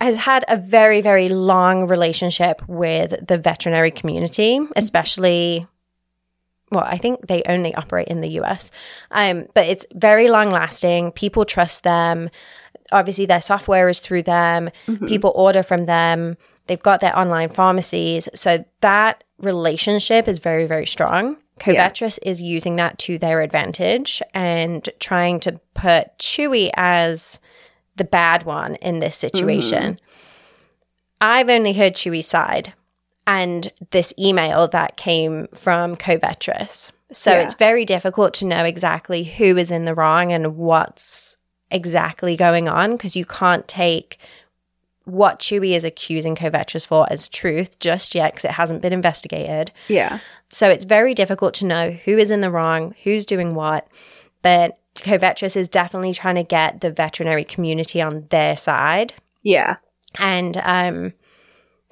has 0.00 0.16
had 0.16 0.44
a 0.48 0.56
very 0.56 1.00
very 1.00 1.28
long 1.28 1.86
relationship 1.86 2.62
with 2.68 3.26
the 3.26 3.38
veterinary 3.38 3.90
community, 3.90 4.60
especially. 4.76 5.66
Well, 6.72 6.84
I 6.84 6.98
think 6.98 7.26
they 7.26 7.42
only 7.48 7.74
operate 7.74 8.06
in 8.06 8.20
the 8.20 8.28
US, 8.40 8.70
um, 9.10 9.46
but 9.54 9.66
it's 9.66 9.84
very 9.92 10.28
long 10.28 10.50
lasting. 10.50 11.10
People 11.12 11.44
trust 11.44 11.82
them 11.82 12.30
obviously 12.92 13.24
their 13.26 13.40
software 13.40 13.88
is 13.88 14.00
through 14.00 14.22
them 14.22 14.68
people 15.06 15.32
order 15.36 15.62
from 15.62 15.86
them 15.86 16.36
they've 16.66 16.82
got 16.82 16.98
their 17.00 17.16
online 17.16 17.48
pharmacies 17.48 18.28
so 18.34 18.64
that 18.80 19.22
relationship 19.38 20.26
is 20.26 20.40
very 20.40 20.66
very 20.66 20.86
strong 20.86 21.36
Yeah. 22.18 22.18
is 22.32 22.42
using 22.42 22.74
that 22.76 22.98
to 23.00 23.16
their 23.16 23.42
advantage 23.42 24.22
and 24.34 24.88
trying 24.98 25.38
to 25.40 25.60
put 25.74 26.18
chewy 26.18 26.70
as 26.76 27.38
the 27.96 28.04
bad 28.04 28.44
one 28.44 28.76
in 28.76 29.00
this 29.00 29.16
situation 29.16 29.94
mm-hmm. 29.94 30.04
i've 31.20 31.50
only 31.50 31.72
heard 31.72 31.94
chewy's 31.94 32.26
side 32.26 32.72
and 33.26 33.72
this 33.90 34.12
email 34.18 34.66
that 34.68 34.96
came 34.96 35.46
from 35.54 35.96
covetrus 35.96 36.90
so 37.12 37.32
Yeah. 37.32 37.40
it's 37.42 37.54
very 37.54 37.84
difficult 37.84 38.34
to 38.34 38.46
know 38.46 38.64
exactly 38.64 39.24
who 39.24 39.56
is 39.56 39.70
in 39.70 39.84
the 39.84 39.94
wrong 39.94 40.32
and 40.32 40.56
what's 40.56 41.36
exactly 41.70 42.36
going 42.36 42.68
on 42.68 42.92
because 42.92 43.16
you 43.16 43.24
can't 43.24 43.66
take 43.68 44.18
what 45.04 45.40
Chewy 45.40 45.74
is 45.74 45.84
accusing 45.84 46.36
Covetrus 46.36 46.86
for 46.86 47.06
as 47.10 47.28
truth 47.28 47.78
just 47.80 48.14
yet 48.14 48.32
because 48.32 48.44
it 48.44 48.52
hasn't 48.52 48.82
been 48.82 48.92
investigated. 48.92 49.72
Yeah. 49.88 50.20
So 50.50 50.68
it's 50.68 50.84
very 50.84 51.14
difficult 51.14 51.54
to 51.54 51.66
know 51.66 51.90
who 51.90 52.16
is 52.18 52.30
in 52.30 52.42
the 52.42 52.50
wrong, 52.50 52.94
who's 53.02 53.26
doing 53.26 53.54
what. 53.54 53.88
But 54.42 54.78
Covetrus 55.02 55.56
is 55.56 55.68
definitely 55.68 56.12
trying 56.14 56.36
to 56.36 56.42
get 56.42 56.80
the 56.80 56.90
veterinary 56.90 57.44
community 57.44 58.00
on 58.00 58.26
their 58.30 58.56
side 58.56 59.14
Yeah. 59.42 59.76
and 60.18 60.56
um, 60.58 61.12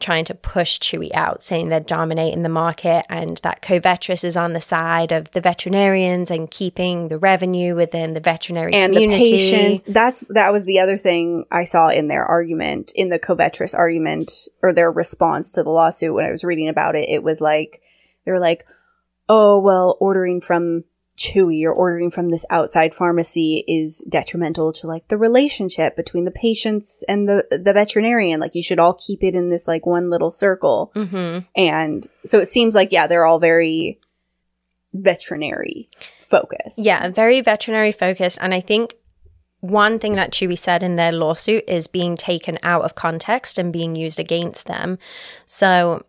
trying 0.00 0.24
to 0.26 0.34
push 0.34 0.78
Chewy 0.78 1.10
out, 1.12 1.42
saying 1.42 1.68
they're 1.70 1.80
dominating 1.80 2.44
the 2.44 2.48
market 2.48 3.04
and 3.08 3.36
that 3.38 3.62
Covetrus 3.62 4.22
is 4.22 4.36
on 4.36 4.52
the 4.52 4.60
side 4.60 5.10
of 5.10 5.30
the 5.32 5.40
veterinarians 5.40 6.30
and 6.30 6.48
keeping 6.50 7.08
the 7.08 7.18
revenue 7.18 7.74
within 7.74 8.14
the 8.14 8.20
veterinary 8.20 8.72
and 8.74 8.92
community. 8.92 9.24
the 9.24 9.30
patients. 9.30 9.82
That's 9.88 10.22
that 10.28 10.52
was 10.52 10.64
the 10.64 10.78
other 10.78 10.96
thing 10.96 11.46
I 11.50 11.64
saw 11.64 11.88
in 11.88 12.06
their 12.06 12.24
argument, 12.24 12.92
in 12.94 13.08
the 13.08 13.18
Covetrus 13.18 13.74
argument 13.76 14.32
or 14.62 14.72
their 14.72 14.92
response 14.92 15.52
to 15.54 15.64
the 15.64 15.70
lawsuit. 15.70 16.14
When 16.14 16.24
I 16.24 16.30
was 16.30 16.44
reading 16.44 16.68
about 16.68 16.94
it, 16.94 17.08
it 17.08 17.24
was 17.24 17.40
like 17.40 17.82
they 18.24 18.30
were 18.30 18.38
like, 18.40 18.64
"Oh 19.28 19.58
well, 19.58 19.96
ordering 20.00 20.40
from 20.40 20.84
Chewy 21.18 21.64
or 21.64 21.72
ordering 21.72 22.10
from 22.10 22.28
this 22.28 22.46
outside 22.48 22.94
pharmacy 22.94 23.64
is 23.66 24.04
detrimental 24.08 24.72
to 24.74 24.86
like 24.86 25.08
the 25.08 25.18
relationship 25.18 25.96
between 25.96 26.24
the 26.24 26.30
patients 26.30 27.02
and 27.08 27.28
the 27.28 27.44
the 27.50 27.72
veterinarian. 27.72 28.38
Like 28.40 28.54
you 28.54 28.62
should 28.62 28.78
all 28.78 28.94
keep 28.94 29.24
it 29.24 29.34
in 29.34 29.50
this 29.50 29.66
like 29.66 29.84
one 29.84 30.10
little 30.10 30.30
circle." 30.30 30.92
hmm 30.94 31.40
And 31.56 32.06
so 32.24 32.38
it 32.38 32.48
seems 32.48 32.74
like 32.74 32.92
yeah, 32.92 33.08
they're 33.08 33.26
all 33.26 33.40
very 33.40 33.98
veterinary 34.94 35.90
focused. 36.28 36.78
Yeah, 36.78 37.08
very 37.10 37.40
veterinary 37.40 37.92
focused. 37.92 38.38
And 38.40 38.54
I 38.54 38.60
think 38.60 38.94
one 39.60 39.98
thing 39.98 40.14
that 40.14 40.32
Chewy 40.32 40.56
said 40.56 40.82
in 40.82 40.96
their 40.96 41.12
lawsuit 41.12 41.64
is 41.66 41.88
being 41.88 42.16
taken 42.16 42.58
out 42.62 42.82
of 42.82 42.94
context 42.94 43.58
and 43.58 43.72
being 43.72 43.96
used 43.96 44.20
against 44.20 44.66
them. 44.66 44.98
So 45.46 46.04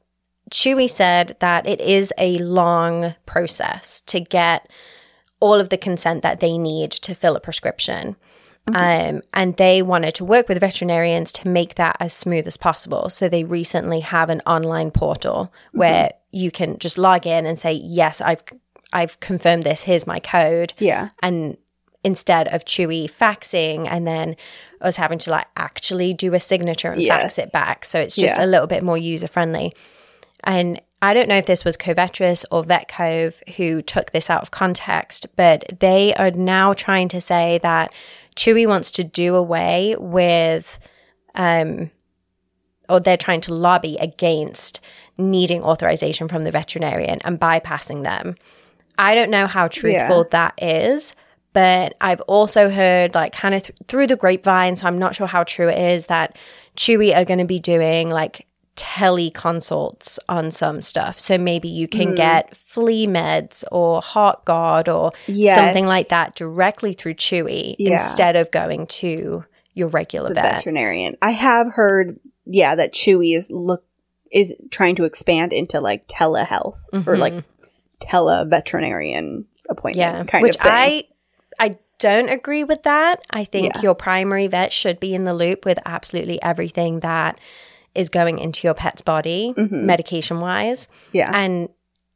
Chewy 0.51 0.89
said 0.89 1.35
that 1.39 1.67
it 1.67 1.81
is 1.81 2.13
a 2.17 2.37
long 2.37 3.15
process 3.25 4.01
to 4.01 4.19
get 4.19 4.69
all 5.39 5.55
of 5.55 5.69
the 5.69 5.77
consent 5.77 6.21
that 6.23 6.39
they 6.39 6.57
need 6.57 6.91
to 6.91 7.13
fill 7.13 7.35
a 7.35 7.39
prescription. 7.39 8.15
Um, 8.67 9.21
and 9.33 9.57
they 9.57 9.81
wanted 9.81 10.13
to 10.15 10.25
work 10.25 10.47
with 10.47 10.59
veterinarians 10.59 11.31
to 11.31 11.47
make 11.47 11.73
that 11.75 11.97
as 11.99 12.13
smooth 12.13 12.45
as 12.45 12.55
possible. 12.55 13.09
So 13.09 13.27
they 13.27 13.43
recently 13.43 14.01
have 14.01 14.29
an 14.29 14.41
online 14.45 14.91
portal 14.91 15.51
where 15.71 16.11
you 16.31 16.51
can 16.51 16.77
just 16.77 16.95
log 16.95 17.25
in 17.25 17.47
and 17.47 17.57
say, 17.57 17.71
"Yes, 17.71 18.21
I've 18.21 18.43
I've 18.93 19.19
confirmed 19.21 19.63
this. 19.63 19.83
Here's 19.83 20.05
my 20.05 20.19
code." 20.19 20.73
Yeah. 20.77 21.09
and 21.23 21.57
instead 22.03 22.47
of 22.49 22.63
Chewy 22.63 23.09
faxing 23.11 23.87
and 23.89 24.05
then 24.07 24.35
us 24.81 24.95
having 24.97 25.17
to 25.19 25.31
like 25.31 25.47
actually 25.57 26.13
do 26.13 26.33
a 26.35 26.39
signature 26.39 26.91
and 26.91 27.05
fax 27.07 27.37
it 27.39 27.51
back. 27.51 27.83
So 27.85 27.99
it's 27.99 28.15
just 28.15 28.37
Yeah. 28.37 28.45
a 28.45 28.47
little 28.47 28.67
bit 28.67 28.83
more 28.83 28.97
user 28.97 29.27
friendly. 29.27 29.73
And 30.43 30.79
I 31.01 31.13
don't 31.13 31.29
know 31.29 31.37
if 31.37 31.45
this 31.45 31.63
was 31.63 31.77
Covetrus 31.77 32.43
or 32.51 32.63
VetCove 32.63 33.55
who 33.55 33.81
took 33.81 34.11
this 34.11 34.29
out 34.29 34.41
of 34.41 34.51
context, 34.51 35.27
but 35.35 35.79
they 35.79 36.13
are 36.15 36.31
now 36.31 36.73
trying 36.73 37.07
to 37.09 37.21
say 37.21 37.59
that 37.63 37.93
Chewy 38.35 38.67
wants 38.67 38.91
to 38.91 39.03
do 39.03 39.35
away 39.35 39.95
with, 39.97 40.77
um, 41.35 41.89
or 42.89 42.99
they're 42.99 43.17
trying 43.17 43.41
to 43.41 43.53
lobby 43.53 43.97
against 44.01 44.81
needing 45.17 45.63
authorization 45.63 46.27
from 46.27 46.43
the 46.43 46.51
veterinarian 46.51 47.19
and 47.23 47.39
bypassing 47.39 48.03
them. 48.03 48.35
I 48.97 49.15
don't 49.15 49.31
know 49.31 49.47
how 49.47 49.69
truthful 49.69 50.25
that 50.31 50.53
is, 50.61 51.15
but 51.53 51.95
I've 52.01 52.21
also 52.21 52.69
heard, 52.69 53.15
like, 53.15 53.33
kind 53.33 53.55
of 53.55 53.63
th- 53.63 53.77
through 53.87 54.07
the 54.07 54.17
grapevine, 54.17 54.75
so 54.75 54.87
I'm 54.87 54.99
not 54.99 55.15
sure 55.15 55.27
how 55.27 55.43
true 55.45 55.69
it 55.69 55.79
is, 55.79 56.07
that 56.07 56.37
Chewy 56.75 57.15
are 57.15 57.25
going 57.25 57.39
to 57.39 57.45
be 57.45 57.59
doing 57.59 58.09
like 58.09 58.45
teleconsults 58.79 60.17
on 60.29 60.51
some 60.51 60.81
stuff. 60.81 61.19
So 61.19 61.37
maybe 61.37 61.67
you 61.67 61.87
can 61.87 62.09
hmm. 62.09 62.15
get 62.15 62.55
flea 62.55 63.05
meds 63.07 63.65
or 63.71 63.99
Heartgard 64.01 64.87
or 64.93 65.11
Yes. 65.27 65.57
something 65.57 65.85
like 65.85 66.07
that 66.07 66.35
directly 66.35 66.93
through 66.93 67.15
Chewy 67.15 67.75
Yeah. 67.77 68.01
instead 68.01 68.37
of 68.37 68.49
going 68.51 68.87
to 68.87 69.43
your 69.73 69.89
regular 69.89 70.33
vet. 70.33 70.55
veterinarian. 70.55 71.17
I 71.21 71.31
have 71.31 71.73
heard, 71.73 72.19
yeah, 72.45 72.75
that 72.75 72.93
Chewy 72.93 73.35
is 73.37 73.51
look 73.51 73.83
is 74.31 74.55
trying 74.71 74.95
to 74.95 75.03
expand 75.05 75.51
into 75.51 75.81
like 75.81 76.07
telehealth 76.07 76.77
or 77.07 77.17
like 77.17 77.33
mm-hmm. 77.33 77.65
tele 77.99 78.45
veterinarian 78.47 79.45
appointment 79.67 79.97
yeah, 79.97 80.23
kind 80.23 80.43
which 80.43 80.55
of 80.55 80.61
thing. 80.61 80.71
I 80.71 81.03
I 81.59 81.71
don't 81.97 82.29
agree 82.29 82.63
with 82.63 82.83
that. 82.83 83.21
I 83.31 83.43
think 83.43 83.73
Yeah. 83.75 83.81
your 83.81 83.95
primary 83.95 84.47
vet 84.47 84.71
should 84.71 84.99
be 84.99 85.13
in 85.15 85.25
the 85.25 85.33
loop 85.33 85.65
with 85.65 85.79
absolutely 85.85 86.41
everything 86.41 86.99
that 86.99 87.39
is 87.95 88.09
going 88.09 88.39
into 88.39 88.67
your 88.67 88.73
pet's 88.73 89.01
body, 89.01 89.53
medication 89.57 90.39
wise. 90.39 90.87
Mm-hmm. 90.87 91.17
yeah, 91.17 91.31
And 91.33 91.69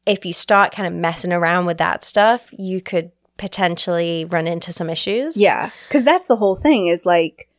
if 0.06 0.26
you 0.26 0.34
start 0.34 0.72
kind 0.72 0.88
of 0.88 0.94
messing 0.94 1.34
around 1.34 1.66
with 1.66 1.78
that 1.78 2.04
stuff, 2.04 2.50
you 2.52 2.82
could 2.82 3.12
potentially 3.38 4.26
run 4.26 4.48
into 4.48 4.72
some 4.72 4.90
issues. 4.90 5.38
yeah, 5.38 5.72
because 5.88 6.04
that's 6.04 6.28
the 6.28 6.36
whole 6.36 6.56
thing. 6.56 6.88
Is 6.88 7.06
like, 7.06 7.50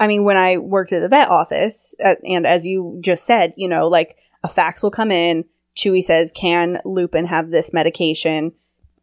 I 0.00 0.06
mean, 0.06 0.24
when 0.24 0.36
I 0.36 0.58
worked 0.58 0.92
at 0.92 1.00
the 1.00 1.08
vet 1.08 1.28
office, 1.28 1.94
uh, 2.04 2.16
and 2.24 2.46
as 2.46 2.66
you 2.66 2.98
just 3.00 3.24
said, 3.24 3.52
you 3.56 3.68
know, 3.68 3.88
like 3.88 4.16
a 4.42 4.48
fax 4.48 4.82
will 4.82 4.90
come 4.90 5.10
in. 5.10 5.44
Chewy 5.76 6.02
says, 6.02 6.32
"Can 6.34 6.80
Lupin 6.84 7.26
have 7.26 7.50
this 7.50 7.72
medication?" 7.72 8.52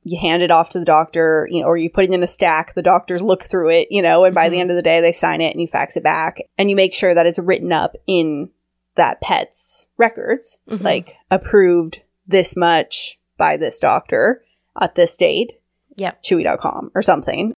You 0.09 0.19
hand 0.19 0.41
it 0.41 0.51
off 0.51 0.69
to 0.69 0.79
the 0.79 0.85
doctor, 0.85 1.47
you 1.51 1.61
know, 1.61 1.67
or 1.67 1.77
you 1.77 1.89
put 1.89 2.05
it 2.05 2.11
in 2.11 2.23
a 2.23 2.27
stack. 2.27 2.73
The 2.73 2.81
doctors 2.81 3.21
look 3.21 3.43
through 3.43 3.69
it, 3.69 3.87
you 3.91 4.01
know, 4.01 4.23
and 4.23 4.33
by 4.33 4.49
the 4.49 4.57
Mhm. 4.57 4.61
end 4.61 4.69
of 4.71 4.75
the 4.75 4.81
day, 4.81 5.01
they 5.01 5.11
sign 5.11 5.41
it 5.41 5.51
and 5.51 5.61
you 5.61 5.67
fax 5.67 5.95
it 5.95 6.03
back, 6.03 6.41
and 6.57 6.69
you 6.69 6.75
make 6.75 6.93
sure 6.93 7.13
that 7.13 7.27
it's 7.27 7.37
written 7.39 7.71
up 7.71 7.95
in 8.07 8.49
that 8.95 9.21
pet's 9.21 9.87
records, 9.97 10.59
Mhm. 10.67 10.83
like 10.83 11.15
approved 11.29 12.01
this 12.27 12.55
much 12.55 13.19
by 13.37 13.55
this 13.55 13.79
doctor 13.79 14.43
at 14.79 14.95
this 14.95 15.15
date, 15.15 15.59
Yep. 15.95 16.23
chewy.com 16.23 16.91
or 16.95 17.01
something. 17.01 17.53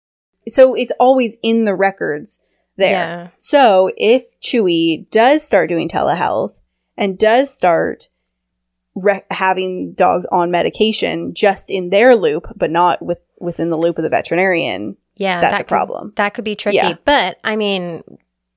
So 0.47 0.73
it's 0.73 0.93
always 0.99 1.37
in 1.43 1.65
the 1.65 1.75
records 1.75 2.39
there. 2.77 2.91
Yeah. 2.91 3.27
So 3.37 3.91
if 3.97 4.23
Chewy 4.39 5.09
does 5.11 5.43
start 5.43 5.69
doing 5.69 5.87
telehealth 5.89 6.53
and 6.97 7.17
does 7.17 7.53
start 7.53 8.09
re- 8.95 9.23
having 9.31 9.93
dogs 9.93 10.25
on 10.31 10.51
medication 10.51 11.33
just 11.33 11.69
in 11.69 11.89
their 11.89 12.15
loop, 12.15 12.47
but 12.55 12.71
not 12.71 13.01
with 13.01 13.19
within 13.39 13.69
the 13.69 13.77
loop 13.77 13.97
of 13.97 14.03
the 14.03 14.09
veterinarian, 14.09 14.97
Yeah. 15.15 15.39
that's 15.39 15.53
that 15.53 15.61
a 15.61 15.63
could- 15.63 15.67
problem. 15.69 16.13
That 16.17 16.33
could 16.33 16.43
be 16.45 16.55
tricky. 16.55 16.77
Yeah. 16.77 16.95
But 17.05 17.37
I 17.43 17.55
mean, 17.55 18.03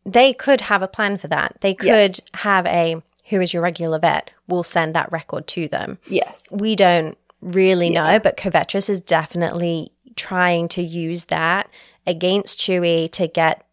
they 0.05 0.33
could 0.33 0.63
have 0.63 0.83
a 0.83 0.89
plan 0.89 1.19
for 1.19 1.29
that. 1.29 1.57
They 1.61 1.75
could 1.75 1.87
Yes. 1.89 2.21
have 2.35 2.67
a 2.67 2.97
who 3.29 3.41
is 3.41 3.55
your 3.55 3.63
regular 3.63 4.01
vet, 4.01 4.33
we'll 4.49 4.65
send 4.65 4.95
that 4.95 5.11
record 5.13 5.47
to 5.47 5.69
them. 5.69 5.99
Yes. 6.09 6.49
We 6.53 6.75
don't 6.75 7.17
really 7.41 7.93
Yeah. 7.93 8.13
know, 8.13 8.19
but 8.19 8.37
Covetrus 8.37 8.91
is 8.91 9.01
definitely 9.01 9.93
trying 10.17 10.67
to 10.69 10.83
use 10.83 11.25
that 11.27 11.69
against 12.07 12.59
Chewy 12.59 13.11
to 13.13 13.29
get 13.29 13.65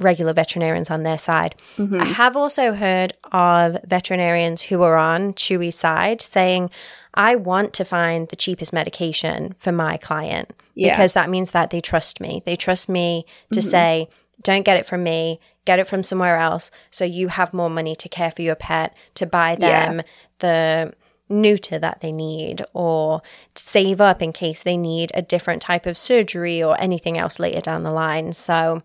regular 0.00 0.32
veterinarians 0.32 0.90
on 0.90 1.02
their 1.02 1.18
side. 1.18 1.54
Mhm. 1.78 2.00
I 2.00 2.04
have 2.04 2.36
also 2.36 2.74
heard 2.74 3.14
of 3.32 3.78
veterinarians 3.84 4.62
who 4.62 4.82
are 4.82 4.96
on 4.96 5.32
Chewy's 5.32 5.74
side 5.76 6.20
saying, 6.20 6.70
I 7.14 7.34
want 7.34 7.72
to 7.74 7.84
find 7.84 8.28
the 8.28 8.36
cheapest 8.36 8.72
medication 8.74 9.54
for 9.58 9.72
my 9.72 9.96
client 9.96 10.50
Yeah. 10.74 10.90
because 10.94 11.14
that 11.14 11.30
means 11.30 11.52
that 11.52 11.70
they 11.70 11.80
trust 11.80 12.20
me. 12.20 12.42
They 12.44 12.56
trust 12.56 12.88
me 12.90 13.24
to 13.52 13.62
say, 13.62 14.08
don't 14.42 14.64
get 14.64 14.76
it 14.76 14.84
from 14.84 15.02
me, 15.02 15.40
get 15.64 15.78
it 15.78 15.86
from 15.88 16.02
somewhere 16.02 16.36
else. 16.36 16.70
So 16.90 17.04
you 17.06 17.28
have 17.28 17.54
more 17.54 17.70
money 17.70 17.96
to 17.96 18.08
care 18.08 18.30
for 18.30 18.42
your 18.42 18.54
pet, 18.54 18.94
to 19.14 19.24
buy 19.24 19.56
Yeah. 19.58 19.86
them 19.86 20.02
the 20.40 20.92
neuter 21.30 21.78
that 21.78 22.00
they 22.02 22.12
need, 22.12 22.62
or 22.74 23.22
to 23.54 23.64
save 23.64 24.00
up 24.00 24.20
in 24.22 24.32
case 24.32 24.62
they 24.62 24.76
need 24.76 25.10
a 25.14 25.22
different 25.22 25.62
type 25.62 25.86
of 25.86 25.96
surgery 25.96 26.62
or 26.62 26.76
anything 26.80 27.16
else 27.18 27.40
later 27.40 27.60
down 27.60 27.82
the 27.82 27.90
line. 27.90 28.32
So 28.34 28.82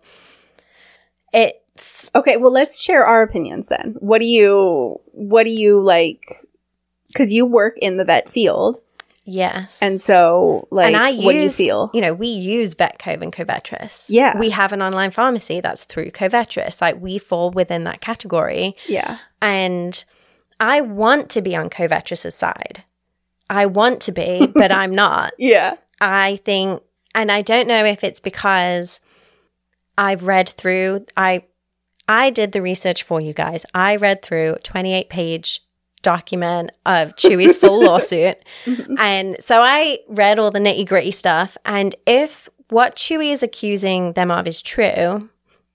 it's 1.32 2.10
Okay, 2.14 2.36
well 2.36 2.52
let's 2.52 2.80
share 2.80 3.04
our 3.04 3.22
opinions 3.22 3.68
then. 3.68 3.96
What 4.00 4.20
do 4.20 4.26
you 4.26 5.00
what 5.12 5.44
do 5.44 5.50
you 5.50 5.80
like 5.80 6.36
cuz 7.14 7.32
you 7.32 7.46
work 7.46 7.76
in 7.78 7.96
the 7.96 8.04
vet 8.04 8.28
field 8.28 8.80
yes. 9.24 9.78
and 9.80 10.00
so 10.00 10.68
like 10.70 10.88
and 10.88 10.96
I 10.96 11.10
use, 11.10 11.24
what 11.24 11.32
do 11.32 11.38
you 11.38 11.50
feel? 11.50 11.90
You 11.94 12.00
know, 12.00 12.14
we 12.14 12.28
use 12.28 12.74
VetCove 12.74 13.22
and 13.22 13.32
Covetrus. 13.32 14.06
Yeah. 14.08 14.38
We 14.38 14.50
have 14.50 14.72
an 14.72 14.82
online 14.82 15.10
pharmacy 15.10 15.60
that's 15.60 15.84
through 15.84 16.10
Covetrus. 16.10 16.80
Like 16.80 17.00
we 17.00 17.18
fall 17.18 17.50
within 17.50 17.84
that 17.84 18.00
category. 18.00 18.76
Yeah. 18.86 19.18
And 19.40 20.04
I 20.60 20.80
want 20.80 21.28
to 21.30 21.42
be 21.42 21.56
on 21.56 21.70
Covetrus's 21.70 22.34
side. 22.34 22.84
I 23.50 23.66
want 23.66 24.00
to 24.02 24.12
be, 24.12 24.46
but 24.46 24.72
I'm 24.72 24.94
not. 24.94 25.34
Yeah. 25.38 25.76
I 26.00 26.36
think, 26.36 26.82
and 27.14 27.30
I 27.30 27.42
don't 27.42 27.68
know 27.68 27.84
if 27.84 28.02
it's 28.02 28.20
because 28.20 29.00
I've 29.96 30.24
read 30.24 30.48
through, 30.48 31.06
I, 31.16 31.44
I 32.08 32.30
did 32.30 32.52
the 32.52 32.62
research 32.62 33.02
for 33.02 33.20
you 33.20 33.32
guys. 33.32 33.64
I 33.74 33.96
read 33.96 34.22
through 34.22 34.56
28 34.62 35.08
page 35.08 35.60
document 36.02 36.70
of 36.84 37.14
Chewy's 37.16 37.56
full 37.56 37.82
lawsuit. 37.86 38.36
And 38.98 39.36
so 39.40 39.62
I 39.62 40.00
read 40.08 40.38
all 40.38 40.50
the 40.50 40.58
nitty 40.58 40.86
gritty 40.86 41.12
stuff. 41.12 41.56
And 41.64 41.94
if 42.06 42.48
what 42.68 42.96
Chewy 42.96 43.32
is 43.32 43.42
accusing 43.42 44.12
them 44.12 44.30
of 44.30 44.46
is 44.46 44.62
true, 44.62 45.28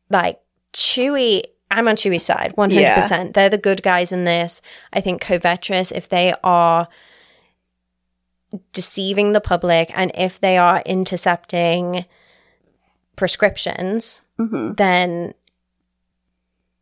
like 0.10 0.40
Chewy, 0.74 1.44
I'm 1.72 1.88
on 1.88 1.96
Chewy's 1.96 2.24
side, 2.24 2.54
100%. 2.58 3.34
They're 3.34 3.50
the 3.50 3.58
good 3.58 3.84
guys 3.84 4.12
in 4.12 4.24
this. 4.26 4.62
I 4.94 5.02
think 5.02 5.22
Covetrus, 5.22 5.92
if 5.92 6.10
they 6.10 6.34
are 6.44 6.88
deceiving 8.74 9.34
the 9.34 9.42
public 9.42 9.92
and 9.94 10.12
if 10.16 10.40
they 10.40 10.58
are 10.58 10.82
intercepting 10.86 12.06
prescriptions, 13.18 14.22
hmm 14.38 14.72
then 14.74 15.34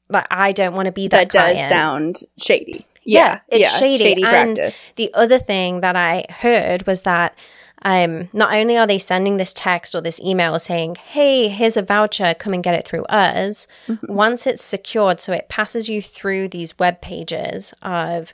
like 0.10 0.28
I 0.30 0.52
don't 0.52 0.76
want 0.76 0.86
to 0.86 0.92
be 0.92 1.08
that, 1.08 1.32
That 1.32 1.56
does 1.56 1.70
sound 1.70 2.20
shady. 2.38 2.86
Yeah, 3.04 3.20
Yeah. 3.26 3.40
it's 3.50 3.60
yeah, 3.62 3.78
shady. 3.80 4.04
Shady 4.04 4.24
And 4.24 4.56
practice. 4.56 4.94
The 4.96 5.12
other 5.16 5.40
thing 5.40 5.82
that 5.82 5.96
I 5.96 6.26
heard 6.30 6.86
was 6.86 7.02
that 7.04 7.36
um, 7.84 8.30
not 8.34 8.54
only 8.54 8.78
are 8.78 8.88
they 8.88 8.98
sending 8.98 9.38
this 9.38 9.54
text 9.54 9.94
or 9.96 10.02
this 10.02 10.20
email 10.20 10.58
saying, 10.60 10.96
hey, 10.96 11.48
here's 11.50 11.78
a 11.78 11.82
voucher, 11.84 12.34
come 12.34 12.54
and 12.54 12.64
get 12.64 12.74
it 12.76 12.88
through 12.88 13.04
us, 13.06 13.68
Mm-hmm. 13.88 14.12
once 14.14 14.48
it's 14.48 14.64
secured, 14.64 15.20
so 15.22 15.34
it 15.34 15.50
passes 15.50 15.88
you 15.90 16.02
through 16.02 16.50
these 16.50 16.78
web 16.80 17.02
pages 17.02 17.74
of 17.82 18.34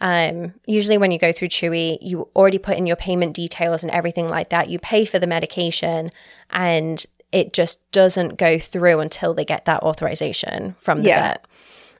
um, 0.00 0.54
usually 0.66 0.98
when 0.98 1.10
you 1.12 1.18
go 1.18 1.32
through 1.32 1.48
Chewy, 1.48 1.98
you 2.02 2.28
already 2.36 2.58
put 2.58 2.76
in 2.76 2.86
your 2.86 2.96
payment 2.96 3.34
details 3.34 3.82
and 3.84 3.90
everything 3.92 4.28
like 4.28 4.50
that. 4.50 4.68
You 4.68 4.78
pay 4.80 5.04
for 5.04 5.18
the 5.20 5.26
medication 5.26 6.10
and 6.50 7.04
it 7.34 7.52
just 7.52 7.78
doesn't 7.92 8.38
go 8.38 8.58
through 8.58 9.00
until 9.00 9.34
they 9.34 9.44
get 9.44 9.64
that 9.66 9.82
authorization 9.82 10.74
from 10.80 11.02
the 11.02 11.08
Yeah. 11.08 11.20
vet. 11.28 11.44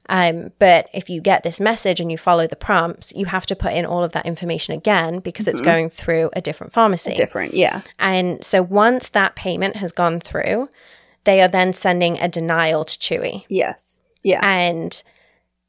Um, 0.08 0.52
but 0.58 0.88
if 0.92 1.08
you 1.08 1.20
get 1.22 1.42
this 1.44 1.58
message 1.60 1.98
and 1.98 2.10
you 2.12 2.18
follow 2.18 2.46
the 2.46 2.56
prompts, 2.56 3.10
you 3.16 3.24
have 3.26 3.46
to 3.46 3.56
put 3.56 3.72
in 3.72 3.86
all 3.86 4.04
of 4.04 4.12
that 4.12 4.26
information 4.26 4.74
again 4.74 5.18
because 5.20 5.48
it's 5.48 5.62
going 5.62 5.88
through 5.88 6.28
a 6.34 6.42
different 6.42 6.72
pharmacy. 6.74 7.14
Different. 7.14 7.54
Yeah. 7.54 7.80
and 7.98 8.44
so 8.44 8.62
once 8.62 9.08
that 9.10 9.34
payment 9.34 9.76
has 9.76 9.92
gone 9.92 10.20
through, 10.20 10.68
they 11.24 11.40
are 11.40 11.48
then 11.48 11.72
sending 11.72 12.18
a 12.20 12.28
denial 12.28 12.84
to 12.84 12.98
Chewy. 12.98 13.44
Yes. 13.48 14.02
Yeah. 14.22 14.40
And 14.46 15.02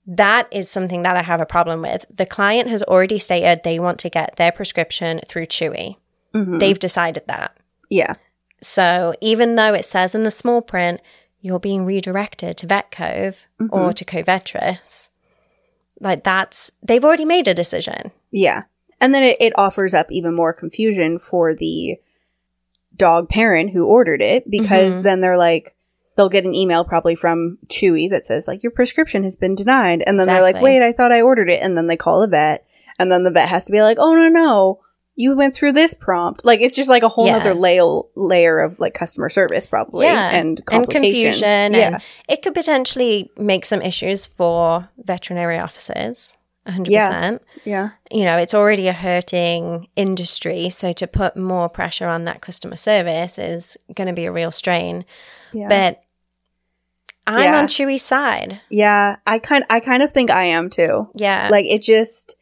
that 0.05 0.47
is 0.51 0.69
something 0.69 1.03
that 1.03 1.15
I 1.15 1.23
have 1.23 1.39
a 1.41 1.45
problem 1.45 1.81
with. 1.81 2.05
The 2.13 2.25
client 2.25 2.67
has 2.69 2.83
already 2.83 3.19
stated 3.19 3.61
they 3.63 3.79
want 3.79 3.99
to 3.99 4.09
get 4.09 4.35
their 4.35 4.51
prescription 4.51 5.21
through 5.29 5.45
Chewy. 5.47 5.95
Mhm. 6.33 6.59
They've 6.59 6.77
decided 6.79 7.23
that. 7.27 7.55
yeah. 7.89 8.15
So 8.65 9.13
even 9.21 9.55
though 9.55 9.73
it 9.75 9.85
says 9.85 10.15
in 10.15 10.23
the 10.23 10.31
small 10.31 10.61
print, 10.61 10.99
you're 11.39 11.59
being 11.59 11.85
redirected 11.85 12.57
to 12.57 12.65
VetCove 12.67 13.45
or 13.71 13.93
to 13.93 14.03
Covetrus, 14.03 15.09
like 15.99 16.23
that's, 16.23 16.71
they've 16.81 17.05
already 17.05 17.25
made 17.25 17.47
a 17.47 17.53
decision. 17.53 18.11
Yeah. 18.31 18.63
And 18.99 19.13
then 19.13 19.21
it, 19.21 19.37
it 19.39 19.53
offers 19.55 19.93
up 19.93 20.07
even 20.09 20.33
more 20.33 20.51
confusion 20.51 21.19
for 21.19 21.53
the 21.53 21.97
dog 22.95 23.29
parent 23.29 23.69
who 23.71 23.85
ordered 23.85 24.21
it 24.23 24.49
because 24.49 24.95
Mhm. 24.97 25.03
then 25.03 25.21
they're 25.21 25.37
like, 25.37 25.75
they'll 26.15 26.29
get 26.29 26.45
an 26.45 26.55
email 26.55 26.83
probably 26.85 27.13
from 27.13 27.59
Chewy 27.67 28.09
that 28.09 28.25
says 28.25 28.47
like 28.47 28.63
your 28.63 28.71
prescription 28.71 29.23
has 29.23 29.35
been 29.35 29.53
denied, 29.53 30.01
and 30.07 30.17
then 30.19 30.25
they're 30.27 30.41
like, 30.41 30.55
wait, 30.63 30.81
I 30.81 30.91
thought 30.91 31.11
I 31.11 31.21
ordered 31.21 31.49
it, 31.49 31.61
and 31.61 31.77
then 31.77 31.85
they 31.87 31.97
call 31.97 32.21
the 32.21 32.27
vet, 32.27 32.65
and 32.97 33.11
then 33.11 33.23
the 33.23 33.31
vet 33.31 33.49
has 33.49 33.65
to 33.65 33.71
be 33.71 33.81
like, 33.83 33.97
oh 33.99 34.13
no 34.13 34.29
no. 34.29 34.79
You 35.17 35.35
went 35.35 35.55
through 35.55 35.71
this 35.73 35.93
prompt. 35.93 36.43
Like 36.43 36.59
it's 36.61 36.75
just 36.75 36.89
like 36.89 37.03
a 37.03 37.07
whole 37.07 37.27
Yeah. 37.27 37.37
other 37.37 37.53
layer 37.53 38.01
layer 38.15 38.59
of 38.59 38.79
like 38.79 38.93
customer 38.93 39.29
service 39.29 39.65
probably 39.65 40.05
Yeah. 40.07 40.29
and 40.35 40.61
and 40.71 40.89
confusion 40.89 41.73
Yeah. 41.73 41.87
and 41.87 42.01
it 42.27 42.41
could 42.41 42.53
potentially 42.53 43.31
make 43.37 43.65
some 43.65 43.81
issues 43.81 44.25
for 44.25 44.89
veterinary 44.97 45.57
offices 45.57 46.35
100% 46.67 46.89
Yeah. 46.89 47.37
yeah. 47.63 47.89
you 48.11 48.25
know 48.25 48.37
it's 48.37 48.53
already 48.55 48.87
a 48.87 48.93
hurting 48.93 49.87
industry 49.95 50.69
so 50.69 50.91
to 50.93 51.05
put 51.07 51.37
more 51.37 51.69
pressure 51.69 52.07
on 52.07 52.25
that 52.25 52.41
customer 52.41 52.75
service 52.75 53.37
is 53.37 53.77
going 53.93 54.07
to 54.07 54.13
be 54.13 54.25
a 54.25 54.31
real 54.31 54.51
strain 54.51 55.05
Yeah. 55.53 55.67
but 55.69 56.01
i'm 57.27 57.53
on 57.53 57.67
chewy's 57.67 58.01
side 58.03 58.61
yeah, 58.69 59.17
I 59.25 59.39
kind 59.39 59.63
I 59.69 59.79
kind 59.79 60.03
of 60.03 60.11
think 60.11 60.29
I 60.29 60.43
am 60.45 60.69
too. 60.69 61.07
yeah 61.15 61.47
like 61.51 61.65
it 61.65 61.81
just 61.81 62.35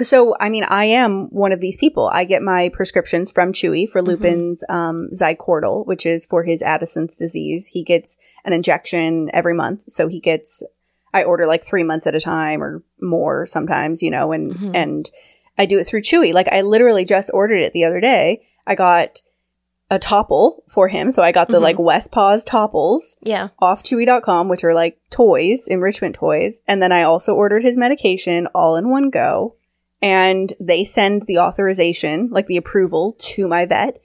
so 0.00 0.34
i 0.40 0.48
mean 0.48 0.64
i 0.64 0.84
am 0.86 1.26
one 1.30 1.52
of 1.52 1.60
these 1.60 1.76
people 1.76 2.08
i 2.14 2.24
get 2.24 2.42
my 2.42 2.70
prescriptions 2.70 3.30
from 3.30 3.52
chewy 3.52 3.86
for 3.88 4.00
Mhm. 4.00 4.06
lupin's 4.06 4.64
um 4.70 5.08
zycortal 5.12 5.86
which 5.86 6.06
is 6.06 6.24
for 6.24 6.42
his 6.44 6.62
addison's 6.62 7.18
disease 7.18 7.66
he 7.66 7.82
gets 7.82 8.16
an 8.44 8.52
injection 8.54 9.28
every 9.34 9.54
month 9.54 9.82
so 9.88 10.08
he 10.08 10.18
gets 10.20 10.62
i 11.12 11.22
order 11.22 11.46
like 11.46 11.62
three 11.64 11.82
months 11.82 12.06
at 12.06 12.14
a 12.14 12.20
time 12.20 12.62
or 12.62 12.82
more 13.02 13.44
sometimes 13.44 14.02
you 14.02 14.10
know 14.10 14.32
and 14.32 14.52
Mhm. 14.54 14.70
and 14.74 15.10
i 15.58 15.66
do 15.66 15.78
it 15.78 15.84
through 15.86 16.00
chewy 16.00 16.32
like 16.32 16.48
i 16.50 16.62
literally 16.62 17.04
just 17.04 17.30
ordered 17.34 17.60
it 17.60 17.72
the 17.74 17.84
other 17.84 18.00
day 18.00 18.40
i 18.66 18.74
got 18.74 19.20
a 19.90 19.98
topple 19.98 20.64
for 20.70 20.88
him 20.88 21.10
so 21.10 21.22
i 21.22 21.32
got 21.32 21.48
the 21.48 21.58
Mhm. 21.58 21.62
like 21.62 21.78
west 21.78 22.10
paws 22.12 22.46
Toppls 22.46 23.16
yeah 23.20 23.48
off 23.58 23.82
chewy.com, 23.82 24.48
which 24.48 24.64
are 24.64 24.72
like 24.72 24.96
toys, 25.10 25.68
enrichment 25.68 26.14
toys. 26.14 26.62
And 26.66 26.82
then 26.82 26.92
I 26.92 27.02
also 27.02 27.34
ordered 27.34 27.62
his 27.62 27.76
medication 27.76 28.46
all 28.54 28.76
in 28.76 28.88
one 28.88 29.10
go. 29.10 29.56
And 30.02 30.52
they 30.58 30.84
send 30.84 31.22
the 31.28 31.38
authorization, 31.38 32.28
like 32.30 32.48
the 32.48 32.56
approval 32.56 33.14
to 33.18 33.46
my 33.46 33.66
vet. 33.66 34.00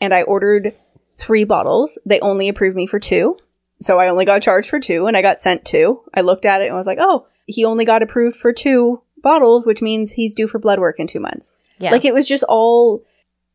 And 0.00 0.14
I 0.14 0.22
ordered 0.22 0.74
three 1.16 1.44
bottles. 1.44 1.98
They 2.06 2.20
only 2.20 2.48
approved 2.48 2.76
me 2.76 2.86
for 2.86 2.98
two. 3.00 3.36
So 3.80 3.98
I 3.98 4.08
only 4.08 4.24
got 4.24 4.42
charged 4.42 4.70
for 4.70 4.78
two 4.78 5.06
and 5.06 5.16
I 5.16 5.22
got 5.22 5.40
sent 5.40 5.64
two. 5.64 6.02
I 6.14 6.20
looked 6.20 6.44
at 6.44 6.62
it 6.62 6.66
and 6.68 6.76
was 6.76 6.86
like, 6.86 6.98
oh, 7.00 7.26
he 7.46 7.64
only 7.64 7.84
got 7.84 8.02
approved 8.02 8.36
for 8.36 8.52
two 8.52 9.02
bottles, 9.22 9.66
which 9.66 9.82
means 9.82 10.12
he's 10.12 10.34
due 10.34 10.46
for 10.46 10.58
blood 10.58 10.78
work 10.78 11.00
in 11.00 11.06
two 11.06 11.20
months. 11.20 11.50
yeah 11.78 11.90
Like 11.90 12.04
it 12.04 12.14
was 12.14 12.28
just 12.28 12.44
all 12.48 13.02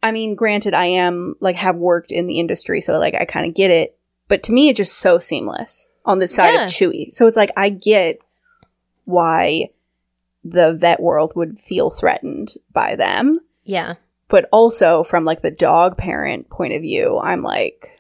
I 0.04 0.12
mean, 0.12 0.36
granted 0.36 0.74
I 0.74 0.86
am 0.86 1.36
like 1.40 1.56
have 1.56 1.78
worked 1.78 2.12
in 2.12 2.28
the 2.28 2.40
industry, 2.40 2.82
so 2.82 3.00
like 3.00 3.16
I 3.16 3.26
kind 3.26 3.46
of 3.48 3.56
get 3.56 3.72
it. 3.72 3.98
But 4.28 4.44
to 4.44 4.52
me 4.52 4.70
it's 4.70 4.78
just 4.78 4.98
so 4.98 5.18
seamless 5.20 5.88
on 6.06 6.20
the 6.20 6.28
side 6.28 6.54
Yeah. 6.54 6.66
of 6.66 6.72
Chewy. 6.72 7.14
So 7.14 7.26
it's 7.28 7.38
like 7.38 7.52
I 7.56 7.70
get 7.70 8.20
why 9.06 9.70
the 10.48 10.74
vet 10.74 11.02
world 11.02 11.34
would 11.36 11.60
feel 11.60 11.90
threatened 11.90 12.54
by 12.72 12.96
them. 12.96 13.40
yeah 13.64 13.96
But 14.28 14.48
also 14.52 15.04
from 15.04 15.26
like 15.26 15.42
the 15.42 15.52
dog 15.52 15.98
parent 15.98 16.50
point 16.50 16.74
of 16.74 16.82
view, 16.82 17.20
I'm 17.20 17.42
like 17.42 17.92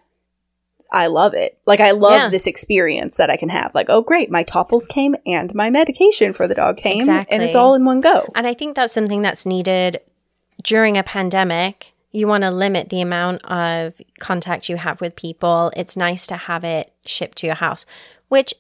I 0.91 1.08
love 1.08 1.34
it. 1.34 1.58
Like 1.66 1.80
I 1.82 1.91
love 1.91 2.14
Yeah. 2.22 2.30
this 2.30 2.48
experience 2.48 3.16
that 3.18 3.30
I 3.30 3.36
can 3.36 3.50
have. 3.50 3.74
Like, 3.74 3.89
oh 3.89 4.02
great, 4.02 4.30
my 4.32 4.43
Toppls 4.43 4.88
came 4.88 5.16
and 5.26 5.54
my 5.54 5.70
medication 5.70 6.32
for 6.32 6.48
the 6.48 6.54
dog 6.54 6.78
came 6.78 7.10
and 7.10 7.43
it's 7.43 7.56
all 7.56 7.74
in 7.74 7.84
one 7.84 8.00
go. 8.00 8.32
And 8.36 8.46
I 8.48 8.54
think 8.54 8.76
that's 8.76 8.93
something 8.93 9.22
that's 9.24 9.46
needed 9.46 10.00
during 10.64 10.98
a 10.98 11.04
pandemic. 11.04 11.91
You 12.12 12.28
want 12.28 12.43
to 12.43 12.52
limit 12.52 12.89
the 12.89 13.02
amount 13.02 13.43
of 13.46 14.00
contact 14.20 14.70
you 14.70 14.78
have 14.78 15.02
with 15.02 15.16
people. 15.18 15.72
It's 15.76 15.98
nice 15.98 16.28
to 16.28 16.38
have 16.38 16.64
it 16.64 16.93
shipped 17.06 17.39
to 17.39 17.48
your 17.48 17.56
house, 17.58 17.86
which, 18.30 18.54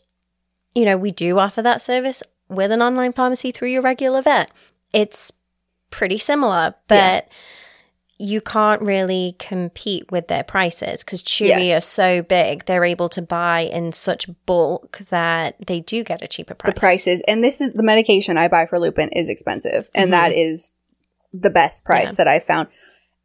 you 0.73 0.83
know, 0.83 0.97
we 0.97 1.11
do 1.11 1.37
offer 1.39 1.61
that 1.61 1.81
service 1.81 2.21
with 2.49 2.71
an 2.71 2.81
online 2.81 3.13
pharmacy 3.13 3.51
through 3.51 3.69
your 3.69 3.81
regular 3.81 4.21
vet. 4.21 4.51
It's 4.93 5.31
pretty 5.89 6.17
similar, 6.17 6.75
but 6.87 7.27
you 8.17 8.39
can't 8.39 8.81
really 8.81 9.35
compete 9.39 10.09
with 10.09 10.29
their 10.29 10.43
prices 10.43 11.03
because 11.03 11.21
Chewy 11.21 11.47
Yes. 11.67 11.77
are 11.77 11.85
so 11.85 12.21
big. 12.21 12.63
They're 12.65 12.85
able 12.85 13.09
to 13.09 13.21
buy 13.21 13.61
in 13.61 13.91
such 13.91 14.29
bulk 14.45 14.99
that 15.09 15.55
they 15.67 15.81
do 15.81 16.01
get 16.03 16.21
a 16.21 16.27
cheaper 16.27 16.53
price. 16.53 16.73
the 16.73 16.79
prices 16.79 17.21
and 17.27 17.43
this 17.43 17.59
is 17.59 17.73
the 17.73 17.83
medication 17.83 18.37
i 18.37 18.47
buy 18.47 18.65
for 18.67 18.79
lupin 18.79 19.09
is 19.09 19.27
expensive 19.27 19.89
and 19.93 20.07
Mhm. 20.07 20.11
that 20.11 20.31
is 20.31 20.71
the 21.33 21.49
best 21.49 21.83
price 21.83 22.11
Yeah. 22.11 22.15
that 22.23 22.27
i 22.29 22.39
found 22.39 22.69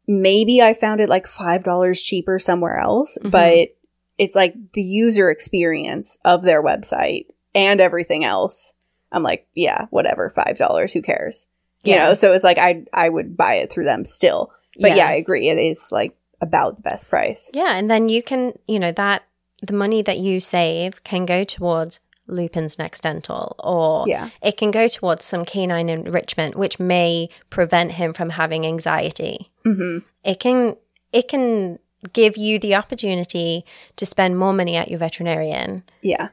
maybe 0.07 0.61
i 0.61 0.73
found 0.73 0.99
it 0.99 1.07
like 1.07 1.25
five 1.25 1.63
dollars 1.63 2.01
cheaper 2.01 2.37
somewhere 2.37 2.77
else 2.77 3.17
Mhm. 3.23 3.31
but 3.31 3.69
it's 4.17 4.35
like 4.35 4.55
the 4.73 4.81
user 4.83 5.29
experience 5.31 6.17
of 6.25 6.41
their 6.43 6.61
website 6.61 7.27
and 7.55 7.79
everything 7.79 8.25
else 8.25 8.73
i'm 9.11 9.23
like 9.23 9.47
yeah 9.55 9.85
whatever 9.89 10.29
five 10.29 10.57
dollars 10.57 10.93
who 10.93 11.01
cares 11.01 11.47
you 11.83 11.93
Yeah. 11.93 12.05
know 12.05 12.13
so 12.13 12.31
it's 12.33 12.43
like 12.43 12.57
i 12.57 12.83
i 12.93 13.09
would 13.09 13.35
buy 13.37 13.55
it 13.55 13.71
through 13.71 13.85
them 13.85 14.05
still 14.05 14.51
but 14.79 14.95
yeah. 14.95 15.07
i 15.07 15.13
agree 15.13 15.49
it 15.49 15.57
is 15.57 15.91
like 15.91 16.15
about 16.39 16.75
the 16.75 16.81
best 16.81 17.07
price 17.07 17.51
Yeah, 17.53 17.75
and 17.77 17.87
then 17.87 18.09
you 18.09 18.23
can, 18.23 18.53
you 18.67 18.79
know, 18.79 18.91
that 18.93 19.23
the 19.61 19.73
money 19.73 20.01
that 20.01 20.17
you 20.17 20.39
save 20.39 21.03
can 21.03 21.27
go 21.27 21.43
towards 21.43 21.99
Lupin's 22.25 22.79
Next 22.79 23.01
Dental 23.03 23.55
or 23.59 24.05
yeah 24.07 24.29
it 24.41 24.57
can 24.57 24.71
go 24.71 24.87
towards 24.87 25.23
some 25.23 25.45
canine 25.45 25.87
enrichment 25.89 26.55
which 26.55 26.79
may 26.79 27.29
prevent 27.51 27.91
him 27.93 28.13
from 28.13 28.31
having 28.31 28.65
anxiety. 28.65 29.51
hmm 29.63 29.99
It 30.23 30.39
can 30.39 30.77
it 31.13 31.27
can 31.27 31.77
give 32.13 32.37
you 32.37 32.57
the 32.57 32.73
opportunity 32.73 33.63
to 33.97 34.05
spend 34.07 34.35
more 34.39 34.53
money 34.53 34.75
at 34.75 34.89
your 34.89 34.97
veterinarian 34.97 35.83
yeah 36.01 36.29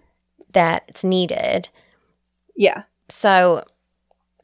that's 0.53 1.05
needed. 1.05 1.69
Yeah 2.59 2.83
So 3.09 3.65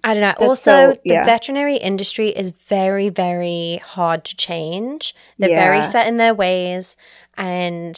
I 0.06 0.12
don't 0.12 0.20
know. 0.20 0.34
That's 0.38 0.42
also, 0.42 0.92
so- 0.92 1.00
yeah. 1.04 1.22
the 1.24 1.26
veterinary 1.30 1.76
industry 1.76 2.28
is 2.28 2.50
very, 2.50 3.08
very 3.08 3.80
hard 3.82 4.24
to 4.26 4.36
change. 4.36 5.14
They're 5.38 5.48
Yeah. 5.48 5.64
very 5.64 5.82
set 5.82 6.06
in 6.06 6.18
their 6.18 6.34
ways, 6.34 6.96
and 7.38 7.94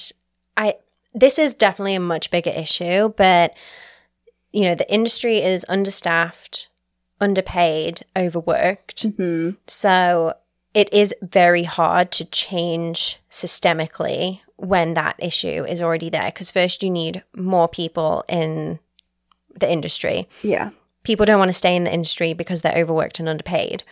I. 0.56 0.74
This 1.14 1.36
is 1.38 1.54
definitely 1.54 1.96
a 1.96 2.00
much 2.14 2.30
bigger 2.30 2.50
issue, 2.50 3.08
but 3.16 3.54
you 4.52 4.62
know, 4.66 4.74
the 4.76 4.88
industry 4.92 5.38
is 5.42 5.64
understaffed, 5.68 6.68
underpaid, 7.20 8.02
overworked. 8.16 9.02
hmm 9.16 9.50
So 9.66 10.34
it 10.74 10.88
is 10.92 11.12
very 11.22 11.64
hard 11.64 12.12
to 12.12 12.24
change 12.24 13.18
systemically 13.30 14.40
when 14.56 14.94
that 14.94 15.16
issue 15.18 15.64
is 15.64 15.80
already 15.80 16.08
there. 16.10 16.26
Because 16.26 16.50
first, 16.52 16.82
you 16.84 16.90
need 16.90 17.22
more 17.34 17.66
people 17.68 18.24
in 18.28 18.78
the 19.58 19.70
industry 19.70 20.28
yeah 20.42 20.70
people 21.02 21.24
don't 21.26 21.38
want 21.38 21.48
to 21.48 21.52
stay 21.52 21.76
in 21.76 21.84
the 21.84 21.92
industry 21.94 22.32
because 22.32 22.62
they're 22.62 22.76
overworked 22.76 23.20
and 23.20 23.28
underpaid. 23.28 23.84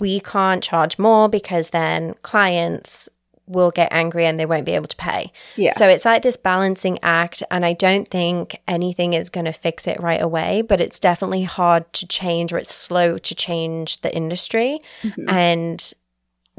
We 0.00 0.20
can't 0.20 0.62
charge 0.62 0.98
more 0.98 1.30
because 1.30 1.70
then 1.70 2.12
clients 2.20 3.08
will 3.46 3.70
get 3.70 3.90
angry 3.90 4.26
and 4.26 4.38
they 4.38 4.44
won't 4.44 4.66
be 4.66 4.74
able 4.74 4.88
to 4.88 4.96
pay. 4.96 5.32
yeah 5.56 5.72
So 5.72 5.88
it's 5.88 6.04
like 6.04 6.20
this 6.20 6.36
balancing 6.36 6.98
act. 7.02 7.42
And 7.50 7.64
I 7.64 7.72
don't 7.72 8.06
think 8.10 8.60
anything 8.68 9.14
is 9.14 9.30
going 9.30 9.46
to 9.46 9.52
fix 9.52 9.86
it 9.86 9.98
right 9.98 10.20
away, 10.20 10.60
but 10.60 10.80
it's 10.80 10.98
definitely 11.00 11.44
hard 11.44 11.90
to 11.94 12.06
change 12.06 12.52
or 12.52 12.58
it's 12.58 12.74
slow 12.74 13.16
to 13.16 13.34
change 13.34 14.02
the 14.02 14.14
industry. 14.14 14.80
Mhm. 15.04 15.32
And 15.32 15.92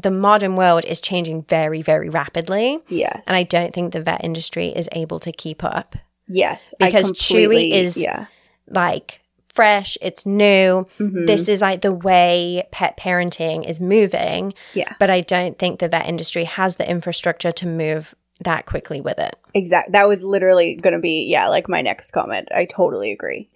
the 0.02 0.12
modern 0.12 0.56
world 0.56 0.86
is 0.86 1.00
changing 1.02 1.44
very, 1.44 1.84
very 1.84 2.10
rapidly. 2.10 2.80
yes 2.88 3.22
And 3.28 3.36
I 3.36 3.44
don't 3.44 3.74
think 3.76 3.94
the 3.94 4.02
vet 4.02 4.24
industry 4.24 4.70
is 4.70 4.90
able 4.94 5.20
to 5.20 5.32
keep 5.32 5.64
up. 5.64 5.98
Yes, 6.28 6.74
Because 6.80 7.12
Chewy 7.14 7.72
is- 7.74 7.98
yeah. 7.98 8.26
Like, 8.70 9.22
fresh, 9.54 9.98
it's 10.02 10.26
new. 10.26 10.86
Mhm. 11.00 11.26
this 11.26 11.48
is 11.48 11.62
like 11.62 11.82
the 11.82 11.92
way 11.94 12.64
pet 12.72 12.96
parenting 12.98 13.68
is 13.68 13.80
moving. 13.80 14.54
Yeah. 14.74 14.94
But 15.00 15.10
I 15.10 15.22
don't 15.22 15.58
think 15.58 15.80
the 15.80 15.88
vet 15.88 16.08
industry 16.08 16.44
has 16.44 16.76
the 16.76 16.88
infrastructure 16.90 17.52
to 17.54 17.66
move 17.66 18.14
that 18.42 18.68
quickly 18.68 19.02
with 19.02 19.18
it. 19.18 19.36
Exactly. 19.56 19.94
That 19.94 20.08
was 20.08 20.22
literally 20.22 20.76
going 20.76 20.94
to 20.94 21.00
be 21.00 21.28
yeah, 21.32 21.48
like 21.48 21.68
my 21.68 21.82
next 21.82 22.12
comment. 22.12 22.50
I 22.54 22.66
totally 22.66 23.12
agree. 23.12 23.50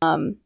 Um, 0.00 0.36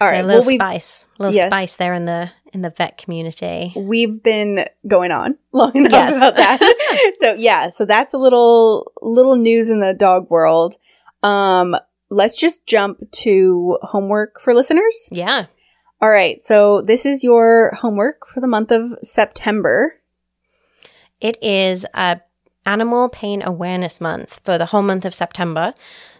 all 0.00 0.08
so 0.08 0.12
right. 0.12 0.24
a 0.24 0.26
little 0.26 0.42
well, 0.46 0.54
spice, 0.56 1.06
a 1.18 1.22
little 1.24 1.34
yes. 1.34 1.48
spice 1.48 1.76
there 1.76 1.92
in 1.94 2.04
the 2.06 2.30
in 2.54 2.62
the 2.62 2.70
vet 2.70 2.96
community. 2.96 3.72
we've 3.76 4.22
been 4.22 4.64
going 4.86 5.10
on 5.10 5.36
long 5.52 5.74
enough 5.76 5.90
Yes. 5.92 6.16
about 6.16 6.36
that. 6.36 7.14
so 7.20 7.34
yeah, 7.34 7.68
so 7.70 7.84
that's 7.84 8.14
a 8.14 8.18
little 8.18 8.92
little 9.02 9.36
news 9.36 9.68
in 9.70 9.80
the 9.80 9.92
dog 9.92 10.30
world. 10.30 10.76
Um, 11.24 11.74
let's 12.10 12.36
just 12.36 12.66
jump 12.66 13.10
to 13.10 13.78
homework 13.82 14.40
for 14.40 14.54
listeners. 14.54 15.08
Yeah. 15.10 15.46
All 16.00 16.10
right. 16.10 16.40
So 16.40 16.82
this 16.82 17.06
is 17.06 17.24
your 17.24 17.72
homework 17.80 18.26
for 18.28 18.40
the 18.40 18.46
month 18.46 18.70
of 18.70 18.98
September. 19.02 19.94
It 21.20 21.42
is 21.42 21.86
a 21.94 22.20
Animal 22.66 23.08
Pain 23.08 23.42
Awareness 23.42 24.00
Month 24.00 24.40
for 24.44 24.58
the 24.58 24.66
whole 24.66 24.82
month 24.82 25.04
of 25.04 25.14
September. 25.14 25.74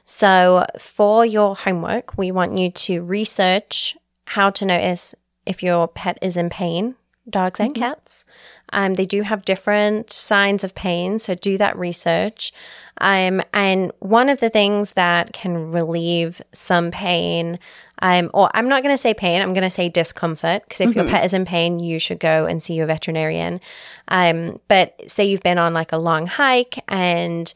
So, 0.07 0.67
for 0.79 1.25
your 1.25 1.57
homework, 1.57 2.19
we 2.19 2.31
want 2.31 2.59
you 2.59 2.71
to 2.71 3.03
research 3.03 3.97
how 4.27 4.51
to 4.51 4.67
notice 4.67 5.15
if 5.47 5.63
your 5.63 5.89
pet 5.89 6.19
is 6.21 6.37
in 6.37 6.51
pain 6.51 6.97
dogs 7.29 7.61
and 7.61 7.75
cats. 7.75 8.25
Um, 8.73 8.95
they 8.95 9.05
do 9.05 9.23
have 9.23 9.45
different 9.45 10.11
signs 10.11 10.65
of 10.65 10.75
pain, 10.75 11.19
so 11.19 11.35
do 11.35 11.57
that 11.59 11.79
research. 11.79 12.53
Um, 12.99 13.43
and 13.53 13.93
one 13.99 14.29
of 14.29 14.41
the 14.41 14.51
things 14.51 14.93
that 14.93 15.33
can 15.33 15.73
relieve 15.73 16.41
some 16.53 16.91
pain, 16.91 17.59
um, 18.03 18.31
or 18.33 18.51
I'm 18.55 18.69
not 18.69 18.83
going 18.83 18.95
to 18.95 19.01
say 19.01 19.15
pain, 19.15 19.43
I'm 19.43 19.53
going 19.53 19.63
to 19.63 19.71
say 19.71 19.89
discomfort, 19.89 20.63
because 20.65 20.81
if 20.81 20.95
your 20.95 21.07
pet 21.07 21.25
is 21.25 21.35
in 21.35 21.45
pain, 21.45 21.81
you 21.81 21.99
should 21.99 22.21
go 22.21 22.45
and 22.45 22.63
see 22.63 22.75
your 22.75 22.87
veterinarian. 22.87 23.61
Um, 24.09 24.61
but 24.69 24.95
say 25.11 25.25
you've 25.25 25.43
been 25.43 25.59
on 25.59 25.75
like 25.75 25.93
a 25.93 25.99
long 25.99 26.27
hike 26.27 26.83
and 26.89 27.53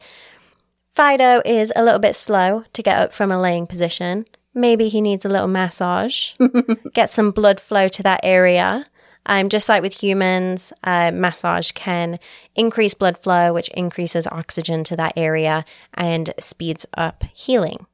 Fido 0.99 1.41
is 1.45 1.71
a 1.75 1.83
little 1.83 1.99
bit 1.99 2.15
slow 2.15 2.65
to 2.73 2.83
get 2.83 2.99
up 2.99 3.13
from 3.13 3.31
a 3.31 3.39
laying 3.39 3.67
position. 3.67 4.25
Maybe 4.53 4.89
he 4.89 4.99
needs 4.99 5.23
a 5.23 5.29
little 5.29 5.47
massage, 5.47 6.33
get 6.93 7.09
some 7.09 7.31
blood 7.31 7.61
flow 7.61 7.87
to 7.87 8.03
that 8.03 8.19
area. 8.23 8.85
Um, 9.25 9.49
just 9.49 9.69
like 9.69 9.81
with 9.83 10.01
humans, 10.01 10.73
uh, 10.83 11.11
massage 11.11 11.71
can 11.71 12.19
increase 12.55 12.93
blood 12.93 13.17
flow, 13.17 13.53
which 13.53 13.67
increases 13.69 14.25
oxygen 14.27 14.83
to 14.85 14.95
that 14.95 15.13
area 15.15 15.65
and 15.93 16.33
speeds 16.39 16.85
up 16.97 17.23
healing. 17.33 17.85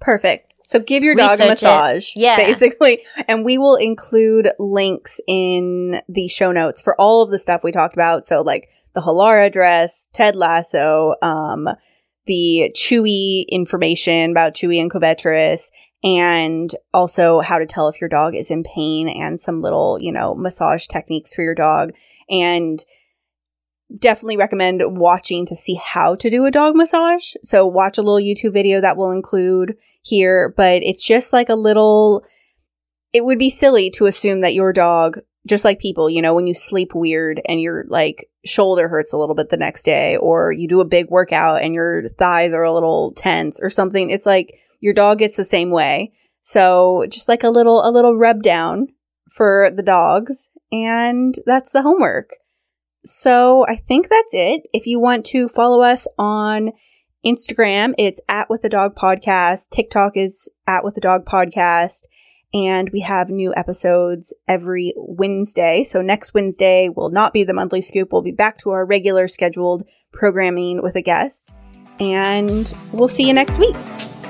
Perfect. 0.00 0.52
So 0.64 0.80
give 0.80 1.02
your 1.04 1.14
dog 1.14 1.28
a 1.28 1.32
Research 1.32 1.46
it. 1.46 1.48
massage, 1.48 2.10
Yeah. 2.16 2.36
basically. 2.36 3.02
And 3.28 3.44
we 3.44 3.58
will 3.58 3.76
include 3.76 4.50
links 4.58 5.20
in 5.26 6.00
the 6.08 6.28
show 6.28 6.52
notes 6.52 6.80
for 6.80 6.98
all 7.00 7.22
of 7.22 7.30
the 7.30 7.38
stuff 7.38 7.62
we 7.62 7.70
talked 7.72 7.94
about. 7.94 8.24
So 8.24 8.40
like 8.42 8.68
the 8.94 9.00
Halara 9.02 9.52
dress, 9.52 10.08
Ted 10.12 10.36
Lasso, 10.36 11.14
um, 11.22 11.68
the 12.26 12.72
Chewy 12.74 13.44
information 13.50 14.30
about 14.30 14.54
Chewy 14.54 14.80
and 14.80 14.90
Covetrus, 14.90 15.70
and 16.04 16.74
also 16.92 17.40
how 17.40 17.58
to 17.58 17.66
tell 17.66 17.88
if 17.88 18.00
your 18.00 18.10
dog 18.10 18.34
is 18.34 18.50
in 18.50 18.62
pain 18.62 19.08
and 19.08 19.40
some 19.40 19.62
little, 19.62 19.98
you 20.00 20.12
know, 20.12 20.34
massage 20.34 20.86
techniques 20.86 21.34
for 21.34 21.42
your 21.42 21.54
dog. 21.54 21.92
And 22.28 22.84
definitely 23.98 24.36
recommend 24.36 24.82
watching 24.84 25.46
to 25.46 25.54
see 25.54 25.74
how 25.74 26.14
to 26.16 26.28
do 26.28 26.44
a 26.44 26.50
dog 26.50 26.76
massage. 26.76 27.32
So 27.42 27.66
watch 27.66 27.96
a 27.96 28.02
little 28.02 28.16
YouTube 28.16 28.52
video 28.52 28.80
that 28.80 28.96
will 28.96 29.10
include 29.10 29.76
here, 30.02 30.52
but 30.56 30.82
it's 30.82 31.02
just 31.02 31.32
like 31.32 31.48
a 31.48 31.54
little 31.54 32.24
it 33.12 33.24
would 33.24 33.38
be 33.38 33.50
silly 33.50 33.90
to 33.90 34.06
assume 34.06 34.40
that 34.40 34.54
your 34.54 34.72
dog 34.72 35.20
just 35.46 35.64
like 35.64 35.78
people, 35.78 36.10
you 36.10 36.20
know, 36.20 36.34
when 36.34 36.46
you 36.46 36.54
sleep 36.54 36.94
weird 36.94 37.40
and 37.46 37.60
your 37.60 37.84
like 37.88 38.28
shoulder 38.44 38.88
hurts 38.88 39.12
a 39.12 39.16
little 39.16 39.34
bit 39.34 39.50
the 39.50 39.56
next 39.56 39.84
day 39.84 40.16
or 40.16 40.50
you 40.50 40.66
do 40.66 40.80
a 40.80 40.86
big 40.86 41.10
workout 41.10 41.62
and 41.62 41.74
your 41.74 42.08
thighs 42.10 42.52
are 42.52 42.62
a 42.62 42.72
little 42.72 43.12
tense 43.12 43.60
or 43.60 43.70
something, 43.70 44.10
it's 44.10 44.26
like 44.26 44.58
your 44.84 44.92
dog 44.92 45.18
gets 45.18 45.34
the 45.34 45.44
same 45.44 45.70
way. 45.70 46.12
So 46.42 47.06
just 47.08 47.26
like 47.26 47.42
a 47.42 47.48
little 47.48 47.80
a 47.88 47.90
little 47.90 48.18
rub 48.18 48.42
down 48.42 48.88
for 49.34 49.70
the 49.74 49.82
dogs 49.82 50.50
and 50.70 51.34
that's 51.46 51.70
the 51.70 51.80
homework. 51.80 52.34
So 53.06 53.66
I 53.66 53.76
think 53.76 54.10
that's 54.10 54.34
it. 54.34 54.62
If 54.74 54.86
you 54.86 55.00
want 55.00 55.24
to 55.26 55.48
follow 55.48 55.80
us 55.80 56.06
on 56.18 56.72
Instagram, 57.24 57.94
it's 57.96 58.20
at 58.28 58.50
with 58.50 58.60
the 58.60 58.68
dog 58.68 58.94
podcast. 58.94 59.70
TikTok 59.70 60.18
is 60.18 60.50
at 60.66 60.84
with 60.84 60.94
the 60.94 61.00
dog 61.00 61.24
podcast. 61.24 62.02
And 62.52 62.90
we 62.90 63.00
have 63.00 63.30
new 63.30 63.52
episodes 63.56 64.32
every 64.46 64.92
Wednesday. 64.96 65.82
So 65.82 66.02
next 66.02 66.34
Wednesday 66.34 66.88
will 66.88 67.10
not 67.10 67.32
be 67.32 67.42
the 67.42 67.54
monthly 67.54 67.82
scoop. 67.82 68.12
We'll 68.12 68.22
be 68.22 68.32
back 68.32 68.58
to 68.58 68.70
our 68.70 68.84
regular 68.84 69.28
scheduled 69.28 69.88
programming 70.12 70.82
with 70.82 70.94
a 70.94 71.02
guest. 71.02 71.52
And 71.98 72.72
we'll 72.92 73.08
see 73.08 73.26
you 73.26 73.32
next 73.32 73.58
week. 73.58 73.74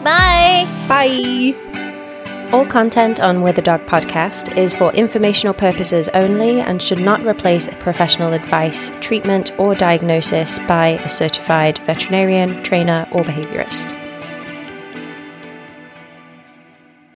Bye! 0.05 0.67
Bye. 0.87 2.51
All 2.53 2.67
content 2.67 3.21
on 3.21 3.43
With 3.43 3.59
a 3.59 3.63
Dog 3.63 3.87
podcast 3.87 4.57
is 4.57 4.75
for 4.75 4.93
informational 4.93 5.55
purposes 5.55 6.09
only 6.15 6.61
and 6.61 6.81
should 6.81 6.99
not 6.99 7.27
replace 7.27 7.69
professional 7.81 8.33
advice, 8.33 8.93
treatment, 9.01 9.51
or 9.59 9.75
diagnosis 9.75 10.59
by 10.69 10.89
a 11.03 11.09
certified 11.09 11.79
veterinarian, 11.79 12.63
trainer, 12.63 13.09
or 13.13 13.25
behaviorist. 13.25 14.04